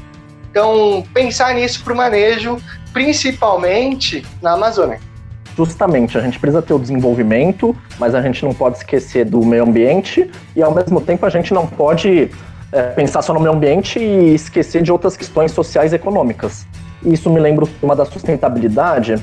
Então, 0.51 1.03
pensar 1.13 1.53
nisso 1.55 1.83
para 1.83 1.93
o 1.93 1.95
manejo, 1.95 2.57
principalmente 2.91 4.25
na 4.41 4.51
Amazônia. 4.51 4.99
Justamente, 5.55 6.17
a 6.17 6.21
gente 6.21 6.37
precisa 6.37 6.61
ter 6.61 6.73
o 6.73 6.79
desenvolvimento, 6.79 7.75
mas 7.97 8.13
a 8.13 8.21
gente 8.21 8.43
não 8.43 8.53
pode 8.53 8.77
esquecer 8.77 9.23
do 9.23 9.43
meio 9.45 9.63
ambiente 9.63 10.29
e, 10.53 10.61
ao 10.61 10.75
mesmo 10.75 10.99
tempo, 10.99 11.25
a 11.25 11.29
gente 11.29 11.53
não 11.53 11.65
pode 11.65 12.29
é, 12.75 12.89
pensar 12.89 13.21
só 13.21 13.33
no 13.33 13.39
meio 13.39 13.53
ambiente 13.53 13.97
e 13.97 14.35
esquecer 14.35 14.83
de 14.83 14.91
outras 14.91 15.15
questões 15.15 15.53
sociais 15.53 15.93
e 15.93 15.95
econômicas. 15.95 16.67
Isso 17.01 17.29
me 17.29 17.39
lembra 17.39 17.65
uma 17.81 17.95
da 17.95 18.03
sustentabilidade, 18.03 19.15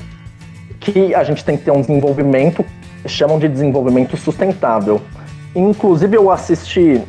que 0.79 1.13
a 1.13 1.23
gente 1.23 1.45
tem 1.45 1.55
que 1.55 1.63
ter 1.63 1.69
um 1.69 1.79
desenvolvimento, 1.79 2.65
chamam 3.05 3.37
de 3.37 3.47
desenvolvimento 3.47 4.17
sustentável. 4.17 4.99
Inclusive, 5.55 6.17
eu 6.17 6.31
assisti 6.31 6.99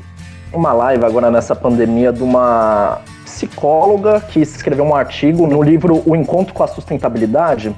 uma 0.53 0.75
live 0.75 1.03
agora 1.07 1.31
nessa 1.31 1.57
pandemia 1.57 2.13
de 2.13 2.23
uma 2.23 3.01
psicóloga 3.25 4.21
que 4.21 4.41
escreveu 4.41 4.85
um 4.85 4.95
artigo 4.95 5.47
no 5.47 5.63
livro 5.63 6.03
O 6.05 6.15
Encontro 6.15 6.53
com 6.53 6.63
a 6.63 6.69
Sustentabilidade 6.69 7.75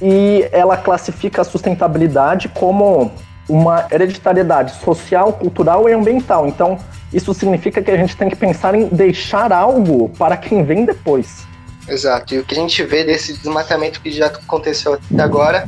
e 0.00 0.48
ela 0.52 0.78
classifica 0.78 1.42
a 1.42 1.44
sustentabilidade 1.44 2.48
como 2.48 3.12
uma 3.46 3.86
hereditariedade 3.90 4.72
social, 4.76 5.34
cultural 5.34 5.86
e 5.86 5.92
ambiental. 5.92 6.46
Então, 6.46 6.78
isso 7.16 7.32
significa 7.32 7.80
que 7.82 7.90
a 7.90 7.96
gente 7.96 8.14
tem 8.14 8.28
que 8.28 8.36
pensar 8.36 8.74
em 8.74 8.88
deixar 8.88 9.50
algo 9.50 10.10
para 10.10 10.36
quem 10.36 10.62
vem 10.62 10.84
depois. 10.84 11.46
Exato. 11.88 12.34
E 12.34 12.38
o 12.38 12.44
que 12.44 12.54
a 12.54 12.58
gente 12.58 12.82
vê 12.82 13.04
desse 13.04 13.32
desmatamento 13.32 14.02
que 14.02 14.10
já 14.10 14.26
aconteceu 14.26 14.92
até 14.92 15.22
agora 15.22 15.66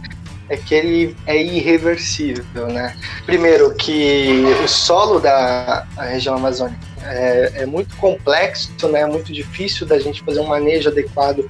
é 0.51 0.57
que 0.57 0.75
ele 0.75 1.17
é 1.27 1.43
irreversível, 1.43 2.67
né? 2.69 2.95
Primeiro 3.25 3.75
que 3.75 4.45
o 4.63 4.69
solo 4.69 5.21
da 5.21 5.87
região 5.97 6.37
amazônica 6.37 6.79
é, 7.03 7.63
é, 7.63 7.67
muito 7.67 7.97
complexo, 7.97 8.89
né? 8.89 9.01
É 9.01 9.07
muito 9.07 9.33
difícil 9.33 9.87
da 9.87 9.99
gente 9.99 10.23
fazer 10.23 10.41
um 10.41 10.47
manejo 10.47 10.91
adequado 10.91 11.49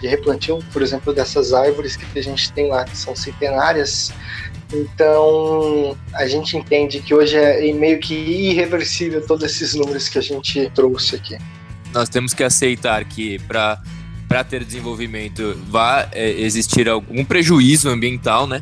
de 0.00 0.08
replantio, 0.08 0.58
por 0.72 0.82
exemplo, 0.82 1.12
dessas 1.12 1.52
árvores 1.52 1.96
que 1.96 2.18
a 2.18 2.22
gente 2.22 2.52
tem 2.52 2.68
lá, 2.68 2.84
que 2.84 2.96
são 2.96 3.14
centenárias. 3.14 4.12
Então, 4.72 5.96
a 6.12 6.26
gente 6.26 6.56
entende 6.56 7.00
que 7.00 7.14
hoje 7.14 7.36
é 7.36 7.72
meio 7.72 8.00
que 8.00 8.14
irreversível 8.14 9.24
todos 9.24 9.44
esses 9.44 9.74
números 9.74 10.08
que 10.08 10.18
a 10.18 10.22
gente 10.22 10.70
trouxe 10.74 11.16
aqui. 11.16 11.38
Nós 11.92 12.08
temos 12.08 12.34
que 12.34 12.42
aceitar 12.42 13.04
que 13.04 13.38
para 13.40 13.80
para 14.28 14.42
ter 14.42 14.64
desenvolvimento 14.64 15.56
vai 15.68 16.08
é, 16.10 16.30
existir 16.30 16.88
algum 16.88 17.24
prejuízo 17.24 17.88
ambiental, 17.88 18.44
né? 18.44 18.60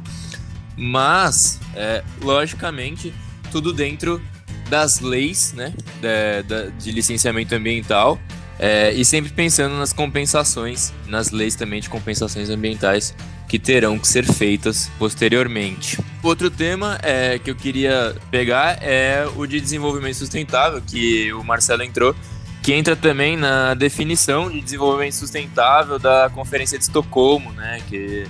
Mas, 0.76 1.59
é, 1.74 2.05
logicamente, 2.20 3.14
tudo 3.50 3.72
dentro 3.72 4.20
das 4.68 5.00
leis, 5.00 5.55
né? 5.55 5.72
De, 6.02 6.70
de 6.78 6.92
licenciamento 6.92 7.55
ambiental 7.55 8.20
é, 8.59 8.92
e 8.92 9.05
sempre 9.05 9.32
pensando 9.32 9.74
nas 9.76 9.92
compensações, 9.92 10.92
nas 11.07 11.30
leis 11.30 11.55
também 11.55 11.80
de 11.80 11.88
compensações 11.88 12.50
ambientais 12.50 13.14
que 13.55 13.59
terão 13.61 13.96
que 14.00 14.09
ser 14.09 14.24
feitas 14.24 14.90
posteriormente. 14.98 15.96
Outro 16.24 16.50
tema 16.50 16.98
é, 17.00 17.38
que 17.38 17.48
eu 17.52 17.55
queria 17.55 18.12
pegar 18.28 18.82
é 18.82 19.28
o 19.36 19.46
de 19.46 19.61
desenvolvimento 19.61 20.16
sustentável, 20.16 20.82
que 20.84 21.32
o 21.32 21.44
Marcelo 21.44 21.84
entrou, 21.84 22.16
que 22.64 22.72
entra 22.72 22.96
também 22.96 23.36
na 23.36 23.74
definição 23.74 24.50
de 24.50 24.61
desenvolvimento 24.61 25.14
sustentável 25.14 26.00
da 26.00 26.28
Conferência 26.34 26.76
de 26.76 26.82
Estocolmo, 26.82 27.52
né, 27.52 27.80
que 27.88 28.26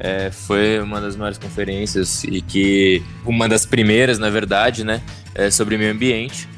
é, 0.00 0.30
foi 0.30 0.80
uma 0.80 1.02
das 1.02 1.16
maiores 1.16 1.36
conferências 1.36 2.24
e 2.24 2.40
que 2.40 3.02
uma 3.26 3.46
das 3.46 3.66
primeiras, 3.66 4.18
na 4.18 4.30
verdade, 4.30 4.84
né, 4.84 5.02
é, 5.34 5.50
sobre 5.50 5.76
meio 5.76 5.92
ambiente, 5.92 6.48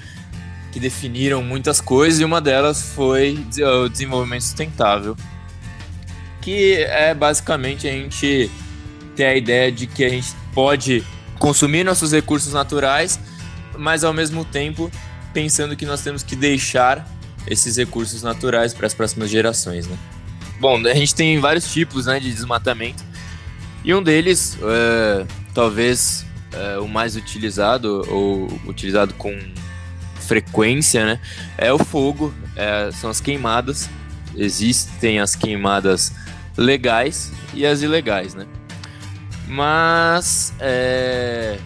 que 0.70 0.78
definiram 0.78 1.42
muitas 1.42 1.80
coisas 1.80 2.20
e 2.20 2.24
uma 2.24 2.40
delas 2.40 2.80
foi 2.80 3.44
o 3.82 3.88
desenvolvimento 3.88 4.42
sustentável, 4.42 5.16
que 6.44 6.74
é 6.74 7.14
basicamente 7.14 7.88
a 7.88 7.90
gente 7.90 8.50
ter 9.16 9.24
a 9.24 9.34
ideia 9.34 9.72
de 9.72 9.86
que 9.86 10.04
a 10.04 10.10
gente 10.10 10.28
pode 10.52 11.02
consumir 11.38 11.84
nossos 11.84 12.12
recursos 12.12 12.52
naturais, 12.52 13.18
mas 13.78 14.04
ao 14.04 14.12
mesmo 14.12 14.44
tempo 14.44 14.90
pensando 15.32 15.74
que 15.74 15.86
nós 15.86 16.02
temos 16.02 16.22
que 16.22 16.36
deixar 16.36 17.08
esses 17.46 17.78
recursos 17.78 18.22
naturais 18.22 18.74
para 18.74 18.86
as 18.86 18.92
próximas 18.92 19.30
gerações, 19.30 19.86
né? 19.86 19.96
Bom, 20.60 20.76
a 20.86 20.94
gente 20.94 21.14
tem 21.14 21.40
vários 21.40 21.72
tipos 21.72 22.06
né, 22.06 22.20
de 22.20 22.30
desmatamento 22.30 23.02
e 23.82 23.94
um 23.94 24.02
deles, 24.02 24.58
é, 24.62 25.26
talvez 25.54 26.26
é, 26.52 26.78
o 26.78 26.86
mais 26.86 27.16
utilizado 27.16 28.06
ou 28.08 28.46
utilizado 28.66 29.14
com 29.14 29.34
frequência, 30.20 31.04
né, 31.06 31.20
é 31.56 31.72
o 31.72 31.78
fogo, 31.78 32.34
é, 32.54 32.90
são 32.92 33.08
as 33.08 33.20
queimadas. 33.20 33.88
Existem 34.36 35.20
as 35.20 35.36
queimadas 35.36 36.12
legais 36.56 37.32
e 37.52 37.66
as 37.66 37.82
ilegais, 37.82 38.34
né? 38.34 38.46
Mas 39.46 40.54
é, 40.58 41.58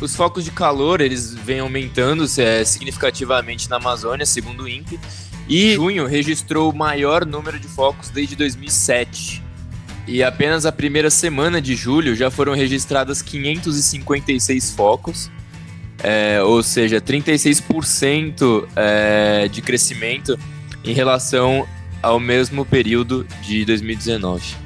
os 0.00 0.14
focos 0.14 0.44
de 0.44 0.50
calor, 0.50 1.00
eles 1.00 1.34
vêm 1.34 1.60
aumentando 1.60 2.24
é, 2.38 2.64
significativamente 2.64 3.68
na 3.70 3.76
Amazônia, 3.76 4.26
segundo 4.26 4.64
o 4.64 4.68
INPE, 4.68 5.00
e 5.48 5.74
junho 5.74 6.06
registrou 6.06 6.70
o 6.70 6.76
maior 6.76 7.24
número 7.24 7.58
de 7.58 7.68
focos 7.68 8.10
desde 8.10 8.36
2007. 8.36 9.42
E 10.06 10.22
apenas 10.22 10.66
a 10.66 10.72
primeira 10.72 11.08
semana 11.08 11.60
de 11.60 11.74
julho 11.74 12.14
já 12.14 12.30
foram 12.30 12.54
registradas 12.54 13.22
556 13.22 14.72
focos, 14.72 15.30
é, 16.02 16.42
ou 16.42 16.62
seja, 16.62 17.00
36% 17.00 18.68
é, 18.76 19.48
de 19.48 19.62
crescimento 19.62 20.38
em 20.84 20.92
relação 20.92 21.66
ao 22.04 22.20
mesmo 22.20 22.64
período 22.64 23.24
de 23.42 23.64
2019 23.64 24.64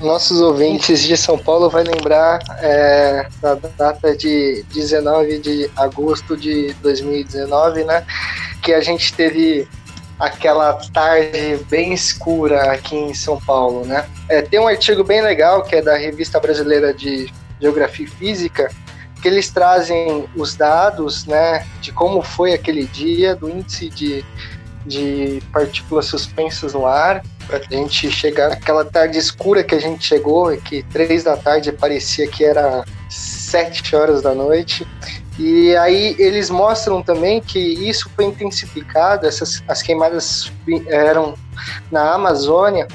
nossos 0.00 0.40
ouvintes 0.40 1.02
de 1.02 1.14
São 1.14 1.38
Paulo 1.38 1.68
vai 1.68 1.84
lembrar 1.84 2.40
é, 2.58 3.28
da 3.40 3.54
data 3.54 4.16
de 4.16 4.64
19 4.72 5.38
de 5.38 5.70
agosto 5.76 6.36
de 6.36 6.72
2019, 6.82 7.84
né? 7.84 8.04
Que 8.62 8.72
a 8.72 8.80
gente 8.80 9.12
teve 9.12 9.68
aquela 10.18 10.72
tarde 10.92 11.62
bem 11.68 11.92
escura 11.92 12.72
aqui 12.72 12.96
em 12.96 13.12
São 13.12 13.38
Paulo, 13.38 13.84
né? 13.84 14.06
É, 14.28 14.40
tem 14.40 14.58
um 14.58 14.66
artigo 14.66 15.04
bem 15.04 15.20
legal 15.20 15.62
que 15.62 15.76
é 15.76 15.82
da 15.82 15.96
Revista 15.96 16.40
Brasileira 16.40 16.94
de 16.94 17.30
Geografia 17.60 18.06
e 18.06 18.08
Física, 18.08 18.70
que 19.20 19.28
eles 19.28 19.50
trazem 19.50 20.24
os 20.34 20.56
dados, 20.56 21.26
né, 21.26 21.66
de 21.80 21.92
como 21.92 22.22
foi 22.22 22.54
aquele 22.54 22.86
dia, 22.86 23.36
do 23.36 23.50
índice 23.50 23.90
de, 23.90 24.24
de 24.86 25.42
partículas 25.52 26.06
suspensas 26.06 26.72
no 26.72 26.86
ar, 26.86 27.22
pra 27.46 27.60
gente 27.70 28.10
chegar 28.10 28.50
naquela 28.50 28.84
tarde 28.84 29.18
escura 29.18 29.62
que 29.62 29.74
a 29.74 29.80
gente 29.80 30.04
chegou, 30.04 30.56
que 30.56 30.82
três 30.84 31.24
da 31.24 31.36
tarde 31.36 31.72
parecia 31.72 32.26
que 32.28 32.44
era 32.44 32.84
sete 33.08 33.94
horas 33.94 34.22
da 34.22 34.34
noite. 34.34 34.86
E 35.38 35.74
aí 35.76 36.14
eles 36.18 36.50
mostram 36.50 37.02
também 37.02 37.40
que 37.40 37.58
isso 37.58 38.10
foi 38.14 38.26
intensificado, 38.26 39.26
essas 39.26 39.62
as 39.66 39.82
queimadas 39.82 40.52
eram 40.86 41.34
na 41.90 42.14
Amazônia 42.14 42.86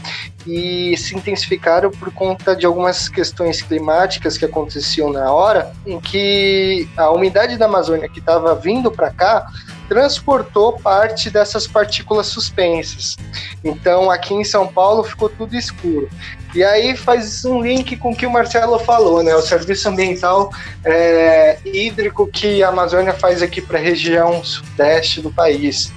e 0.46 0.96
se 0.96 1.16
intensificaram 1.16 1.90
por 1.90 2.14
conta 2.14 2.56
de 2.56 2.66
algumas 2.66 3.10
questões 3.10 3.64
climáticas 3.64 4.38
que 4.38 4.46
aconteciam 4.46 5.12
na 5.12 5.34
hora, 5.34 5.74
em 5.86 6.00
que 6.00 6.88
a 6.96 7.10
umidade 7.10 7.58
da 7.58 7.66
Amazônia 7.66 8.08
que 8.08 8.20
estava 8.20 8.54
vindo 8.54 8.92
para 8.92 9.10
cá 9.10 9.48
transportou 9.88 10.74
parte 10.80 11.30
dessas 11.30 11.68
partículas 11.68 12.28
suspensas. 12.28 13.18
Então, 13.64 14.10
aqui 14.12 14.34
em 14.34 14.44
São 14.44 14.68
Paulo 14.68 15.04
ficou 15.04 15.30
tudo 15.30 15.56
escuro. 15.56 16.10
E 16.54 16.64
aí 16.64 16.96
faz 16.96 17.44
um 17.44 17.62
link 17.62 17.98
com 17.98 18.12
o 18.12 18.16
que 18.16 18.26
o 18.26 18.32
Marcelo 18.32 18.80
falou, 18.80 19.22
né? 19.22 19.36
O 19.36 19.42
serviço 19.42 19.90
ambiental 19.90 20.52
é, 20.84 21.58
hídrico 21.66 22.28
que 22.28 22.64
a 22.64 22.70
Amazônia 22.70 23.14
faz 23.14 23.42
aqui 23.42 23.62
para 23.62 23.78
a 23.78 23.82
região 23.82 24.44
sudeste 24.44 25.22
do 25.22 25.32
país. 25.32 25.92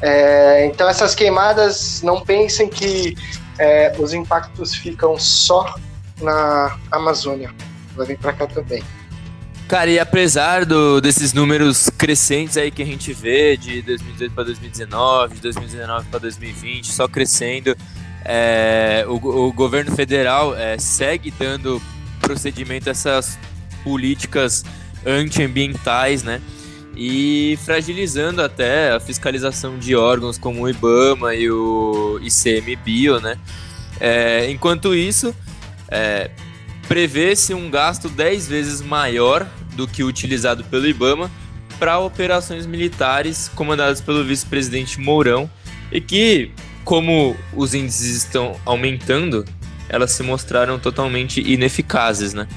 É, 0.00 0.64
então, 0.66 0.88
essas 0.88 1.14
queimadas, 1.14 2.02
não 2.02 2.20
pensem 2.20 2.68
que 2.68 3.16
é, 3.58 3.92
os 3.98 4.14
impactos 4.14 4.74
ficam 4.74 5.18
só 5.18 5.74
na 6.20 6.78
Amazônia, 6.90 7.52
vai 7.94 8.06
vir 8.06 8.18
para 8.18 8.32
cá 8.32 8.46
também. 8.46 8.82
Cara, 9.68 9.90
e 9.90 9.98
apesar 9.98 10.64
do, 10.64 10.98
desses 10.98 11.34
números 11.34 11.90
crescentes 11.90 12.56
aí 12.56 12.70
que 12.70 12.82
a 12.82 12.86
gente 12.86 13.12
vê 13.12 13.54
de 13.54 13.82
2018 13.82 14.34
para 14.34 14.44
2019, 14.44 15.34
de 15.34 15.40
2019 15.42 16.06
para 16.08 16.20
2020, 16.20 16.90
só 16.90 17.06
crescendo, 17.06 17.76
é, 18.24 19.04
o, 19.06 19.16
o, 19.16 19.52
governo 19.52 19.94
federal 19.94 20.56
é, 20.56 20.78
segue 20.78 21.30
dando 21.30 21.82
procedimento 22.18 22.88
a 22.88 22.92
essas 22.92 23.38
políticas 23.84 24.64
antiambientais, 25.04 26.22
né? 26.22 26.40
E 26.96 27.58
fragilizando 27.62 28.40
até 28.40 28.92
a 28.92 28.98
fiscalização 28.98 29.78
de 29.78 29.94
órgãos 29.94 30.38
como 30.38 30.62
o 30.62 30.68
IBAMA 30.70 31.34
e 31.34 31.50
o 31.50 32.18
ICMBio, 32.22 33.20
né? 33.20 33.36
É, 34.00 34.50
enquanto 34.50 34.94
isso, 34.94 35.36
é, 35.90 36.30
prevê-se 36.88 37.52
um 37.52 37.70
gasto 37.70 38.08
10 38.08 38.48
vezes 38.48 38.80
maior 38.80 39.46
do 39.78 39.86
que 39.86 40.02
utilizado 40.02 40.64
pelo 40.64 40.88
IBAMA 40.88 41.30
para 41.78 42.00
operações 42.00 42.66
militares 42.66 43.48
comandadas 43.54 44.00
pelo 44.00 44.24
vice-presidente 44.24 45.00
Mourão 45.00 45.48
e 45.92 46.00
que, 46.00 46.50
como 46.84 47.36
os 47.54 47.74
índices 47.74 48.16
estão 48.16 48.56
aumentando, 48.66 49.44
elas 49.88 50.10
se 50.10 50.24
mostraram 50.24 50.80
totalmente 50.80 51.40
ineficazes, 51.40 52.34
né? 52.34 52.48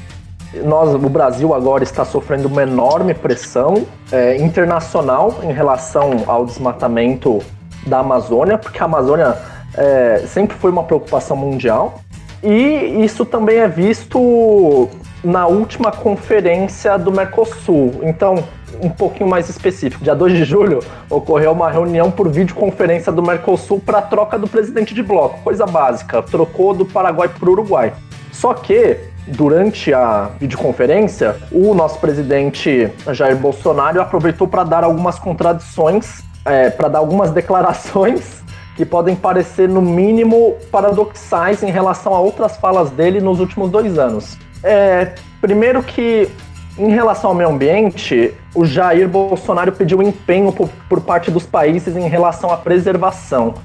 Nós, 0.66 0.96
o 0.96 0.98
Brasil 0.98 1.54
agora 1.54 1.84
está 1.84 2.04
sofrendo 2.04 2.48
uma 2.48 2.64
enorme 2.64 3.14
pressão 3.14 3.86
é, 4.12 4.36
internacional 4.38 5.42
em 5.44 5.54
relação 5.54 6.24
ao 6.26 6.44
desmatamento 6.44 7.40
da 7.86 8.00
Amazônia, 8.00 8.58
porque 8.58 8.80
a 8.80 8.86
Amazônia 8.86 9.38
é, 9.76 10.26
sempre 10.28 10.58
foi 10.58 10.72
uma 10.72 10.84
preocupação 10.84 11.38
mundial. 11.38 12.02
E 12.44 13.04
isso 13.06 13.24
também 13.24 13.58
é 13.60 13.68
visto 13.68 14.90
na 15.24 15.48
última 15.48 15.92
conferência 15.92 16.98
do 16.98 17.12
Mercosul. 17.12 18.02
Então, 18.04 18.44
um 18.82 18.90
pouquinho 18.90 19.30
mais 19.30 19.50
específico, 19.50 20.04
dia 20.04 20.16
2 20.16 20.34
de 20.34 20.44
julho 20.44 20.80
ocorreu 21.10 21.52
uma 21.52 21.70
reunião 21.70 22.10
por 22.10 22.30
videoconferência 22.30 23.12
do 23.12 23.22
Mercosul 23.22 23.80
para 23.80 24.02
troca 24.02 24.40
do 24.40 24.48
presidente 24.48 24.94
de 24.94 25.04
bloco, 25.04 25.42
coisa 25.44 25.66
básica, 25.66 26.22
trocou 26.24 26.74
do 26.74 26.86
Paraguai 26.86 27.28
para 27.28 27.50
o 27.50 27.52
Uruguai. 27.52 27.94
Só 28.32 28.54
que 28.54 28.98
durante 29.28 29.94
a 29.94 30.32
videoconferência, 30.40 31.36
o 31.52 31.74
nosso 31.74 32.00
presidente 32.00 32.92
Jair 33.12 33.36
Bolsonaro 33.36 34.02
aproveitou 34.02 34.48
para 34.48 34.64
dar 34.64 34.84
algumas 34.84 35.20
contradições, 35.20 36.24
é, 36.44 36.70
para 36.70 36.88
dar 36.88 37.00
algumas 37.00 37.30
declarações 37.32 38.42
que 38.76 38.86
podem 38.86 39.16
parecer, 39.16 39.70
no 39.70 39.82
mínimo, 39.82 40.56
paradoxais 40.72 41.62
em 41.62 41.70
relação 41.70 42.16
a 42.16 42.20
outras 42.20 42.58
falas 42.58 42.90
dele 42.90 43.20
nos 43.20 43.40
últimos 43.40 43.70
dois 43.70 44.00
anos. 44.00 44.38
É, 44.64 45.14
primeiro 45.40 45.82
que, 45.82 46.30
em 46.78 46.90
relação 46.90 47.32
ao 47.32 47.36
meio 47.36 47.50
ambiente, 47.50 48.34
o 48.54 48.66
Jair 48.66 49.08
Bolsonaro 49.08 49.72
pediu 49.72 50.02
empenho 50.02 50.52
por, 50.52 50.70
por 50.88 51.02
parte 51.02 51.32
dos 51.32 51.46
países 51.46 51.96
em 51.96 52.08
relação 52.08 52.52
à 52.52 52.58
preservação 52.58 53.56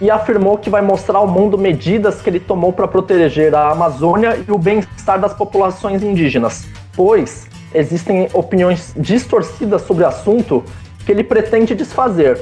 e 0.00 0.10
afirmou 0.10 0.58
que 0.58 0.68
vai 0.68 0.82
mostrar 0.82 1.18
ao 1.18 1.28
mundo 1.28 1.56
medidas 1.56 2.20
que 2.20 2.28
ele 2.28 2.40
tomou 2.40 2.72
para 2.72 2.88
proteger 2.88 3.54
a 3.54 3.70
Amazônia 3.70 4.38
e 4.46 4.50
o 4.50 4.58
bem-estar 4.58 5.20
das 5.20 5.32
populações 5.32 6.02
indígenas, 6.02 6.66
pois 6.94 7.46
existem 7.72 8.28
opiniões 8.32 8.92
distorcidas 8.96 9.82
sobre 9.82 10.04
o 10.04 10.06
assunto 10.06 10.64
que 11.04 11.12
ele 11.12 11.22
pretende 11.22 11.74
desfazer. 11.74 12.40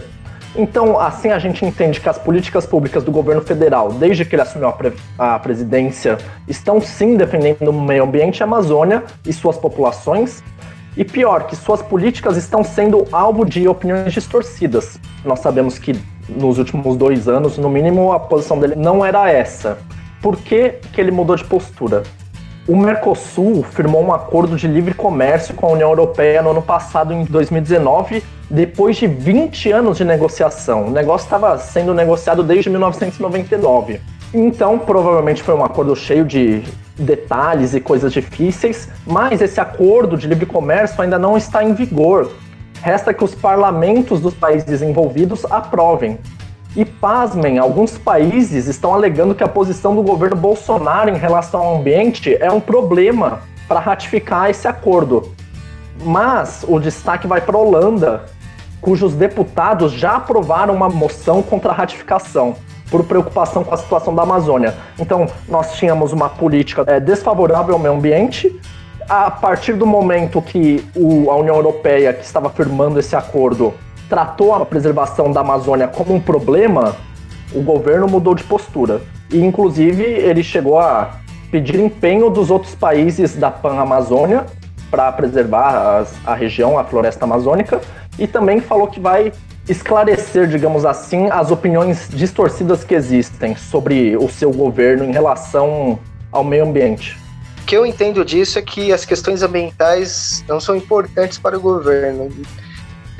Então, 0.54 1.00
assim 1.00 1.30
a 1.30 1.38
gente 1.38 1.64
entende 1.64 2.00
que 2.00 2.08
as 2.08 2.18
políticas 2.18 2.66
públicas 2.66 3.02
do 3.02 3.10
governo 3.10 3.40
federal, 3.40 3.90
desde 3.92 4.24
que 4.24 4.34
ele 4.34 4.42
assumiu 4.42 4.68
a, 4.68 4.72
pre 4.72 4.92
a 5.18 5.38
presidência, 5.38 6.18
estão 6.46 6.80
sim 6.80 7.16
defendendo 7.16 7.68
o 7.68 7.72
meio 7.72 8.04
ambiente, 8.04 8.42
a 8.42 8.46
Amazônia 8.46 9.02
e 9.26 9.32
suas 9.32 9.56
populações. 9.56 10.42
E 10.94 11.04
pior, 11.04 11.46
que 11.46 11.56
suas 11.56 11.80
políticas 11.80 12.36
estão 12.36 12.62
sendo 12.62 13.06
alvo 13.10 13.46
de 13.46 13.66
opiniões 13.66 14.12
distorcidas. 14.12 15.00
Nós 15.24 15.38
sabemos 15.38 15.78
que 15.78 15.98
nos 16.28 16.58
últimos 16.58 16.98
dois 16.98 17.28
anos, 17.28 17.56
no 17.56 17.70
mínimo, 17.70 18.12
a 18.12 18.20
posição 18.20 18.58
dele 18.58 18.74
não 18.76 19.02
era 19.02 19.30
essa. 19.30 19.78
Por 20.20 20.36
que, 20.36 20.74
que 20.92 21.00
ele 21.00 21.10
mudou 21.10 21.34
de 21.34 21.44
postura? 21.44 22.02
O 22.66 22.76
Mercosul 22.76 23.64
firmou 23.64 24.04
um 24.04 24.12
acordo 24.12 24.54
de 24.54 24.68
livre 24.68 24.94
comércio 24.94 25.52
com 25.52 25.66
a 25.66 25.72
União 25.72 25.88
Europeia 25.88 26.40
no 26.42 26.50
ano 26.50 26.62
passado, 26.62 27.12
em 27.12 27.24
2019, 27.24 28.22
depois 28.48 28.96
de 28.96 29.08
20 29.08 29.72
anos 29.72 29.96
de 29.98 30.04
negociação. 30.04 30.86
O 30.86 30.90
negócio 30.90 31.24
estava 31.24 31.58
sendo 31.58 31.92
negociado 31.92 32.44
desde 32.44 32.70
1999. 32.70 34.00
Então, 34.32 34.78
provavelmente 34.78 35.42
foi 35.42 35.56
um 35.56 35.64
acordo 35.64 35.96
cheio 35.96 36.24
de 36.24 36.62
detalhes 36.96 37.74
e 37.74 37.80
coisas 37.80 38.12
difíceis, 38.12 38.88
mas 39.04 39.42
esse 39.42 39.60
acordo 39.60 40.16
de 40.16 40.28
livre 40.28 40.46
comércio 40.46 41.02
ainda 41.02 41.18
não 41.18 41.36
está 41.36 41.64
em 41.64 41.74
vigor. 41.74 42.30
Resta 42.80 43.12
que 43.12 43.24
os 43.24 43.34
parlamentos 43.34 44.20
dos 44.20 44.34
países 44.34 44.82
envolvidos 44.82 45.44
aprovem. 45.50 46.16
E 46.74 46.84
pasmem, 46.86 47.58
alguns 47.58 47.98
países 47.98 48.66
estão 48.66 48.94
alegando 48.94 49.34
que 49.34 49.44
a 49.44 49.48
posição 49.48 49.94
do 49.94 50.02
governo 50.02 50.36
Bolsonaro 50.36 51.10
em 51.10 51.18
relação 51.18 51.60
ao 51.60 51.76
ambiente 51.76 52.34
é 52.40 52.50
um 52.50 52.60
problema 52.60 53.40
para 53.68 53.78
ratificar 53.78 54.48
esse 54.48 54.66
acordo. 54.66 55.30
Mas 56.02 56.64
o 56.66 56.80
destaque 56.80 57.26
vai 57.26 57.42
para 57.42 57.56
a 57.56 57.60
Holanda, 57.60 58.24
cujos 58.80 59.14
deputados 59.14 59.92
já 59.92 60.16
aprovaram 60.16 60.74
uma 60.74 60.88
moção 60.88 61.42
contra 61.42 61.70
a 61.70 61.74
ratificação 61.74 62.56
por 62.90 63.04
preocupação 63.04 63.64
com 63.64 63.74
a 63.74 63.76
situação 63.76 64.14
da 64.14 64.22
Amazônia. 64.22 64.74
Então, 64.98 65.26
nós 65.48 65.74
tínhamos 65.76 66.12
uma 66.12 66.28
política 66.28 66.84
é, 66.86 66.98
desfavorável 66.98 67.74
ao 67.74 67.80
meio 67.80 67.94
ambiente. 67.94 68.60
A 69.08 69.30
partir 69.30 69.74
do 69.74 69.86
momento 69.86 70.40
que 70.40 70.86
o, 70.94 71.30
a 71.30 71.36
União 71.36 71.56
Europeia, 71.56 72.12
que 72.12 72.24
estava 72.24 72.48
firmando 72.50 72.98
esse 72.98 73.16
acordo, 73.16 73.74
tratou 74.12 74.54
a 74.54 74.66
preservação 74.66 75.32
da 75.32 75.40
Amazônia 75.40 75.88
como 75.88 76.14
um 76.14 76.20
problema, 76.20 76.94
o 77.54 77.62
governo 77.62 78.06
mudou 78.06 78.34
de 78.34 78.44
postura. 78.44 79.00
E, 79.30 79.42
inclusive, 79.42 80.02
ele 80.02 80.42
chegou 80.42 80.78
a 80.78 81.12
pedir 81.50 81.80
empenho 81.80 82.28
dos 82.28 82.50
outros 82.50 82.74
países 82.74 83.34
da 83.34 83.50
Pan-Amazônia 83.50 84.44
para 84.90 85.10
preservar 85.12 86.00
as, 86.00 86.14
a 86.26 86.34
região, 86.34 86.78
a 86.78 86.84
floresta 86.84 87.24
amazônica, 87.24 87.80
e 88.18 88.26
também 88.26 88.60
falou 88.60 88.86
que 88.86 89.00
vai 89.00 89.32
esclarecer, 89.66 90.46
digamos 90.46 90.84
assim, 90.84 91.30
as 91.30 91.50
opiniões 91.50 92.10
distorcidas 92.10 92.84
que 92.84 92.94
existem 92.94 93.56
sobre 93.56 94.14
o 94.18 94.28
seu 94.28 94.52
governo 94.52 95.04
em 95.04 95.12
relação 95.12 95.98
ao 96.30 96.44
meio 96.44 96.64
ambiente. 96.64 97.18
O 97.62 97.64
que 97.64 97.74
eu 97.74 97.86
entendo 97.86 98.22
disso 98.26 98.58
é 98.58 98.62
que 98.62 98.92
as 98.92 99.06
questões 99.06 99.42
ambientais 99.42 100.44
não 100.46 100.60
são 100.60 100.76
importantes 100.76 101.38
para 101.38 101.56
o 101.56 101.60
governo 101.60 102.28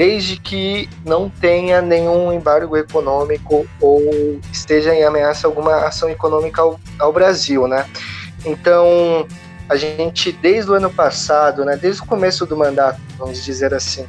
desde 0.02 0.36
que 0.36 0.88
não 1.04 1.30
tenha 1.30 1.80
nenhum 1.80 2.32
embargo 2.32 2.76
econômico 2.76 3.64
ou 3.80 4.40
esteja 4.52 4.92
em 4.92 5.04
ameaça 5.04 5.46
alguma 5.46 5.76
ação 5.86 6.10
econômica 6.10 6.60
ao, 6.60 6.80
ao 6.98 7.12
Brasil, 7.12 7.68
né? 7.68 7.88
Então, 8.44 9.28
a 9.68 9.76
gente, 9.76 10.32
desde 10.32 10.72
o 10.72 10.74
ano 10.74 10.90
passado, 10.90 11.64
né, 11.64 11.76
desde 11.76 12.02
o 12.02 12.04
começo 12.04 12.44
do 12.44 12.56
mandato, 12.56 13.00
vamos 13.16 13.44
dizer 13.44 13.72
assim, 13.72 14.04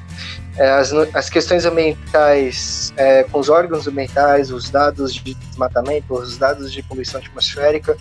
é, 0.57 0.67
as, 0.71 0.91
as 1.13 1.29
questões 1.29 1.63
ambientais, 1.63 2.91
é, 2.97 3.21
com 3.25 3.37
os 3.37 3.47
órgãos 3.47 3.87
ambientais, 3.87 4.49
os 4.49 4.71
dados 4.71 5.13
de 5.13 5.35
desmatamento, 5.35 6.11
os 6.15 6.39
dados 6.39 6.73
de 6.73 6.81
poluição 6.81 7.21
atmosférica, 7.21 7.95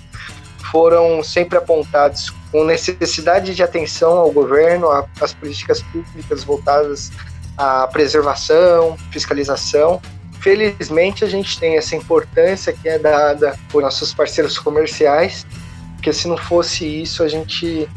foram 0.71 1.23
sempre 1.23 1.59
apontados 1.59 2.31
com 2.51 2.65
necessidade 2.65 3.55
de 3.55 3.63
atenção 3.63 4.13
ao 4.13 4.31
governo, 4.31 4.89
às 5.21 5.35
políticas 5.35 5.83
públicas 5.83 6.43
voltadas 6.43 7.13
a 7.57 7.87
preservação, 7.87 8.97
fiscalização. 9.11 10.01
Felizmente, 10.41 11.25
a 11.25 11.29
gente 11.29 11.59
tem 11.59 11.77
essa 11.77 11.95
importância 11.95 12.73
que 12.73 12.89
é 12.89 12.99
dada 12.99 13.57
por 13.71 13.83
nossos 13.83 14.13
parceiros 14.13 14.59
comerciais, 14.59 15.47
porque 15.95 16.13
se 16.13 16.27
não 16.27 16.37
fosse 16.37 16.85
isso, 16.85 17.23
a 17.23 17.29
gente 17.29 17.89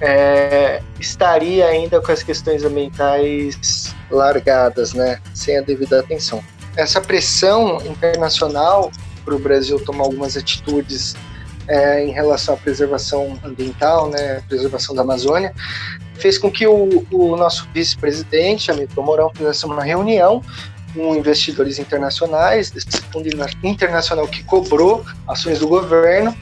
é, 0.00 0.82
estaria 1.00 1.66
ainda 1.66 2.00
com 2.00 2.12
as 2.12 2.22
questões 2.22 2.62
ambientais 2.62 3.94
largadas, 4.10 4.92
né, 4.92 5.18
sem 5.32 5.56
a 5.56 5.62
devida 5.62 6.00
atenção. 6.00 6.44
Essa 6.76 7.00
pressão 7.00 7.78
internacional 7.86 8.90
para 9.24 9.34
o 9.34 9.38
Brasil 9.38 9.80
tomar 9.80 10.04
algumas 10.04 10.36
atitudes 10.36 11.16
é, 11.66 12.04
em 12.04 12.10
relação 12.10 12.54
à 12.54 12.56
preservação 12.58 13.38
ambiental, 13.42 14.10
né, 14.10 14.42
preservação 14.48 14.94
da 14.94 15.02
Amazônia, 15.02 15.54
fez 16.24 16.38
com 16.38 16.50
que 16.50 16.66
o, 16.66 17.06
o 17.10 17.36
nosso 17.36 17.68
vice-presidente, 17.74 18.70
Hamilton 18.70 19.02
Mourão, 19.02 19.30
fizesse 19.34 19.66
uma 19.66 19.84
reunião 19.84 20.42
com 20.94 21.14
investidores 21.14 21.78
internacionais, 21.78 22.70
desse 22.70 22.98
fundo 23.12 23.28
internacional 23.62 24.26
que 24.26 24.42
cobrou 24.42 25.04
ações 25.28 25.58
do 25.58 25.68
governo. 25.68 26.34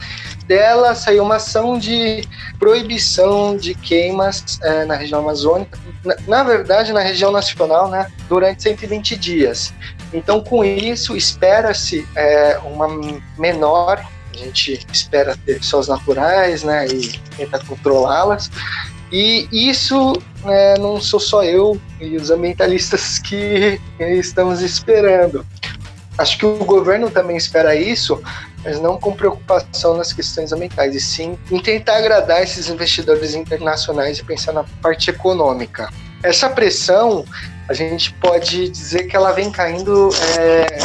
Dela 0.47 0.95
saiu 0.95 1.25
uma 1.25 1.35
ação 1.35 1.77
de 1.77 2.25
proibição 2.57 3.57
de 3.57 3.75
queimas 3.75 4.57
é, 4.61 4.85
na 4.85 4.95
região 4.95 5.19
amazônica, 5.19 5.77
na, 6.05 6.15
na, 6.27 6.43
verdade 6.45 6.93
na 6.93 7.01
região 7.01 7.29
nacional, 7.29 7.89
né, 7.89 8.09
durante 8.29 8.63
120 8.63 9.17
dias. 9.17 9.73
Então, 10.13 10.41
com 10.41 10.63
isso, 10.63 11.13
espera-se 11.13 12.07
é, 12.15 12.57
uma 12.63 12.87
menor 13.37 14.01
a 14.33 14.37
gente 14.37 14.83
espera 14.91 15.37
ter 15.45 15.59
pessoas 15.59 15.87
naturais, 15.87 16.63
né, 16.63 16.87
e 16.87 17.19
tentar 17.37 17.63
controlá-las. 17.65 18.49
E 19.13 19.47
isso 19.51 20.13
né, 20.43 20.73
não 20.79 20.99
sou 20.99 21.19
só 21.19 21.43
eu 21.43 21.79
e 22.01 22.17
os 22.17 22.31
ambientalistas 22.31 23.19
que 23.23 23.79
estamos 23.99 24.61
esperando. 24.61 25.45
Acho 26.17 26.37
que 26.39 26.45
o 26.45 26.65
governo 26.65 27.11
também 27.11 27.37
espera 27.37 27.75
isso, 27.75 28.21
mas 28.63 28.79
não 28.79 28.99
com 28.99 29.13
preocupação 29.13 29.95
nas 29.95 30.11
questões 30.11 30.51
ambientais, 30.51 30.95
e 30.95 30.99
sim 30.99 31.37
em 31.51 31.59
tentar 31.59 31.97
agradar 31.97 32.41
esses 32.41 32.67
investidores 32.69 33.35
internacionais 33.35 34.17
e 34.17 34.23
pensar 34.23 34.51
na 34.51 34.63
parte 34.81 35.11
econômica. 35.11 35.89
Essa 36.23 36.49
pressão, 36.49 37.23
a 37.67 37.73
gente 37.73 38.13
pode 38.13 38.69
dizer 38.69 39.03
que 39.03 39.15
ela 39.15 39.31
vem 39.31 39.51
caindo 39.51 40.09
é, 40.39 40.79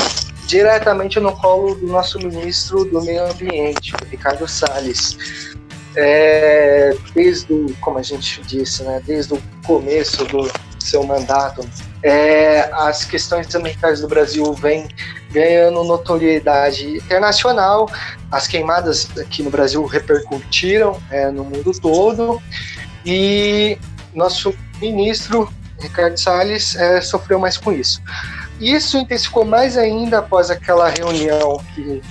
diretamente 0.47 1.19
no 1.21 1.33
colo 1.33 1.75
do 1.75 1.87
nosso 1.87 2.19
ministro 2.19 2.85
do 2.85 3.03
Meio 3.03 3.31
Ambiente, 3.31 3.93
Ricardo 4.11 4.47
Salles. 4.49 5.57
É, 5.97 6.95
desde 7.15 7.53
o, 7.53 7.75
como 7.81 7.99
a 7.99 8.03
gente 8.03 8.41
disse, 8.43 8.83
né, 8.83 9.03
desde 9.05 9.35
o 9.35 9.43
começo 9.67 10.25
do 10.27 10.51
seu 10.79 11.03
mandato, 11.03 11.69
é, 12.03 12.69
as 12.73 13.05
questões 13.05 13.53
ambientais 13.55 14.01
do 14.01 14.09
Brasil 14.09 14.53
vêm 14.55 14.89
ganhando 15.31 15.83
notoriedade 15.85 16.97
internacional. 16.97 17.91
As 18.31 18.47
queimadas 18.47 19.09
aqui 19.19 19.43
no 19.43 19.51
Brasil 19.51 19.85
repercutiram 19.85 21.01
é, 21.11 21.31
no 21.31 21.45
mundo 21.45 21.73
todo 21.81 22.41
e 23.05 23.79
nosso 24.15 24.55
ministro 24.81 25.53
Ricardo 25.81 26.19
Salles 26.19 26.77
é, 26.77 27.01
sofreu 27.01 27.39
mais 27.39 27.57
com 27.57 27.73
isso. 27.73 28.03
Isso 28.61 28.99
intensificou 28.99 29.45
mais 29.45 29.77
ainda 29.77 30.19
após 30.19 30.51
aquela 30.51 30.89
reunião 30.89 31.63
que 31.75 32.03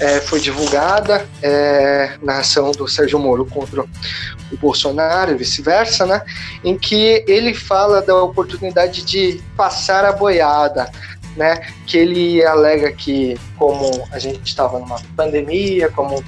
é, 0.00 0.20
foi 0.20 0.40
divulgada 0.40 1.26
é, 1.42 2.16
na 2.22 2.38
ação 2.38 2.72
do 2.72 2.88
Sérgio 2.88 3.18
Moro 3.18 3.46
contra 3.46 3.82
o 3.82 4.56
Bolsonaro 4.56 5.32
e 5.32 5.36
vice-versa, 5.36 6.04
né? 6.04 6.22
Em 6.64 6.76
que 6.76 7.24
ele 7.28 7.54
fala 7.54 8.02
da 8.02 8.16
oportunidade 8.22 9.04
de 9.04 9.40
passar 9.56 10.04
a 10.04 10.12
boiada, 10.12 10.90
né? 11.36 11.60
Que 11.86 11.98
ele 11.98 12.44
alega 12.44 12.92
que, 12.92 13.38
como 13.56 14.06
a 14.10 14.18
gente 14.18 14.44
estava 14.44 14.78
numa 14.78 15.00
pandemia, 15.16 15.88
como 15.90 16.22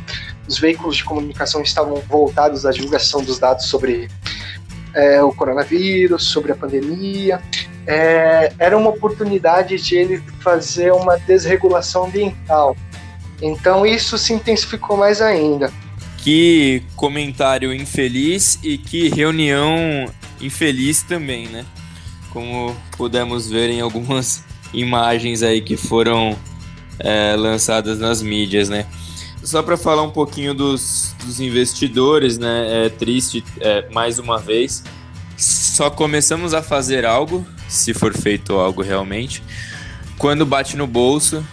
os 0.47 0.59
veículos 0.59 0.97
de 0.97 1.05
comunicação 1.05 1.61
estavam 1.61 1.97
voltados 2.09 2.65
à 2.65 2.71
divulgação 2.71 3.23
dos 3.23 3.39
dados 3.39 3.67
sobre 3.67 4.09
é, 4.95 5.21
o 5.23 5.33
coronavírus, 5.33 6.25
sobre 6.25 6.53
a 6.53 6.55
pandemia, 6.55 7.43
é, 7.87 8.53
era 8.59 8.77
uma 8.77 8.91
oportunidade 8.91 9.77
de 9.77 9.97
ele 9.97 10.23
fazer 10.41 10.93
uma 10.93 11.17
desregulação 11.19 12.07
ambiental. 12.07 12.77
Então 13.41 13.85
isso 13.85 14.17
se 14.17 14.33
intensificou 14.33 14.97
mais 14.97 15.21
ainda. 15.21 15.73
Que 16.19 16.83
comentário 16.97 17.73
infeliz 17.73 18.59
e 18.63 18.77
que 18.79 19.09
reunião 19.09 20.11
infeliz 20.41 21.03
também, 21.03 21.47
né? 21.47 21.65
Como 22.31 22.77
pudemos 22.97 23.49
ver 23.49 23.71
em 23.71 23.81
algumas 23.81 24.43
imagens 24.75 25.43
aí 25.43 25.61
que 25.61 25.77
foram 25.77 26.37
é, 26.99 27.37
lançadas 27.37 27.99
nas 27.99 28.23
mídias, 28.23 28.69
né? 28.69 28.87
Só 29.43 29.63
para 29.63 29.77
falar 29.77 30.03
um 30.03 30.11
pouquinho 30.11 30.53
dos, 30.53 31.15
dos 31.25 31.39
investidores, 31.39 32.39
né? 32.39 32.87
É 32.87 32.89
triste, 32.89 33.45
é, 33.61 33.89
mais 33.91 34.19
uma 34.19 34.39
vez, 34.39 34.83
só 35.37 35.91
começamos 35.91 36.55
a 36.55 36.63
fazer 36.63 37.05
algo 37.05 37.47
se 37.69 37.93
for 37.93 38.13
feito 38.13 38.55
algo 38.55 38.83
realmente. 38.83 39.43
Quando 40.19 40.47
bate 40.47 40.77
no 40.77 40.87
bolso, 40.87 41.45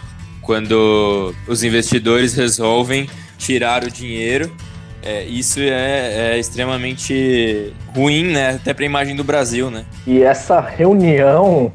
quando 0.44 1.34
os 1.48 1.64
investidores 1.64 2.34
resolvem 2.34 3.08
tirar 3.38 3.82
o 3.82 3.90
dinheiro, 3.90 4.54
é, 5.02 5.24
isso 5.24 5.60
é, 5.60 6.32
é, 6.32 6.38
extremamente 6.38 7.72
ruim, 7.94 8.24
né? 8.24 8.50
Até 8.50 8.72
para 8.72 8.84
a 8.84 8.86
imagem 8.86 9.14
do 9.14 9.22
Brasil, 9.22 9.70
né? 9.70 9.84
E 10.06 10.22
essa 10.22 10.60
reunião, 10.60 11.70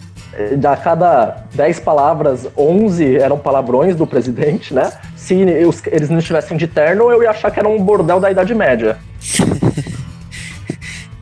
a 0.67 0.78
cada 0.78 1.43
10 1.53 1.80
palavras, 1.82 2.47
11 2.57 3.17
eram 3.17 3.38
palavrões 3.38 3.95
do 3.95 4.07
presidente, 4.07 4.74
né? 4.74 4.91
Se 5.15 5.36
eles 5.36 6.09
não 6.09 6.17
estivessem 6.17 6.57
de 6.57 6.67
terno, 6.67 7.11
eu 7.11 7.22
ia 7.22 7.30
achar 7.30 7.51
que 7.51 7.59
era 7.59 7.70
um 7.70 7.84
bordel 7.84 8.20
da 8.20 8.32
Idade 8.32 8.55
Média. 8.55 8.97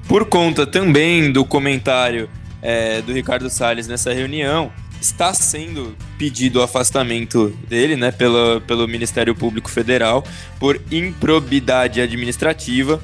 Por 0.07 0.25
conta 0.25 0.65
também 0.65 1.29
do 1.29 1.43
comentário 1.43 2.29
é, 2.61 3.01
do 3.01 3.11
Ricardo 3.11 3.49
Salles 3.49 3.85
nessa 3.85 4.13
reunião, 4.13 4.71
está 5.07 5.33
sendo 5.33 5.95
pedido 6.17 6.59
o 6.59 6.61
afastamento 6.61 7.49
dele, 7.67 7.95
né, 7.95 8.11
pelo, 8.11 8.61
pelo 8.61 8.87
Ministério 8.87 9.33
Público 9.33 9.69
Federal 9.69 10.23
por 10.59 10.79
improbidade 10.91 12.01
administrativa, 12.01 13.01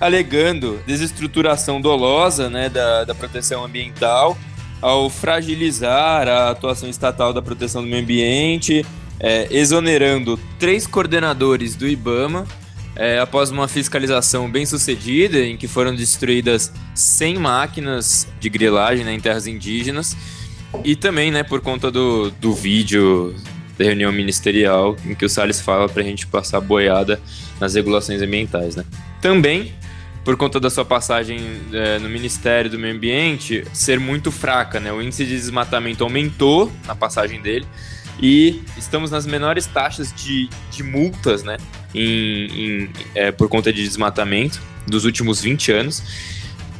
alegando 0.00 0.80
desestruturação 0.86 1.80
dolosa, 1.80 2.50
né, 2.50 2.68
da, 2.68 3.04
da 3.04 3.14
proteção 3.14 3.64
ambiental, 3.64 4.36
ao 4.82 5.08
fragilizar 5.08 6.28
a 6.28 6.50
atuação 6.50 6.88
estatal 6.88 7.32
da 7.32 7.40
proteção 7.40 7.82
do 7.82 7.88
meio 7.88 8.02
ambiente, 8.02 8.84
é, 9.18 9.48
exonerando 9.50 10.38
três 10.58 10.86
coordenadores 10.86 11.74
do 11.74 11.88
IBAMA 11.88 12.46
é, 12.94 13.18
após 13.18 13.50
uma 13.50 13.68
fiscalização 13.68 14.50
bem 14.50 14.66
sucedida, 14.66 15.38
em 15.38 15.56
que 15.56 15.68
foram 15.68 15.94
destruídas 15.94 16.72
100 16.94 17.38
máquinas 17.38 18.26
de 18.40 18.48
grilagem 18.48 19.04
né, 19.04 19.14
em 19.14 19.20
terras 19.20 19.46
indígenas, 19.46 20.16
e 20.84 20.94
também 20.94 21.30
né, 21.30 21.42
por 21.42 21.60
conta 21.60 21.90
do, 21.90 22.30
do 22.32 22.52
vídeo 22.52 23.34
da 23.78 23.84
reunião 23.84 24.10
ministerial, 24.10 24.96
em 25.04 25.14
que 25.14 25.24
o 25.24 25.28
Salles 25.28 25.60
fala 25.60 25.88
para 25.88 26.02
a 26.02 26.04
gente 26.04 26.26
passar 26.26 26.60
boiada 26.60 27.20
nas 27.60 27.74
regulações 27.74 28.22
ambientais. 28.22 28.76
Né. 28.76 28.84
Também 29.20 29.72
por 30.26 30.36
conta 30.36 30.58
da 30.58 30.68
sua 30.68 30.84
passagem 30.84 31.38
é, 31.72 32.00
no 32.00 32.08
Ministério 32.08 32.68
do 32.68 32.76
Meio 32.76 32.96
Ambiente 32.96 33.62
ser 33.72 34.00
muito 34.00 34.32
fraca, 34.32 34.80
né? 34.80 34.92
O 34.92 35.00
índice 35.00 35.24
de 35.24 35.36
desmatamento 35.36 36.02
aumentou 36.02 36.72
na 36.84 36.96
passagem 36.96 37.40
dele 37.40 37.64
e 38.20 38.60
estamos 38.76 39.12
nas 39.12 39.24
menores 39.24 39.66
taxas 39.66 40.12
de, 40.12 40.48
de 40.68 40.82
multas, 40.82 41.44
né? 41.44 41.58
Em, 41.94 42.46
em 42.46 42.90
é, 43.14 43.30
por 43.30 43.48
conta 43.48 43.72
de 43.72 43.84
desmatamento 43.84 44.60
dos 44.84 45.04
últimos 45.04 45.40
20 45.40 45.70
anos. 45.70 46.02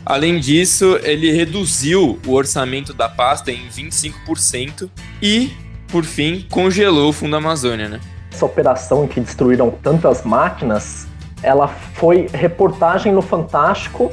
Além 0.06 0.38
disso, 0.38 1.00
ele 1.02 1.32
reduziu 1.32 2.16
o 2.24 2.32
orçamento 2.32 2.94
da 2.94 3.08
pasta 3.08 3.50
em 3.50 3.66
25% 3.68 4.88
e, 5.20 5.50
por 5.88 6.04
fim, 6.04 6.46
congelou 6.48 7.10
o 7.10 7.12
Fundo 7.12 7.34
Amazônia, 7.34 7.88
né? 7.88 8.00
Essa 8.32 8.46
operação 8.46 9.04
em 9.04 9.08
que 9.08 9.20
destruíram 9.20 9.68
tantas 9.82 10.22
máquinas, 10.22 11.08
ela 11.42 11.66
foi 11.66 12.28
reportagem 12.32 13.12
no 13.12 13.20
Fantástico 13.20 14.12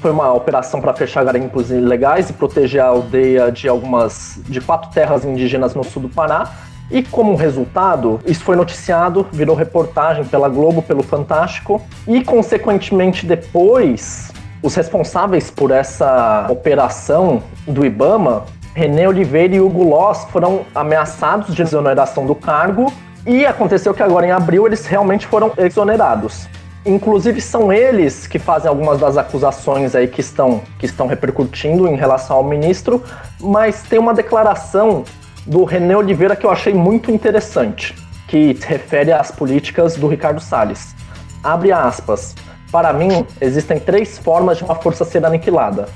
foi 0.00 0.12
uma 0.12 0.32
operação 0.32 0.80
para 0.80 0.94
fechar 0.94 1.24
garimpos 1.24 1.70
ilegais 1.70 2.30
e 2.30 2.32
proteger 2.32 2.80
a 2.80 2.86
aldeia 2.86 3.50
de 3.50 3.68
algumas 3.68 4.40
de 4.48 4.60
quatro 4.60 4.90
terras 4.90 5.24
indígenas 5.24 5.74
no 5.74 5.82
sul 5.82 6.02
do 6.02 6.08
Pará. 6.08 6.52
E 6.90 7.02
como 7.02 7.34
resultado, 7.34 8.20
isso 8.24 8.44
foi 8.44 8.56
noticiado, 8.56 9.26
virou 9.32 9.54
reportagem 9.54 10.24
pela 10.24 10.48
Globo, 10.48 10.82
pelo 10.82 11.02
Fantástico, 11.02 11.82
e 12.06 12.22
consequentemente 12.22 13.26
depois, 13.26 14.30
os 14.62 14.74
responsáveis 14.74 15.50
por 15.50 15.70
essa 15.70 16.46
operação 16.48 17.42
do 17.66 17.84
Ibama, 17.84 18.44
René 18.74 19.08
Oliveira 19.08 19.54
e 19.54 19.60
Hugo 19.60 19.84
Loss, 19.84 20.24
foram 20.30 20.62
ameaçados 20.74 21.54
de 21.54 21.62
exoneração 21.62 22.26
do 22.26 22.34
cargo, 22.34 22.92
e 23.26 23.44
aconteceu 23.44 23.92
que 23.92 24.02
agora 24.02 24.26
em 24.26 24.30
abril 24.30 24.66
eles 24.66 24.86
realmente 24.86 25.26
foram 25.26 25.52
exonerados. 25.58 26.48
Inclusive 26.86 27.40
são 27.40 27.72
eles 27.72 28.26
que 28.26 28.38
fazem 28.38 28.68
algumas 28.68 28.98
das 28.98 29.16
acusações 29.16 29.94
aí 29.94 30.08
que 30.08 30.20
estão, 30.20 30.62
que 30.78 30.86
estão 30.86 31.06
repercutindo 31.06 31.86
em 31.86 31.96
relação 31.96 32.36
ao 32.36 32.44
ministro, 32.44 33.02
mas 33.40 33.82
tem 33.82 33.98
uma 33.98 34.14
declaração 34.14 35.04
do 35.44 35.64
René 35.64 35.96
Oliveira 35.96 36.34
que 36.34 36.46
eu 36.46 36.50
achei 36.50 36.72
muito 36.72 37.10
interessante, 37.10 37.94
que 38.26 38.54
se 38.54 38.66
refere 38.66 39.12
às 39.12 39.30
políticas 39.30 39.96
do 39.96 40.08
Ricardo 40.08 40.40
Salles. 40.40 40.94
Abre 41.42 41.72
aspas. 41.72 42.34
Para 42.70 42.92
mim, 42.92 43.26
existem 43.40 43.78
três 43.80 44.18
formas 44.18 44.58
de 44.58 44.64
uma 44.64 44.74
força 44.74 45.04
ser 45.04 45.24
aniquilada. 45.24 45.88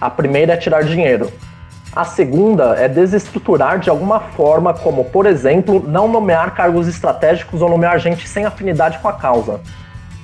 A 0.00 0.08
primeira 0.08 0.54
é 0.54 0.56
tirar 0.56 0.82
dinheiro. 0.82 1.30
A 1.94 2.04
segunda 2.04 2.74
é 2.76 2.88
desestruturar 2.88 3.78
de 3.78 3.88
alguma 3.88 4.18
forma, 4.18 4.74
como, 4.74 5.04
por 5.04 5.26
exemplo, 5.26 5.84
não 5.86 6.08
nomear 6.08 6.54
cargos 6.54 6.88
estratégicos 6.88 7.62
ou 7.62 7.68
nomear 7.68 7.98
gente 8.00 8.26
sem 8.26 8.44
afinidade 8.44 8.98
com 8.98 9.08
a 9.08 9.12
causa. 9.12 9.60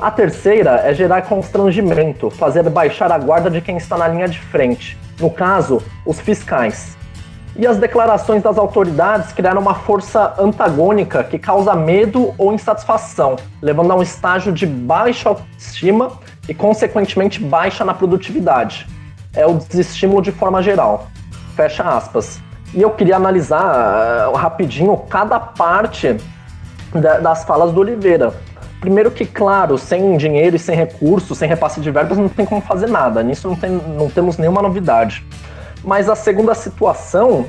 A 0.00 0.10
terceira 0.10 0.80
é 0.84 0.94
gerar 0.94 1.22
constrangimento, 1.22 2.30
fazer 2.30 2.68
baixar 2.70 3.12
a 3.12 3.18
guarda 3.18 3.50
de 3.50 3.60
quem 3.60 3.76
está 3.76 3.98
na 3.98 4.08
linha 4.08 4.26
de 4.26 4.40
frente, 4.40 4.98
no 5.20 5.30
caso, 5.30 5.82
os 6.06 6.18
fiscais. 6.18 6.96
E 7.56 7.66
as 7.66 7.78
declarações 7.78 8.42
das 8.42 8.56
autoridades 8.56 9.32
criaram 9.32 9.60
uma 9.60 9.74
força 9.74 10.34
antagônica 10.38 11.24
que 11.24 11.38
causa 11.38 11.74
medo 11.74 12.32
ou 12.38 12.52
insatisfação, 12.52 13.36
levando 13.60 13.90
a 13.92 13.96
um 13.96 14.02
estágio 14.02 14.52
de 14.52 14.66
baixa 14.66 15.28
autoestima 15.28 16.12
e, 16.48 16.54
consequentemente, 16.54 17.40
baixa 17.40 17.84
na 17.84 17.92
produtividade. 17.92 18.86
É 19.34 19.46
o 19.46 19.54
desestímulo 19.54 20.22
de 20.22 20.32
forma 20.32 20.62
geral. 20.62 21.08
Fecha 21.56 21.82
aspas. 21.82 22.40
E 22.72 22.80
eu 22.80 22.90
queria 22.90 23.16
analisar 23.16 24.28
uh, 24.28 24.36
rapidinho 24.36 24.96
cada 25.08 25.40
parte 25.40 26.16
da, 26.94 27.18
das 27.18 27.44
falas 27.44 27.72
do 27.72 27.80
Oliveira. 27.80 28.32
Primeiro 28.80 29.10
que, 29.10 29.26
claro, 29.26 29.76
sem 29.76 30.16
dinheiro 30.16 30.56
e 30.56 30.58
sem 30.58 30.74
recursos, 30.74 31.36
sem 31.36 31.48
repasse 31.48 31.80
de 31.80 31.90
verbas, 31.90 32.16
não 32.16 32.28
tem 32.28 32.46
como 32.46 32.60
fazer 32.60 32.88
nada. 32.88 33.22
Nisso 33.22 33.48
não, 33.48 33.56
tem, 33.56 33.70
não 33.70 34.08
temos 34.08 34.38
nenhuma 34.38 34.62
novidade. 34.62 35.24
Mas 35.84 36.08
a 36.08 36.14
segunda 36.14 36.54
situação, 36.54 37.46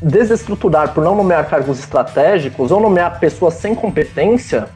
desestruturar 0.00 0.94
por 0.94 1.04
não 1.04 1.14
nomear 1.14 1.48
cargos 1.48 1.78
estratégicos 1.78 2.70
ou 2.70 2.80
nomear 2.80 3.18
pessoas 3.18 3.54
sem 3.54 3.74
competência, 3.74 4.68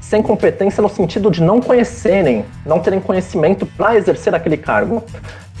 sem 0.00 0.22
competência 0.22 0.82
no 0.82 0.88
sentido 0.88 1.30
de 1.30 1.42
não 1.42 1.60
conhecerem, 1.60 2.44
não 2.64 2.78
terem 2.78 3.00
conhecimento 3.00 3.66
para 3.66 3.96
exercer 3.96 4.34
aquele 4.34 4.56
cargo. 4.56 5.02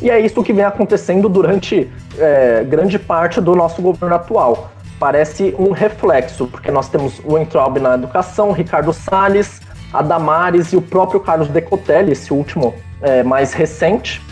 E 0.00 0.10
é 0.10 0.20
isso 0.20 0.42
que 0.42 0.52
vem 0.52 0.64
acontecendo 0.64 1.28
durante 1.28 1.90
é, 2.18 2.62
grande 2.64 2.98
parte 2.98 3.40
do 3.40 3.54
nosso 3.54 3.80
governo 3.80 4.14
atual. 4.14 4.70
Parece 4.98 5.54
um 5.58 5.72
reflexo, 5.72 6.46
porque 6.46 6.70
nós 6.70 6.88
temos 6.88 7.20
o 7.24 7.38
Entraub 7.38 7.78
na 7.80 7.94
educação, 7.94 8.52
Ricardo 8.52 8.92
Salles, 8.92 9.60
a 9.92 10.02
Damares 10.02 10.72
e 10.72 10.76
o 10.76 10.82
próprio 10.82 11.20
Carlos 11.20 11.48
Decotelli, 11.48 12.12
esse 12.12 12.32
último 12.32 12.74
é, 13.00 13.22
mais 13.22 13.52
recente, 13.52 14.22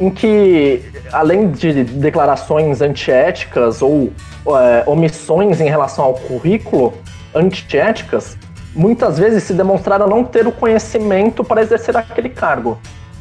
em 0.00 0.08
que, 0.08 0.82
além 1.12 1.50
de 1.50 1.84
declarações 1.84 2.80
antiéticas 2.80 3.82
ou 3.82 4.10
é, 4.46 4.82
omissões 4.86 5.60
em 5.60 5.68
relação 5.68 6.06
ao 6.06 6.14
currículo 6.14 6.94
antiéticas, 7.34 8.38
muitas 8.74 9.18
vezes 9.18 9.42
se 9.42 9.52
demonstraram 9.52 10.08
não 10.08 10.24
ter 10.24 10.46
o 10.46 10.52
conhecimento 10.52 11.44
para 11.44 11.60
exercer 11.60 11.96
aquele 11.96 12.30
cargo. 12.30 12.78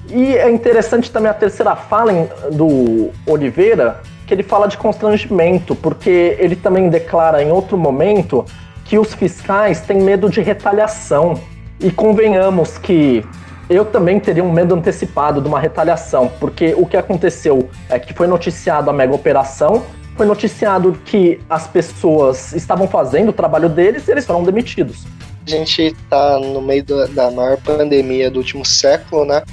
E 0.10 0.36
é 0.36 0.50
interessante 0.50 1.12
também 1.12 1.30
a 1.30 1.34
terceira 1.34 1.76
fala 1.76 2.12
do 2.52 3.12
Oliveira, 3.28 4.00
que 4.26 4.34
ele 4.34 4.42
fala 4.42 4.68
de 4.68 4.78
constrangimento, 4.78 5.76
porque 5.76 6.38
ele 6.40 6.56
também 6.56 6.90
declara 6.90 7.44
em 7.44 7.52
outro 7.52 7.78
momento 7.78 8.46
que 8.86 8.98
os 8.98 9.14
fiscais 9.14 9.82
têm 9.82 10.02
medo 10.02 10.30
de 10.30 10.42
retaliação. 10.42 11.40
E 11.80 11.92
convenhamos 11.92 12.78
que 12.78 13.24
eu 13.70 13.86
também 13.86 14.20
teria 14.20 14.44
um 14.44 14.52
medo 14.52 14.74
antecipado 14.74 15.42
de 15.42 15.48
uma 15.48 15.60
retaliação, 15.60 16.32
porque 16.40 16.74
o 16.76 16.86
que 16.86 16.98
aconteceu 16.98 17.70
é 17.88 18.00
que 18.00 18.14
foi 18.14 18.26
noticiado 18.26 18.90
a 18.90 18.94
mega 18.94 19.14
operação, 19.14 19.86
foi 20.18 20.26
noticiado 20.26 21.00
que 21.06 21.40
as 21.50 21.68
pessoas 21.68 22.52
estavam 22.54 22.88
fazendo 22.88 23.30
o 23.30 23.34
trabalho 23.34 23.70
deles 23.70 24.08
e 24.08 24.12
eles 24.12 24.26
foram 24.26 24.44
demitidos. 24.44 25.06
A 25.46 25.50
gente 25.50 25.82
está 25.82 26.40
no 26.40 26.62
meio 26.62 26.84
da, 26.84 27.06
da 27.06 27.32
maior 27.32 27.58
pandemia 27.58 28.30
do 28.30 28.40
último 28.40 28.66
século, 28.66 29.26
né? 29.26 29.44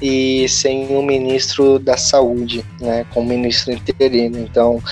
E 0.00 0.48
sem 0.48 0.94
um 0.96 1.02
ministro 1.02 1.78
da 1.78 1.96
saúde, 1.96 2.64
né? 2.80 3.06
Com 3.12 3.20
um 3.20 3.26
ministro 3.26 3.72
interino. 3.72 4.38
Então, 4.38 4.82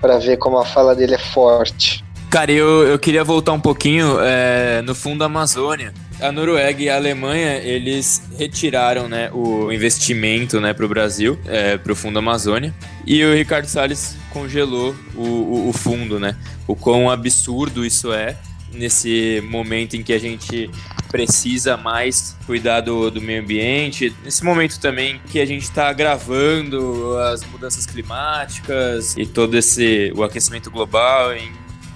para 0.00 0.18
ver 0.18 0.36
como 0.36 0.58
a 0.58 0.64
fala 0.64 0.94
dele 0.94 1.14
é 1.14 1.18
forte. 1.18 2.03
Cara, 2.34 2.50
eu, 2.50 2.82
eu 2.82 2.98
queria 2.98 3.22
voltar 3.22 3.52
um 3.52 3.60
pouquinho 3.60 4.18
é, 4.20 4.82
no 4.82 4.92
fundo 4.92 5.20
da 5.20 5.26
Amazônia. 5.26 5.94
A 6.20 6.32
Noruega 6.32 6.82
e 6.82 6.90
a 6.90 6.96
Alemanha, 6.96 7.58
eles 7.58 8.24
retiraram 8.36 9.08
né, 9.08 9.30
o 9.32 9.70
investimento 9.70 10.60
né, 10.60 10.74
para 10.74 10.84
o 10.84 10.88
Brasil, 10.88 11.38
é, 11.46 11.78
para 11.78 11.92
o 11.92 11.94
Fundo 11.94 12.18
Amazônia, 12.18 12.74
e 13.06 13.24
o 13.24 13.32
Ricardo 13.32 13.66
Salles 13.66 14.16
congelou 14.30 14.96
o, 15.14 15.22
o, 15.22 15.68
o 15.68 15.72
fundo, 15.72 16.18
né? 16.18 16.36
O 16.66 16.74
quão 16.74 17.08
absurdo 17.08 17.86
isso 17.86 18.12
é 18.12 18.36
nesse 18.72 19.40
momento 19.48 19.94
em 19.94 20.02
que 20.02 20.12
a 20.12 20.18
gente 20.18 20.68
precisa 21.12 21.76
mais 21.76 22.36
cuidar 22.46 22.80
do, 22.80 23.12
do 23.12 23.20
meio 23.22 23.40
ambiente, 23.40 24.12
nesse 24.24 24.44
momento 24.44 24.80
também 24.80 25.20
que 25.30 25.38
a 25.38 25.46
gente 25.46 25.62
está 25.62 25.92
gravando 25.92 27.16
as 27.16 27.44
mudanças 27.44 27.86
climáticas 27.86 29.16
e 29.16 29.24
todo 29.24 29.56
esse 29.56 30.12
o 30.16 30.24
aquecimento 30.24 30.68
global 30.72 31.32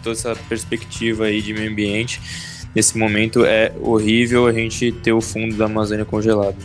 toda 0.09 0.12
essa 0.12 0.36
perspectiva 0.48 1.24
aí 1.24 1.42
de 1.42 1.52
meio 1.52 1.70
ambiente 1.70 2.20
nesse 2.74 2.96
momento 2.96 3.44
é 3.44 3.72
horrível 3.80 4.46
a 4.46 4.52
gente 4.52 4.92
ter 4.92 5.12
o 5.12 5.20
fundo 5.20 5.56
da 5.56 5.66
Amazônia 5.66 6.04
congelado. 6.04 6.56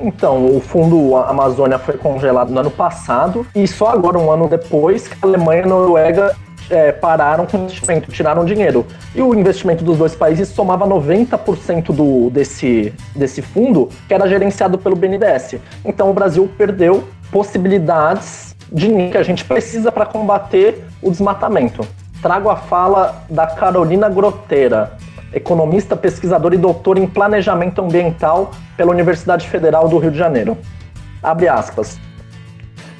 Então, 0.00 0.46
o 0.46 0.60
fundo 0.60 1.16
Amazônia 1.16 1.78
foi 1.78 1.96
congelado 1.96 2.50
no 2.50 2.58
ano 2.58 2.70
passado 2.70 3.46
e 3.54 3.66
só 3.68 3.88
agora, 3.88 4.18
um 4.18 4.30
ano 4.30 4.48
depois, 4.48 5.06
que 5.06 5.14
a 5.22 5.26
Alemanha 5.26 5.60
e 5.60 5.64
a 5.64 5.68
Noruega 5.68 6.36
é, 6.68 6.90
pararam 6.90 7.46
com 7.46 7.58
o 7.58 7.64
investimento, 7.64 8.10
tiraram 8.10 8.44
dinheiro. 8.44 8.84
E 9.14 9.22
o 9.22 9.34
investimento 9.34 9.84
dos 9.84 9.98
dois 9.98 10.14
países 10.14 10.48
somava 10.48 10.86
90% 10.86 11.92
do, 11.92 12.30
desse, 12.30 12.92
desse 13.14 13.42
fundo, 13.42 13.88
que 14.08 14.14
era 14.14 14.26
gerenciado 14.28 14.76
pelo 14.76 14.96
BNDES. 14.96 15.56
Então 15.84 16.10
o 16.10 16.14
Brasil 16.14 16.50
perdeu 16.58 17.04
possibilidades 17.30 18.56
de 18.72 18.88
que 19.10 19.18
a 19.18 19.22
gente 19.22 19.44
precisa 19.44 19.92
para 19.92 20.06
combater 20.06 20.82
o 21.00 21.10
desmatamento. 21.10 21.86
Trago 22.22 22.48
a 22.48 22.54
fala 22.54 23.24
da 23.28 23.48
Carolina 23.48 24.08
Groteira, 24.08 24.92
economista, 25.34 25.96
pesquisador 25.96 26.54
e 26.54 26.56
doutor 26.56 26.96
em 26.96 27.04
planejamento 27.04 27.82
ambiental 27.82 28.52
pela 28.76 28.92
Universidade 28.92 29.48
Federal 29.48 29.88
do 29.88 29.98
Rio 29.98 30.12
de 30.12 30.18
Janeiro. 30.18 30.56
Abre 31.20 31.48
aspas. 31.48 31.98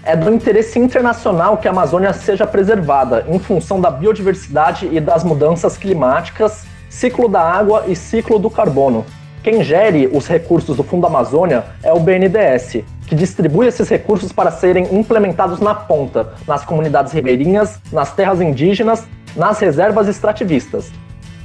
É 0.03 0.17
do 0.17 0.35
interesse 0.35 0.77
internacional 0.81 1.57
que 1.57 1.69
a 1.69 1.71
Amazônia 1.71 2.13
seja 2.13 2.45
preservada 2.49 3.25
em 3.29 3.39
função 3.39 3.81
da 3.81 3.93
biodiversidade 3.93 4.89
e 4.91 4.99
das 4.99 5.23
mudanças 5.23 5.77
climáticas, 5.77 6.67
ciclo 6.91 7.29
da 7.29 7.41
água 7.41 7.85
e 7.87 7.95
ciclo 7.95 8.41
do 8.41 8.51
carbono. 8.51 9.07
Quem 9.43 9.65
gere 9.65 10.09
os 10.13 10.29
recursos 10.29 10.77
do 10.77 10.85
Fundo 10.85 11.05
Amazônia 11.05 11.65
é 11.83 11.93
o 11.93 11.99
BNDES, 11.99 12.85
que 13.09 13.15
distribui 13.17 13.67
esses 13.67 13.89
recursos 13.89 14.31
para 14.31 14.53
serem 14.53 14.87
implementados 14.95 15.59
na 15.59 15.75
ponta, 15.75 16.35
nas 16.47 16.65
comunidades 16.65 17.13
ribeirinhas, 17.13 17.81
nas 17.93 18.13
terras 18.13 18.41
indígenas, 18.41 19.05
nas 19.35 19.59
reservas 19.59 20.07
extrativistas. 20.07 20.93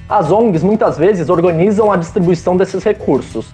As 0.08 0.32
ONGs 0.32 0.62
muitas 0.62 0.96
vezes 0.96 1.28
organizam 1.28 1.92
a 1.92 1.98
distribuição 1.98 2.56
desses 2.56 2.84
recursos. 2.84 3.52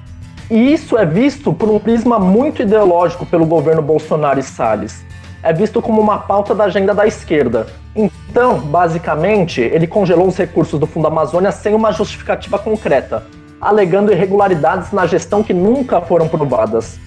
E 0.51 0.73
isso 0.73 0.97
é 0.97 1.05
visto 1.05 1.53
por 1.53 1.69
um 1.69 1.79
prisma 1.79 2.19
muito 2.19 2.61
ideológico 2.61 3.25
pelo 3.25 3.45
governo 3.45 3.81
Bolsonaro 3.81 4.41
e 4.41 4.43
Salles. 4.43 5.05
É 5.41 5.53
visto 5.53 5.81
como 5.81 6.01
uma 6.01 6.17
pauta 6.17 6.53
da 6.53 6.65
agenda 6.65 6.93
da 6.93 7.07
esquerda. 7.07 7.67
Então, 7.95 8.59
basicamente, 8.59 9.61
ele 9.61 9.87
congelou 9.87 10.27
os 10.27 10.35
recursos 10.35 10.77
do 10.77 10.85
Fundo 10.85 11.07
Amazônia 11.07 11.51
sem 11.51 11.73
uma 11.73 11.93
justificativa 11.93 12.59
concreta, 12.59 13.23
alegando 13.67 14.11
irregularidades 14.11 14.91
na 14.91 15.05
gestão 15.05 15.43
que 15.43 15.53
nunca 15.53 16.01
foram 16.01 16.27
provadas. 16.27 16.99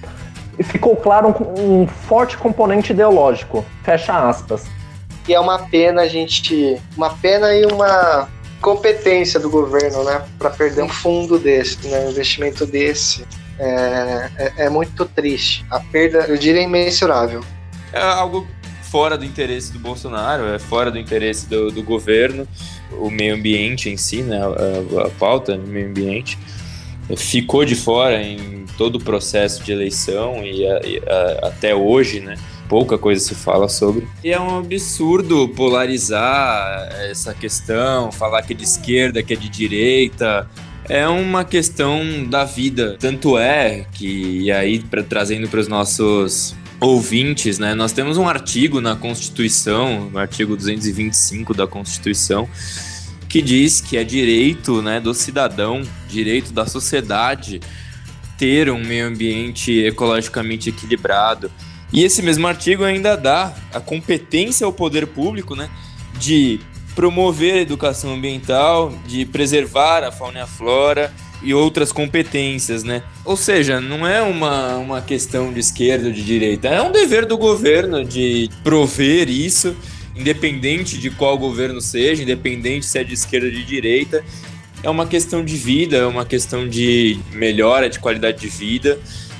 E 0.57 0.63
ficou 0.63 0.95
claro 0.95 1.29
um, 1.29 1.81
um 1.83 1.87
forte 1.87 2.37
componente 2.37 2.91
ideológico. 2.91 3.63
Fecha 3.83 4.27
aspas. 4.27 4.65
E 5.27 5.33
é 5.33 5.39
uma 5.39 5.59
pena 5.59 6.03
a 6.03 6.07
gente. 6.07 6.81
Uma 6.95 7.11
pena 7.11 7.53
e 7.53 7.65
uma 7.65 8.27
competência 8.61 9.39
do 9.39 9.49
governo, 9.49 10.03
né, 10.03 10.25
para 10.39 10.49
perder 10.49 10.81
um 10.81 10.89
fundo 10.89 11.37
desse, 11.37 11.87
né, 11.87 11.99
um 12.05 12.09
investimento 12.09 12.65
desse. 12.65 13.25
É, 13.59 14.29
é, 14.37 14.53
é, 14.65 14.69
muito 14.69 15.05
triste. 15.05 15.65
A 15.69 15.79
perda, 15.79 16.19
eu 16.27 16.37
diria, 16.37 16.61
imensurável. 16.61 17.43
É 17.91 18.01
algo 18.01 18.47
fora 18.83 19.17
do 19.17 19.25
interesse 19.25 19.71
do 19.73 19.79
Bolsonaro, 19.79 20.45
é 20.45 20.59
fora 20.59 20.91
do 20.91 20.97
interesse 20.97 21.47
do, 21.47 21.71
do 21.71 21.83
governo, 21.83 22.47
o 22.91 23.09
meio 23.09 23.35
ambiente 23.35 23.89
em 23.89 23.97
si, 23.97 24.21
né, 24.21 24.39
a, 24.39 25.07
a 25.07 25.09
pauta 25.11 25.57
do 25.57 25.67
meio 25.67 25.89
ambiente 25.89 26.37
ficou 27.15 27.63
de 27.63 27.75
fora 27.75 28.21
em 28.21 28.65
todo 28.77 28.97
o 28.97 29.03
processo 29.03 29.63
de 29.63 29.71
eleição 29.71 30.43
e, 30.43 30.67
a, 30.67 30.79
e 30.83 31.01
a, 31.07 31.47
até 31.47 31.73
hoje, 31.73 32.19
né? 32.19 32.35
pouca 32.67 32.97
coisa 32.97 33.23
se 33.23 33.33
fala 33.33 33.67
sobre. 33.67 34.07
E 34.23 34.31
é 34.31 34.39
um 34.39 34.59
absurdo 34.59 35.47
polarizar 35.49 36.89
essa 37.09 37.33
questão, 37.33 38.11
falar 38.11 38.41
que 38.41 38.53
é 38.53 38.55
de 38.55 38.63
esquerda, 38.63 39.23
que 39.23 39.33
é 39.33 39.37
de 39.37 39.49
direita. 39.49 40.47
É 40.89 41.07
uma 41.07 41.43
questão 41.43 42.25
da 42.29 42.43
vida. 42.43 42.95
Tanto 42.99 43.37
é 43.37 43.85
que, 43.93 44.41
e 44.43 44.51
aí, 44.51 44.79
pra, 44.79 45.03
trazendo 45.03 45.47
para 45.47 45.59
os 45.59 45.67
nossos 45.67 46.55
ouvintes, 46.79 47.57
né, 47.57 47.73
nós 47.73 47.91
temos 47.91 48.17
um 48.17 48.27
artigo 48.27 48.79
na 48.79 48.95
Constituição, 48.95 50.09
no 50.11 50.19
artigo 50.19 50.55
225 50.55 51.53
da 51.53 51.65
Constituição, 51.65 52.47
que 53.27 53.41
diz 53.41 53.81
que 53.81 53.97
é 53.97 54.03
direito 54.03 54.81
né, 54.81 54.99
do 54.99 55.13
cidadão, 55.13 55.81
direito 56.07 56.53
da 56.53 56.65
sociedade 56.65 57.59
ter 58.37 58.69
um 58.69 58.79
meio 58.79 59.07
ambiente 59.07 59.71
ecologicamente 59.83 60.69
equilibrado. 60.69 61.51
E 61.91 62.03
esse 62.03 62.21
mesmo 62.21 62.45
artigo 62.47 62.83
ainda 62.83 63.15
dá 63.15 63.53
a 63.73 63.79
competência 63.79 64.65
ao 64.65 64.71
poder 64.71 65.07
público, 65.07 65.55
né, 65.55 65.69
de 66.19 66.59
promover 66.93 67.55
a 67.55 67.61
educação 67.61 68.13
ambiental, 68.13 68.93
de 69.07 69.25
preservar 69.25 70.03
a 70.03 70.11
fauna 70.11 70.39
e 70.39 70.41
a 70.41 70.47
flora 70.47 71.13
e 71.41 71.53
outras 71.53 71.91
competências, 71.91 72.83
né? 72.83 73.03
Ou 73.23 73.37
seja, 73.37 73.79
não 73.79 74.07
é 74.07 74.21
uma, 74.21 74.77
uma 74.77 75.01
questão 75.01 75.53
de 75.53 75.59
esquerda 75.59 76.07
ou 76.07 76.13
de 76.13 76.23
direita, 76.23 76.67
é 76.67 76.81
um 76.81 76.91
dever 76.91 77.25
do 77.25 77.37
governo 77.37 78.03
de 78.03 78.49
prover 78.63 79.29
isso, 79.29 79.75
independente 80.15 80.97
de 80.97 81.09
qual 81.11 81.37
governo 81.37 81.79
seja, 81.79 82.23
independente 82.23 82.85
se 82.85 82.97
é 82.99 83.03
de 83.03 83.13
esquerda 83.13 83.47
ou 83.47 83.53
de 83.53 83.63
direita. 83.63 84.23
É 84.83 84.89
uma 84.89 85.07
questão 85.07 85.43
de 85.43 85.55
vida, 85.55 85.97
é 85.97 86.05
uma 86.05 86.25
questão 86.25 86.67
de 86.67 87.19
melhora 87.33 87.89
de 87.89 87.99
qualidade 87.99 88.39
de 88.39 88.47
vida 88.47 88.99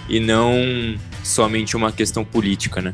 e 0.10 0.20
não 0.20 0.96
somente 1.24 1.76
uma 1.76 1.92
questão 1.92 2.24
política, 2.24 2.82
né? 2.82 2.94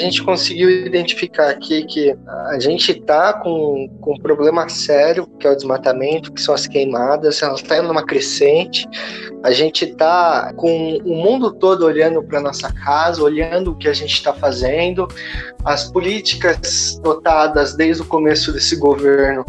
Gente 0.00 0.22
conseguiu 0.22 0.70
identificar 0.70 1.50
aqui 1.50 1.84
que 1.84 2.16
a 2.48 2.58
gente 2.58 2.92
está 2.92 3.32
com, 3.32 3.88
com 4.00 4.14
um 4.14 4.18
problema 4.18 4.68
sério, 4.68 5.26
que 5.38 5.46
é 5.46 5.50
o 5.50 5.54
desmatamento, 5.54 6.32
que 6.32 6.40
são 6.40 6.54
as 6.54 6.66
queimadas, 6.66 7.42
ela 7.42 7.54
está 7.54 7.78
indo 7.78 7.88
numa 7.88 8.04
crescente. 8.04 8.88
A 9.42 9.52
gente 9.52 9.84
está 9.84 10.52
com 10.54 10.98
o 10.98 11.14
mundo 11.14 11.52
todo 11.52 11.86
olhando 11.86 12.22
para 12.22 12.40
nossa 12.40 12.72
casa, 12.72 13.22
olhando 13.22 13.72
o 13.72 13.76
que 13.76 13.88
a 13.88 13.92
gente 13.92 14.12
está 14.12 14.34
fazendo. 14.34 15.08
As 15.64 15.90
políticas 15.90 17.00
dotadas 17.02 17.74
desde 17.74 18.02
o 18.02 18.06
começo 18.06 18.52
desse 18.52 18.76
governo 18.76 19.44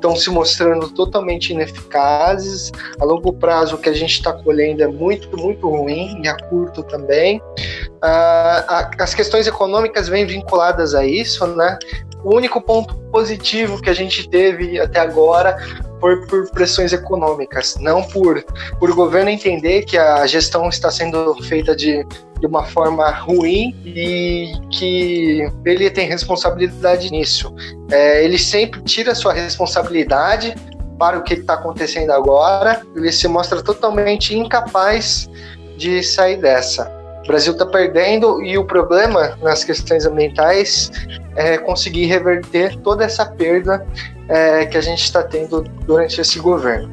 estão 0.00 0.16
se 0.16 0.30
mostrando 0.30 0.88
totalmente 0.88 1.52
ineficazes. 1.52 2.72
A 2.98 3.04
longo 3.04 3.32
prazo, 3.34 3.76
o 3.76 3.78
que 3.78 3.90
a 3.90 3.92
gente 3.92 4.12
está 4.12 4.32
colhendo 4.32 4.82
é 4.82 4.88
muito, 4.88 5.36
muito 5.36 5.68
ruim, 5.68 6.20
e 6.24 6.28
a 6.28 6.36
curto 6.48 6.82
também. 6.82 7.38
Uh, 7.38 8.90
as 8.98 9.14
questões 9.14 9.46
econômicas 9.46 10.08
vêm 10.08 10.26
vinculadas 10.26 10.94
a 10.94 11.04
isso, 11.04 11.46
né? 11.46 11.78
O 12.24 12.34
único 12.34 12.60
ponto 12.60 12.94
positivo 13.10 13.80
que 13.80 13.90
a 13.90 13.94
gente 13.94 14.28
teve 14.28 14.78
até 14.78 15.00
agora 15.00 15.56
foi 16.00 16.26
por 16.26 16.50
pressões 16.50 16.92
econômicas, 16.92 17.76
não 17.78 18.02
por, 18.02 18.42
por 18.78 18.94
governo 18.94 19.30
entender 19.30 19.84
que 19.84 19.98
a 19.98 20.26
gestão 20.26 20.68
está 20.68 20.90
sendo 20.90 21.34
feita 21.42 21.76
de, 21.76 22.06
de 22.40 22.46
uma 22.46 22.64
forma 22.64 23.10
ruim 23.10 23.76
e 23.84 24.52
que 24.70 25.46
ele 25.64 25.90
tem 25.90 26.08
responsabilidade 26.08 27.10
nisso. 27.10 27.54
É, 27.90 28.24
ele 28.24 28.38
sempre 28.38 28.82
tira 28.82 29.14
sua 29.14 29.34
responsabilidade 29.34 30.54
para 30.98 31.18
o 31.18 31.22
que 31.22 31.34
está 31.34 31.54
acontecendo 31.54 32.10
agora, 32.10 32.82
ele 32.94 33.10
se 33.12 33.26
mostra 33.26 33.62
totalmente 33.62 34.36
incapaz 34.36 35.30
de 35.76 36.02
sair 36.02 36.36
dessa. 36.36 36.99
O 37.24 37.26
Brasil 37.26 37.52
está 37.52 37.66
perdendo 37.66 38.42
e 38.42 38.56
o 38.56 38.64
problema 38.64 39.36
nas 39.42 39.62
questões 39.62 40.06
ambientais 40.06 40.90
é 41.36 41.58
conseguir 41.58 42.06
reverter 42.06 42.76
toda 42.78 43.04
essa 43.04 43.26
perda 43.26 43.86
é, 44.28 44.66
que 44.66 44.76
a 44.76 44.80
gente 44.80 45.02
está 45.02 45.22
tendo 45.22 45.62
durante 45.84 46.20
esse 46.20 46.38
governo. 46.38 46.90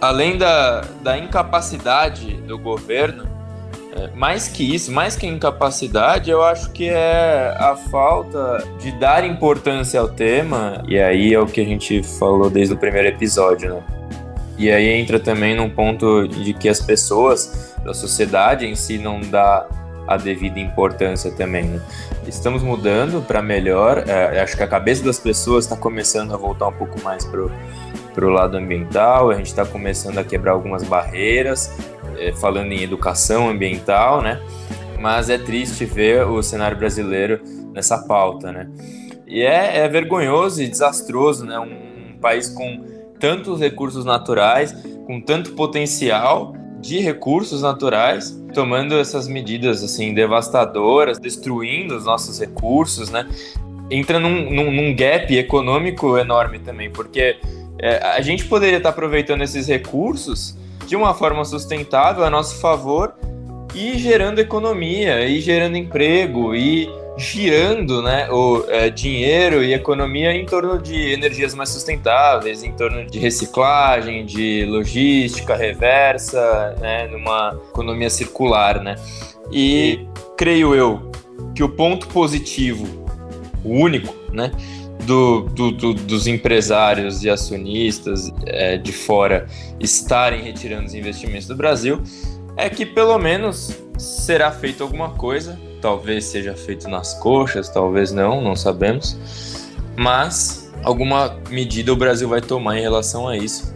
Além 0.00 0.38
da, 0.38 0.82
da 1.02 1.18
incapacidade 1.18 2.34
do 2.42 2.58
governo, 2.58 3.28
é, 3.96 4.08
mais 4.14 4.48
que 4.48 4.74
isso, 4.74 4.92
mais 4.92 5.16
que 5.16 5.26
incapacidade, 5.26 6.30
eu 6.30 6.42
acho 6.42 6.70
que 6.70 6.88
é 6.88 7.54
a 7.58 7.74
falta 7.90 8.64
de 8.78 8.92
dar 8.92 9.24
importância 9.24 9.98
ao 9.98 10.08
tema, 10.08 10.82
e 10.86 10.98
aí 10.98 11.34
é 11.34 11.40
o 11.40 11.46
que 11.46 11.60
a 11.60 11.64
gente 11.64 12.02
falou 12.02 12.48
desde 12.48 12.74
o 12.74 12.76
primeiro 12.76 13.08
episódio, 13.08 13.74
né? 13.74 13.82
E 14.60 14.70
aí 14.70 14.88
entra 14.88 15.18
também 15.18 15.56
num 15.56 15.70
ponto 15.70 16.28
de 16.28 16.52
que 16.52 16.68
as 16.68 16.82
pessoas 16.82 17.74
da 17.82 17.94
sociedade 17.94 18.66
em 18.66 18.74
si 18.74 18.98
não 18.98 19.18
dá 19.18 19.66
a 20.06 20.18
devida 20.18 20.60
importância 20.60 21.30
também. 21.30 21.64
Né? 21.64 21.80
Estamos 22.26 22.62
mudando 22.62 23.26
para 23.26 23.40
melhor. 23.40 24.04
É, 24.06 24.38
acho 24.38 24.58
que 24.58 24.62
a 24.62 24.68
cabeça 24.68 25.02
das 25.02 25.18
pessoas 25.18 25.64
está 25.64 25.78
começando 25.78 26.34
a 26.34 26.36
voltar 26.36 26.68
um 26.68 26.74
pouco 26.74 27.00
mais 27.00 27.24
pro 27.24 27.50
para 28.12 28.26
o 28.26 28.28
lado 28.28 28.58
ambiental. 28.58 29.30
A 29.30 29.34
gente 29.34 29.46
está 29.46 29.64
começando 29.64 30.18
a 30.18 30.24
quebrar 30.24 30.52
algumas 30.52 30.82
barreiras, 30.82 31.74
é, 32.18 32.34
falando 32.34 32.70
em 32.70 32.82
educação 32.82 33.48
ambiental, 33.48 34.20
né? 34.20 34.42
Mas 35.00 35.30
é 35.30 35.38
triste 35.38 35.86
ver 35.86 36.26
o 36.26 36.42
cenário 36.42 36.76
brasileiro 36.76 37.40
nessa 37.72 37.96
pauta, 37.96 38.52
né? 38.52 38.68
E 39.26 39.40
é, 39.40 39.78
é 39.78 39.88
vergonhoso 39.88 40.62
e 40.62 40.68
desastroso, 40.68 41.46
né? 41.46 41.58
Um, 41.58 42.10
um 42.14 42.18
país 42.20 42.50
com 42.50 42.99
tantos 43.20 43.60
recursos 43.60 44.04
naturais, 44.04 44.74
com 45.06 45.20
tanto 45.20 45.52
potencial 45.52 46.54
de 46.80 46.98
recursos 46.98 47.62
naturais, 47.62 48.36
tomando 48.54 48.98
essas 48.98 49.28
medidas 49.28 49.84
assim 49.84 50.14
devastadoras, 50.14 51.18
destruindo 51.18 51.94
os 51.94 52.04
nossos 52.04 52.40
recursos, 52.40 53.10
né? 53.10 53.28
Entra 53.90 54.18
num, 54.18 54.50
num, 54.50 54.72
num 54.72 54.96
gap 54.96 55.36
econômico 55.36 56.16
enorme 56.16 56.58
também, 56.58 56.90
porque 56.90 57.36
é, 57.78 57.98
a 57.98 58.20
gente 58.20 58.44
poderia 58.46 58.78
estar 58.78 58.90
aproveitando 58.90 59.42
esses 59.42 59.68
recursos 59.68 60.56
de 60.86 60.96
uma 60.96 61.12
forma 61.14 61.44
sustentável 61.44 62.24
a 62.24 62.30
nosso 62.30 62.60
favor 62.60 63.14
e 63.74 63.98
gerando 63.98 64.38
economia, 64.40 65.24
e 65.26 65.40
gerando 65.40 65.76
emprego, 65.76 66.54
e 66.54 66.88
girando 67.20 68.02
né, 68.02 68.28
o 68.30 68.64
é, 68.68 68.88
dinheiro 68.88 69.62
e 69.62 69.74
economia 69.74 70.32
em 70.32 70.46
torno 70.46 70.80
de 70.80 71.12
energias 71.12 71.54
mais 71.54 71.68
sustentáveis, 71.68 72.62
em 72.64 72.72
torno 72.72 73.04
de 73.04 73.18
reciclagem, 73.18 74.24
de 74.24 74.64
logística 74.64 75.54
reversa, 75.54 76.74
né, 76.80 77.06
numa 77.08 77.60
economia 77.68 78.08
circular. 78.08 78.82
Né? 78.82 78.96
E 79.52 80.06
creio 80.36 80.74
eu 80.74 81.10
que 81.54 81.62
o 81.62 81.68
ponto 81.68 82.08
positivo, 82.08 82.86
o 83.62 83.74
único, 83.74 84.14
né, 84.32 84.50
do, 85.04 85.42
do, 85.42 85.70
do, 85.70 85.94
dos 85.94 86.26
empresários 86.26 87.22
e 87.22 87.28
acionistas 87.28 88.32
é, 88.46 88.78
de 88.78 88.92
fora 88.92 89.46
estarem 89.78 90.42
retirando 90.42 90.86
os 90.86 90.94
investimentos 90.94 91.46
do 91.46 91.56
Brasil 91.56 92.00
é 92.56 92.68
que 92.68 92.86
pelo 92.86 93.18
menos 93.18 93.76
será 93.98 94.50
feito 94.50 94.82
alguma 94.82 95.10
coisa 95.10 95.58
talvez 95.80 96.24
seja 96.24 96.54
feito 96.54 96.88
nas 96.88 97.14
coxas, 97.14 97.68
talvez 97.68 98.12
não, 98.12 98.40
não 98.40 98.54
sabemos. 98.54 99.16
Mas 99.96 100.72
alguma 100.82 101.36
medida 101.50 101.92
o 101.92 101.96
Brasil 101.96 102.28
vai 102.28 102.40
tomar 102.40 102.78
em 102.78 102.82
relação 102.82 103.28
a 103.28 103.36
isso. 103.36 103.74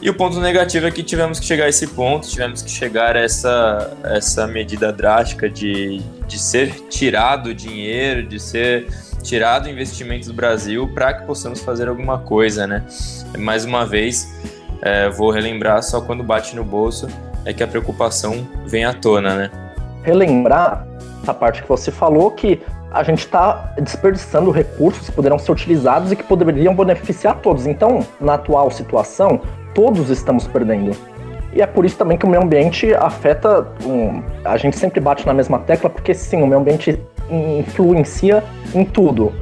E 0.00 0.08
o 0.08 0.14
ponto 0.14 0.38
negativo 0.40 0.86
é 0.86 0.90
que 0.92 1.02
tivemos 1.02 1.40
que 1.40 1.46
chegar 1.46 1.64
a 1.64 1.68
esse 1.68 1.88
ponto, 1.88 2.28
tivemos 2.28 2.62
que 2.62 2.70
chegar 2.70 3.16
a 3.16 3.20
essa, 3.20 3.96
essa 4.04 4.46
medida 4.46 4.92
drástica 4.92 5.50
de, 5.50 6.00
de 6.26 6.38
ser 6.38 6.72
tirado 6.88 7.52
dinheiro, 7.52 8.22
de 8.22 8.38
ser 8.38 8.86
tirado 9.24 9.68
investimento 9.68 10.28
do 10.28 10.34
Brasil 10.34 10.88
para 10.94 11.14
que 11.14 11.26
possamos 11.26 11.60
fazer 11.60 11.88
alguma 11.88 12.18
coisa, 12.18 12.64
né? 12.64 12.84
Mais 13.36 13.64
uma 13.64 13.84
vez, 13.84 14.32
é, 14.82 15.10
vou 15.10 15.32
relembrar, 15.32 15.82
só 15.82 16.00
quando 16.00 16.22
bate 16.22 16.54
no 16.54 16.64
bolso 16.64 17.08
é 17.44 17.52
que 17.52 17.62
a 17.62 17.66
preocupação 17.66 18.46
vem 18.66 18.84
à 18.84 18.92
tona, 18.92 19.34
né? 19.34 19.50
Relembrar 20.02 20.87
essa 21.28 21.34
parte 21.34 21.62
que 21.62 21.68
você 21.68 21.90
falou, 21.90 22.30
que 22.30 22.60
a 22.90 23.02
gente 23.02 23.18
está 23.18 23.74
desperdiçando 23.78 24.50
recursos 24.50 25.08
que 25.08 25.14
poderão 25.14 25.38
ser 25.38 25.52
utilizados 25.52 26.10
e 26.10 26.16
que 26.16 26.24
poderiam 26.24 26.74
beneficiar 26.74 27.36
todos. 27.40 27.66
Então, 27.66 28.00
na 28.18 28.34
atual 28.34 28.70
situação, 28.70 29.40
todos 29.74 30.08
estamos 30.08 30.46
perdendo. 30.46 30.96
E 31.52 31.60
é 31.60 31.66
por 31.66 31.84
isso 31.84 31.96
também 31.96 32.16
que 32.16 32.24
o 32.24 32.28
meio 32.28 32.42
ambiente 32.42 32.94
afeta. 32.94 33.66
Um, 33.84 34.22
a 34.44 34.56
gente 34.56 34.78
sempre 34.78 35.00
bate 35.00 35.26
na 35.26 35.34
mesma 35.34 35.58
tecla, 35.58 35.90
porque 35.90 36.14
sim, 36.14 36.42
o 36.42 36.46
meio 36.46 36.60
ambiente 36.60 36.98
influencia 37.30 38.42
em 38.74 38.84
tudo. 38.84 39.32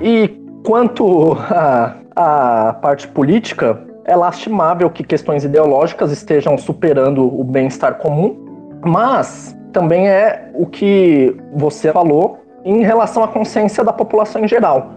E 0.00 0.28
quanto 0.64 1.36
à 2.16 2.76
parte 2.80 3.06
política, 3.06 3.80
é 4.04 4.16
lastimável 4.16 4.90
que 4.90 5.04
questões 5.04 5.44
ideológicas 5.44 6.10
estejam 6.10 6.58
superando 6.58 7.24
o 7.24 7.44
bem-estar 7.44 7.96
comum, 7.98 8.80
mas 8.84 9.56
também 9.72 10.08
é 10.08 10.50
o 10.54 10.66
que 10.66 11.36
você 11.54 11.92
falou 11.92 12.38
em 12.64 12.82
relação 12.82 13.22
à 13.22 13.28
consciência 13.28 13.82
da 13.82 13.92
população 13.92 14.44
em 14.44 14.48
geral. 14.48 14.92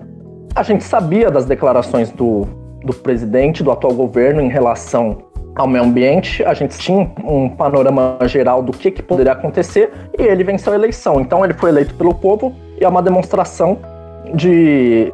A 0.56 0.64
gente 0.64 0.84
sabia 0.84 1.30
das 1.32 1.46
declarações 1.46 2.12
do, 2.12 2.48
do 2.84 2.94
presidente, 2.94 3.64
do 3.64 3.72
atual 3.72 3.94
governo, 3.94 4.42
em 4.42 4.50
relação 4.50 5.18
ao 5.56 5.68
meio 5.68 5.84
ambiente, 5.84 6.44
a 6.44 6.54
gente 6.54 6.78
tinha 6.80 7.12
um 7.24 7.48
panorama 7.48 8.18
geral 8.24 8.64
do 8.64 8.72
que, 8.72 8.90
que 8.90 9.04
poderia 9.04 9.34
acontecer 9.34 9.92
e 10.18 10.24
ele 10.24 10.44
venceu 10.44 10.74
a 10.74 10.76
eleição. 10.76 11.22
Então 11.22 11.46
ele 11.46 11.54
foi 11.54 11.70
eleito 11.70 11.94
pelo 11.94 12.14
povo 12.14 12.56
e 12.80 12.84
é 12.84 12.88
uma 12.88 13.04
demonstração 13.04 13.78
de, 14.34 15.14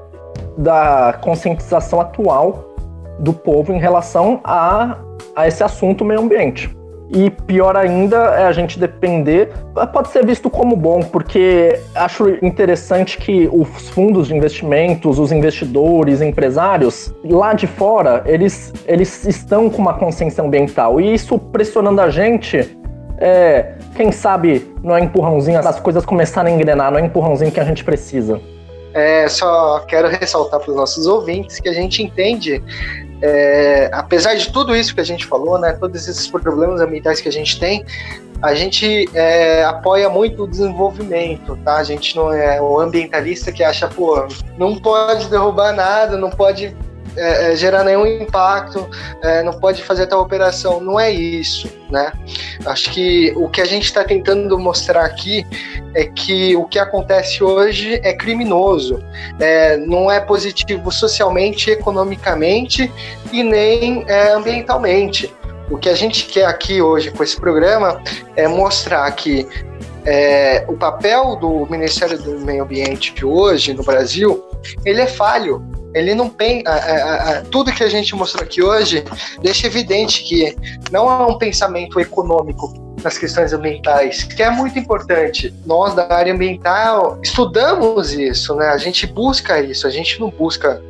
da 0.57 1.20
conscientização 1.22 1.99
atual 1.99 2.74
do 3.20 3.34
povo 3.34 3.74
em 3.74 3.80
relação 3.80 4.39
a, 4.43 4.97
a 5.36 5.47
esse 5.47 5.62
assunto 5.62 6.05
meio 6.05 6.22
ambiente. 6.22 6.74
E 7.12 7.30
pior 7.30 7.76
ainda 7.76 8.18
é 8.36 8.45
a 8.45 8.51
gente 8.51 8.78
depender. 8.78 9.51
Pode 9.91 10.10
ser 10.10 10.24
visto 10.26 10.49
como 10.49 10.76
bom, 10.76 11.01
porque 11.01 11.80
acho 11.95 12.30
interessante 12.43 13.18
que 13.18 13.49
os 13.51 13.89
fundos 13.89 14.28
de 14.28 14.36
investimentos, 14.36 15.18
os 15.18 15.32
investidores, 15.32 16.22
empresários, 16.22 17.14
lá 17.24 17.53
de 17.53 17.66
fora, 17.66 18.22
eles, 18.26 18.72
eles 18.86 19.26
estão 19.26 19.70
com 19.70 19.82
uma 19.82 19.95
consciência 19.95 20.43
ambiental. 20.43 21.01
E 21.01 21.14
isso 21.14 21.39
pressionando 21.39 21.99
a 21.99 22.10
gente 22.12 22.78
é, 23.20 23.74
quem 23.95 24.12
sabe 24.12 24.74
não 24.82 24.95
é 24.95 25.01
empurrãozinho, 25.01 25.60
as 25.60 25.80
coisas 25.80 26.05
começarem 26.05 26.53
a 26.53 26.55
engrenar, 26.55 26.91
não 26.91 26.99
é 26.99 27.01
empurrãozinho 27.01 27.51
que 27.51 27.60
a 27.60 27.66
gente 27.66 27.84
precisa. 27.84 28.39
É, 28.93 29.28
só 29.28 29.82
quero 29.82 30.07
ressaltar 30.07 30.60
para 30.60 30.72
os 30.72 30.76
nossos 30.76 31.05
ouvintes 31.05 31.60
que 31.60 31.70
a 31.70 31.74
gente 31.74 32.01
entende, 32.01 32.64
é, 33.22 33.89
apesar 33.93 34.36
de 34.36 34.51
tudo 34.51 34.76
isso 34.76 34.93
que 34.93 35.01
a 35.01 35.05
gente 35.05 35.26
falou, 35.26 35.59
né, 35.59 35.74
todos 35.74 36.07
esses 36.07 36.28
problemas 36.28 36.80
ambientais 36.82 37.20
que 37.20 37.28
a 37.28 37.32
gente 37.32 37.59
tem, 37.59 37.86
a 38.41 38.55
gente 38.55 39.09
é, 39.13 39.63
apoia 39.65 40.09
muito 40.09 40.43
o 40.43 40.47
desenvolvimento, 40.47 41.57
tá? 41.57 41.78
A 41.78 41.84
gente 41.84 42.15
não 42.15 42.32
é 42.32 42.61
o 42.61 42.80
ambientalista 42.80 43.51
que 43.51 43.63
acha, 43.63 43.88
pô, 43.88 44.26
não 44.57 44.78
pode 44.78 45.28
derrubar 45.28 45.74
nada, 45.74 46.17
não 46.17 46.30
pode 46.30 46.76
é, 47.20 47.51
é, 47.51 47.55
gerar 47.55 47.84
nenhum 47.84 48.05
impacto, 48.05 48.89
é, 49.22 49.43
não 49.43 49.53
pode 49.59 49.84
fazer 49.84 50.07
tal 50.07 50.22
operação. 50.22 50.80
Não 50.80 50.99
é 50.99 51.11
isso, 51.11 51.70
né? 51.89 52.13
Acho 52.65 52.91
que 52.91 53.34
o 53.36 53.49
que 53.49 53.61
a 53.61 53.65
gente 53.65 53.84
está 53.84 54.03
tentando 54.03 54.57
mostrar 54.57 55.03
aqui 55.03 55.45
é 55.93 56.05
que 56.05 56.55
o 56.55 56.65
que 56.65 56.80
acontece 56.80 57.43
hoje 57.43 57.99
é 58.03 58.13
criminoso, 58.13 59.03
é, 59.39 59.76
não 59.78 60.09
é 60.09 60.20
positivo 60.20 60.91
socialmente, 60.91 61.70
economicamente 61.70 62.91
e 63.34 63.43
nem 63.43 64.05
é, 64.07 64.32
ambientalmente. 64.32 65.34
O 65.70 65.78
que 65.78 65.89
a 65.89 65.95
gente 65.95 66.26
quer 66.26 66.45
aqui 66.45 66.82
hoje 66.82 67.11
com 67.11 67.24
esse 67.24 67.39
programa 67.39 68.01
é 68.36 68.47
mostrar 68.47 69.11
que 69.11 69.47
é, 70.06 70.66
o 70.68 70.74
papel 70.74 71.36
do 71.36 71.66
Ministério 71.70 72.18
do 72.18 72.39
Meio 72.39 72.64
Ambiente 72.64 73.14
hoje 73.24 73.74
no 73.74 73.84
Brasil 73.84 74.43
ele 74.86 75.02
é 75.02 75.08
falho 75.08 75.64
ele 75.93 76.14
não 76.14 76.30
tem. 76.30 76.64
A, 76.66 76.72
a, 76.72 77.30
a, 77.32 77.41
tudo 77.41 77.72
que 77.72 77.84
a 77.84 77.89
gente 77.89 78.16
mostrou 78.16 78.43
aqui 78.43 78.62
hoje 78.62 79.04
deixa 79.41 79.68
evidente 79.68 80.24
que 80.24 80.56
não 80.91 81.10
é 81.10 81.26
um 81.26 81.38
pensamento 81.38 82.00
econômico 82.00 82.95
nas 83.04 83.18
questões 83.18 83.54
ambientais, 83.54 84.24
que 84.24 84.43
é 84.43 84.50
muito 84.50 84.78
importante. 84.78 85.54
Nós 85.66 85.95
da 85.95 86.12
área 86.14 86.34
ambiental 86.34 87.20
estudamos 87.24 88.14
isso, 88.14 88.56
né? 88.56 88.68
A 88.68 88.78
gente 88.78 89.08
busca 89.08 89.60
isso, 89.62 89.88
a 89.88 89.89
gente 89.89 90.20
não 90.20 90.30
busca 90.30 90.82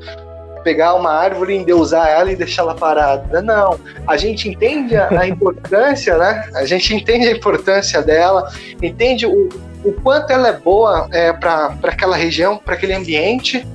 pegar 0.64 0.96
uma 0.96 1.12
árvore, 1.12 1.56
endeusar 1.56 2.08
ela 2.08 2.32
e 2.32 2.36
deixá-la 2.36 2.76
parada. 2.76 3.42
Não, 3.42 3.80
a 4.08 4.18
gente 4.18 4.50
entende 4.50 4.96
a, 4.96 5.28
importância, 5.28 6.18
né? 6.18 6.50
A 6.56 6.66
gente 6.66 6.94
entende 6.94 7.28
a 7.28 7.32
importância 7.32 8.02
dela, 8.02 8.52
entende 8.82 9.26
o, 9.26 9.50
o 9.84 9.94
quanto 10.04 10.32
ela 10.32 10.50
é 10.50 10.54
boa 10.54 11.08
é, 11.12 11.34
para 11.34 11.76
aquela 11.84 12.16
região, 12.16 12.58
para 12.58 12.76
aquele 12.76 12.94
ambiente, 12.94 13.66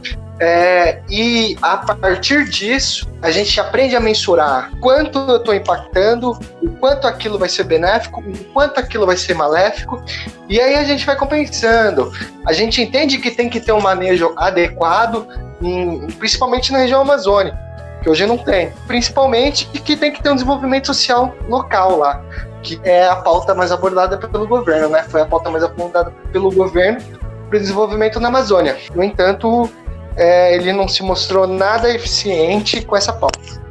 é, 0.40 1.00
e 1.08 1.56
a 1.62 1.76
partir 1.76 2.44
disso, 2.48 3.08
a 3.22 3.30
gente 3.30 3.58
aprende 3.60 3.94
a 3.94 4.00
mensurar 4.00 4.72
quanto 4.80 5.18
eu 5.18 5.36
estou 5.36 5.54
impactando, 5.54 6.32
o 6.60 6.70
quanto 6.80 7.06
aquilo 7.06 7.38
vai 7.38 7.48
ser 7.48 7.64
benéfico, 7.64 8.20
o 8.20 8.44
quanto 8.52 8.80
aquilo 8.80 9.06
vai 9.06 9.16
ser 9.16 9.34
maléfico, 9.34 10.02
e 10.48 10.60
aí 10.60 10.74
a 10.74 10.84
gente 10.84 11.06
vai 11.06 11.16
compensando. 11.16 12.12
A 12.44 12.52
gente 12.52 12.82
entende 12.82 13.18
que 13.18 13.30
tem 13.30 13.48
que 13.48 13.60
ter 13.60 13.72
um 13.72 13.80
manejo 13.80 14.34
adequado, 14.36 15.28
em, 15.62 16.06
principalmente 16.18 16.72
na 16.72 16.78
região 16.78 17.00
amazônica, 17.00 17.56
que 18.02 18.10
hoje 18.10 18.26
não 18.26 18.36
tem. 18.36 18.72
Principalmente 18.88 19.66
que 19.66 19.96
tem 19.96 20.12
que 20.12 20.20
ter 20.20 20.30
um 20.30 20.34
desenvolvimento 20.34 20.88
social 20.88 21.32
local 21.48 21.96
lá, 21.96 22.20
que 22.60 22.80
é 22.82 23.06
a 23.06 23.16
pauta 23.16 23.54
mais 23.54 23.70
abordada 23.70 24.18
pelo 24.18 24.48
governo, 24.48 24.88
né? 24.88 25.04
Foi 25.08 25.20
a 25.20 25.26
pauta 25.26 25.48
mais 25.48 25.62
abordada 25.62 26.12
pelo 26.32 26.50
governo 26.50 27.00
para 27.48 27.56
o 27.56 27.60
desenvolvimento 27.60 28.18
na 28.18 28.28
Amazônia. 28.28 28.76
No 28.94 29.02
entanto, 29.02 29.70
é, 30.16 30.54
ele 30.54 30.72
não 30.72 30.88
se 30.88 31.02
mostrou 31.02 31.46
nada 31.46 31.92
eficiente 31.92 32.82
com 32.82 32.96
essa 32.96 33.12
pauta. 33.12 33.62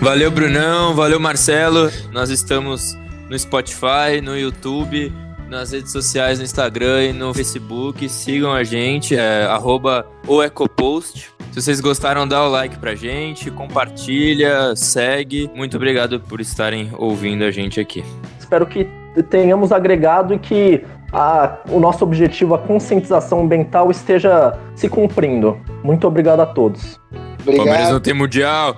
Valeu, 0.00 0.30
Brunão. 0.30 0.94
Valeu, 0.94 1.18
Marcelo. 1.18 1.90
Nós 2.12 2.30
estamos 2.30 2.96
no 3.28 3.38
Spotify, 3.38 4.20
no 4.22 4.38
YouTube, 4.38 5.12
nas 5.48 5.72
redes 5.72 5.90
sociais, 5.90 6.38
no 6.38 6.44
Instagram 6.44 7.04
e 7.04 7.12
no 7.12 7.34
Facebook. 7.34 8.08
Sigam 8.08 8.52
a 8.52 8.62
gente, 8.62 9.16
é 9.16 9.44
arroba 9.44 10.06
o 10.26 10.42
Ecopost. 10.42 11.30
Se 11.52 11.62
vocês 11.62 11.80
gostaram, 11.80 12.28
dá 12.28 12.44
o 12.46 12.48
like 12.48 12.78
pra 12.78 12.94
gente, 12.94 13.50
compartilha, 13.50 14.76
segue. 14.76 15.50
Muito 15.54 15.76
obrigado 15.76 16.20
por 16.20 16.40
estarem 16.40 16.90
ouvindo 16.96 17.42
a 17.44 17.50
gente 17.50 17.80
aqui. 17.80 18.04
Espero 18.38 18.66
que 18.66 18.86
tenhamos 19.22 19.72
agregado 19.72 20.34
e 20.34 20.38
que 20.38 20.84
a, 21.12 21.58
o 21.70 21.80
nosso 21.80 22.04
objetivo, 22.04 22.54
a 22.54 22.58
conscientização 22.58 23.40
ambiental, 23.40 23.90
esteja 23.90 24.58
se 24.74 24.88
cumprindo. 24.88 25.58
Muito 25.82 26.06
obrigado 26.06 26.40
a 26.40 26.46
todos. 26.46 27.00
Obrigado. 27.40 27.64
Palmeiras 27.64 27.92
não 27.92 28.00
tem 28.00 28.14
mundial. 28.14 28.76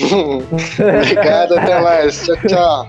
obrigado, 0.00 1.58
até 1.58 1.80
mais. 1.80 2.24
Tchau, 2.24 2.36
tchau. 2.48 2.88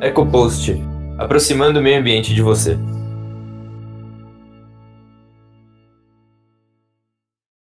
EcoPost 0.00 0.82
aproximando 1.18 1.78
o 1.78 1.82
meio 1.82 2.00
ambiente 2.00 2.34
de 2.34 2.40
você. 2.40 2.78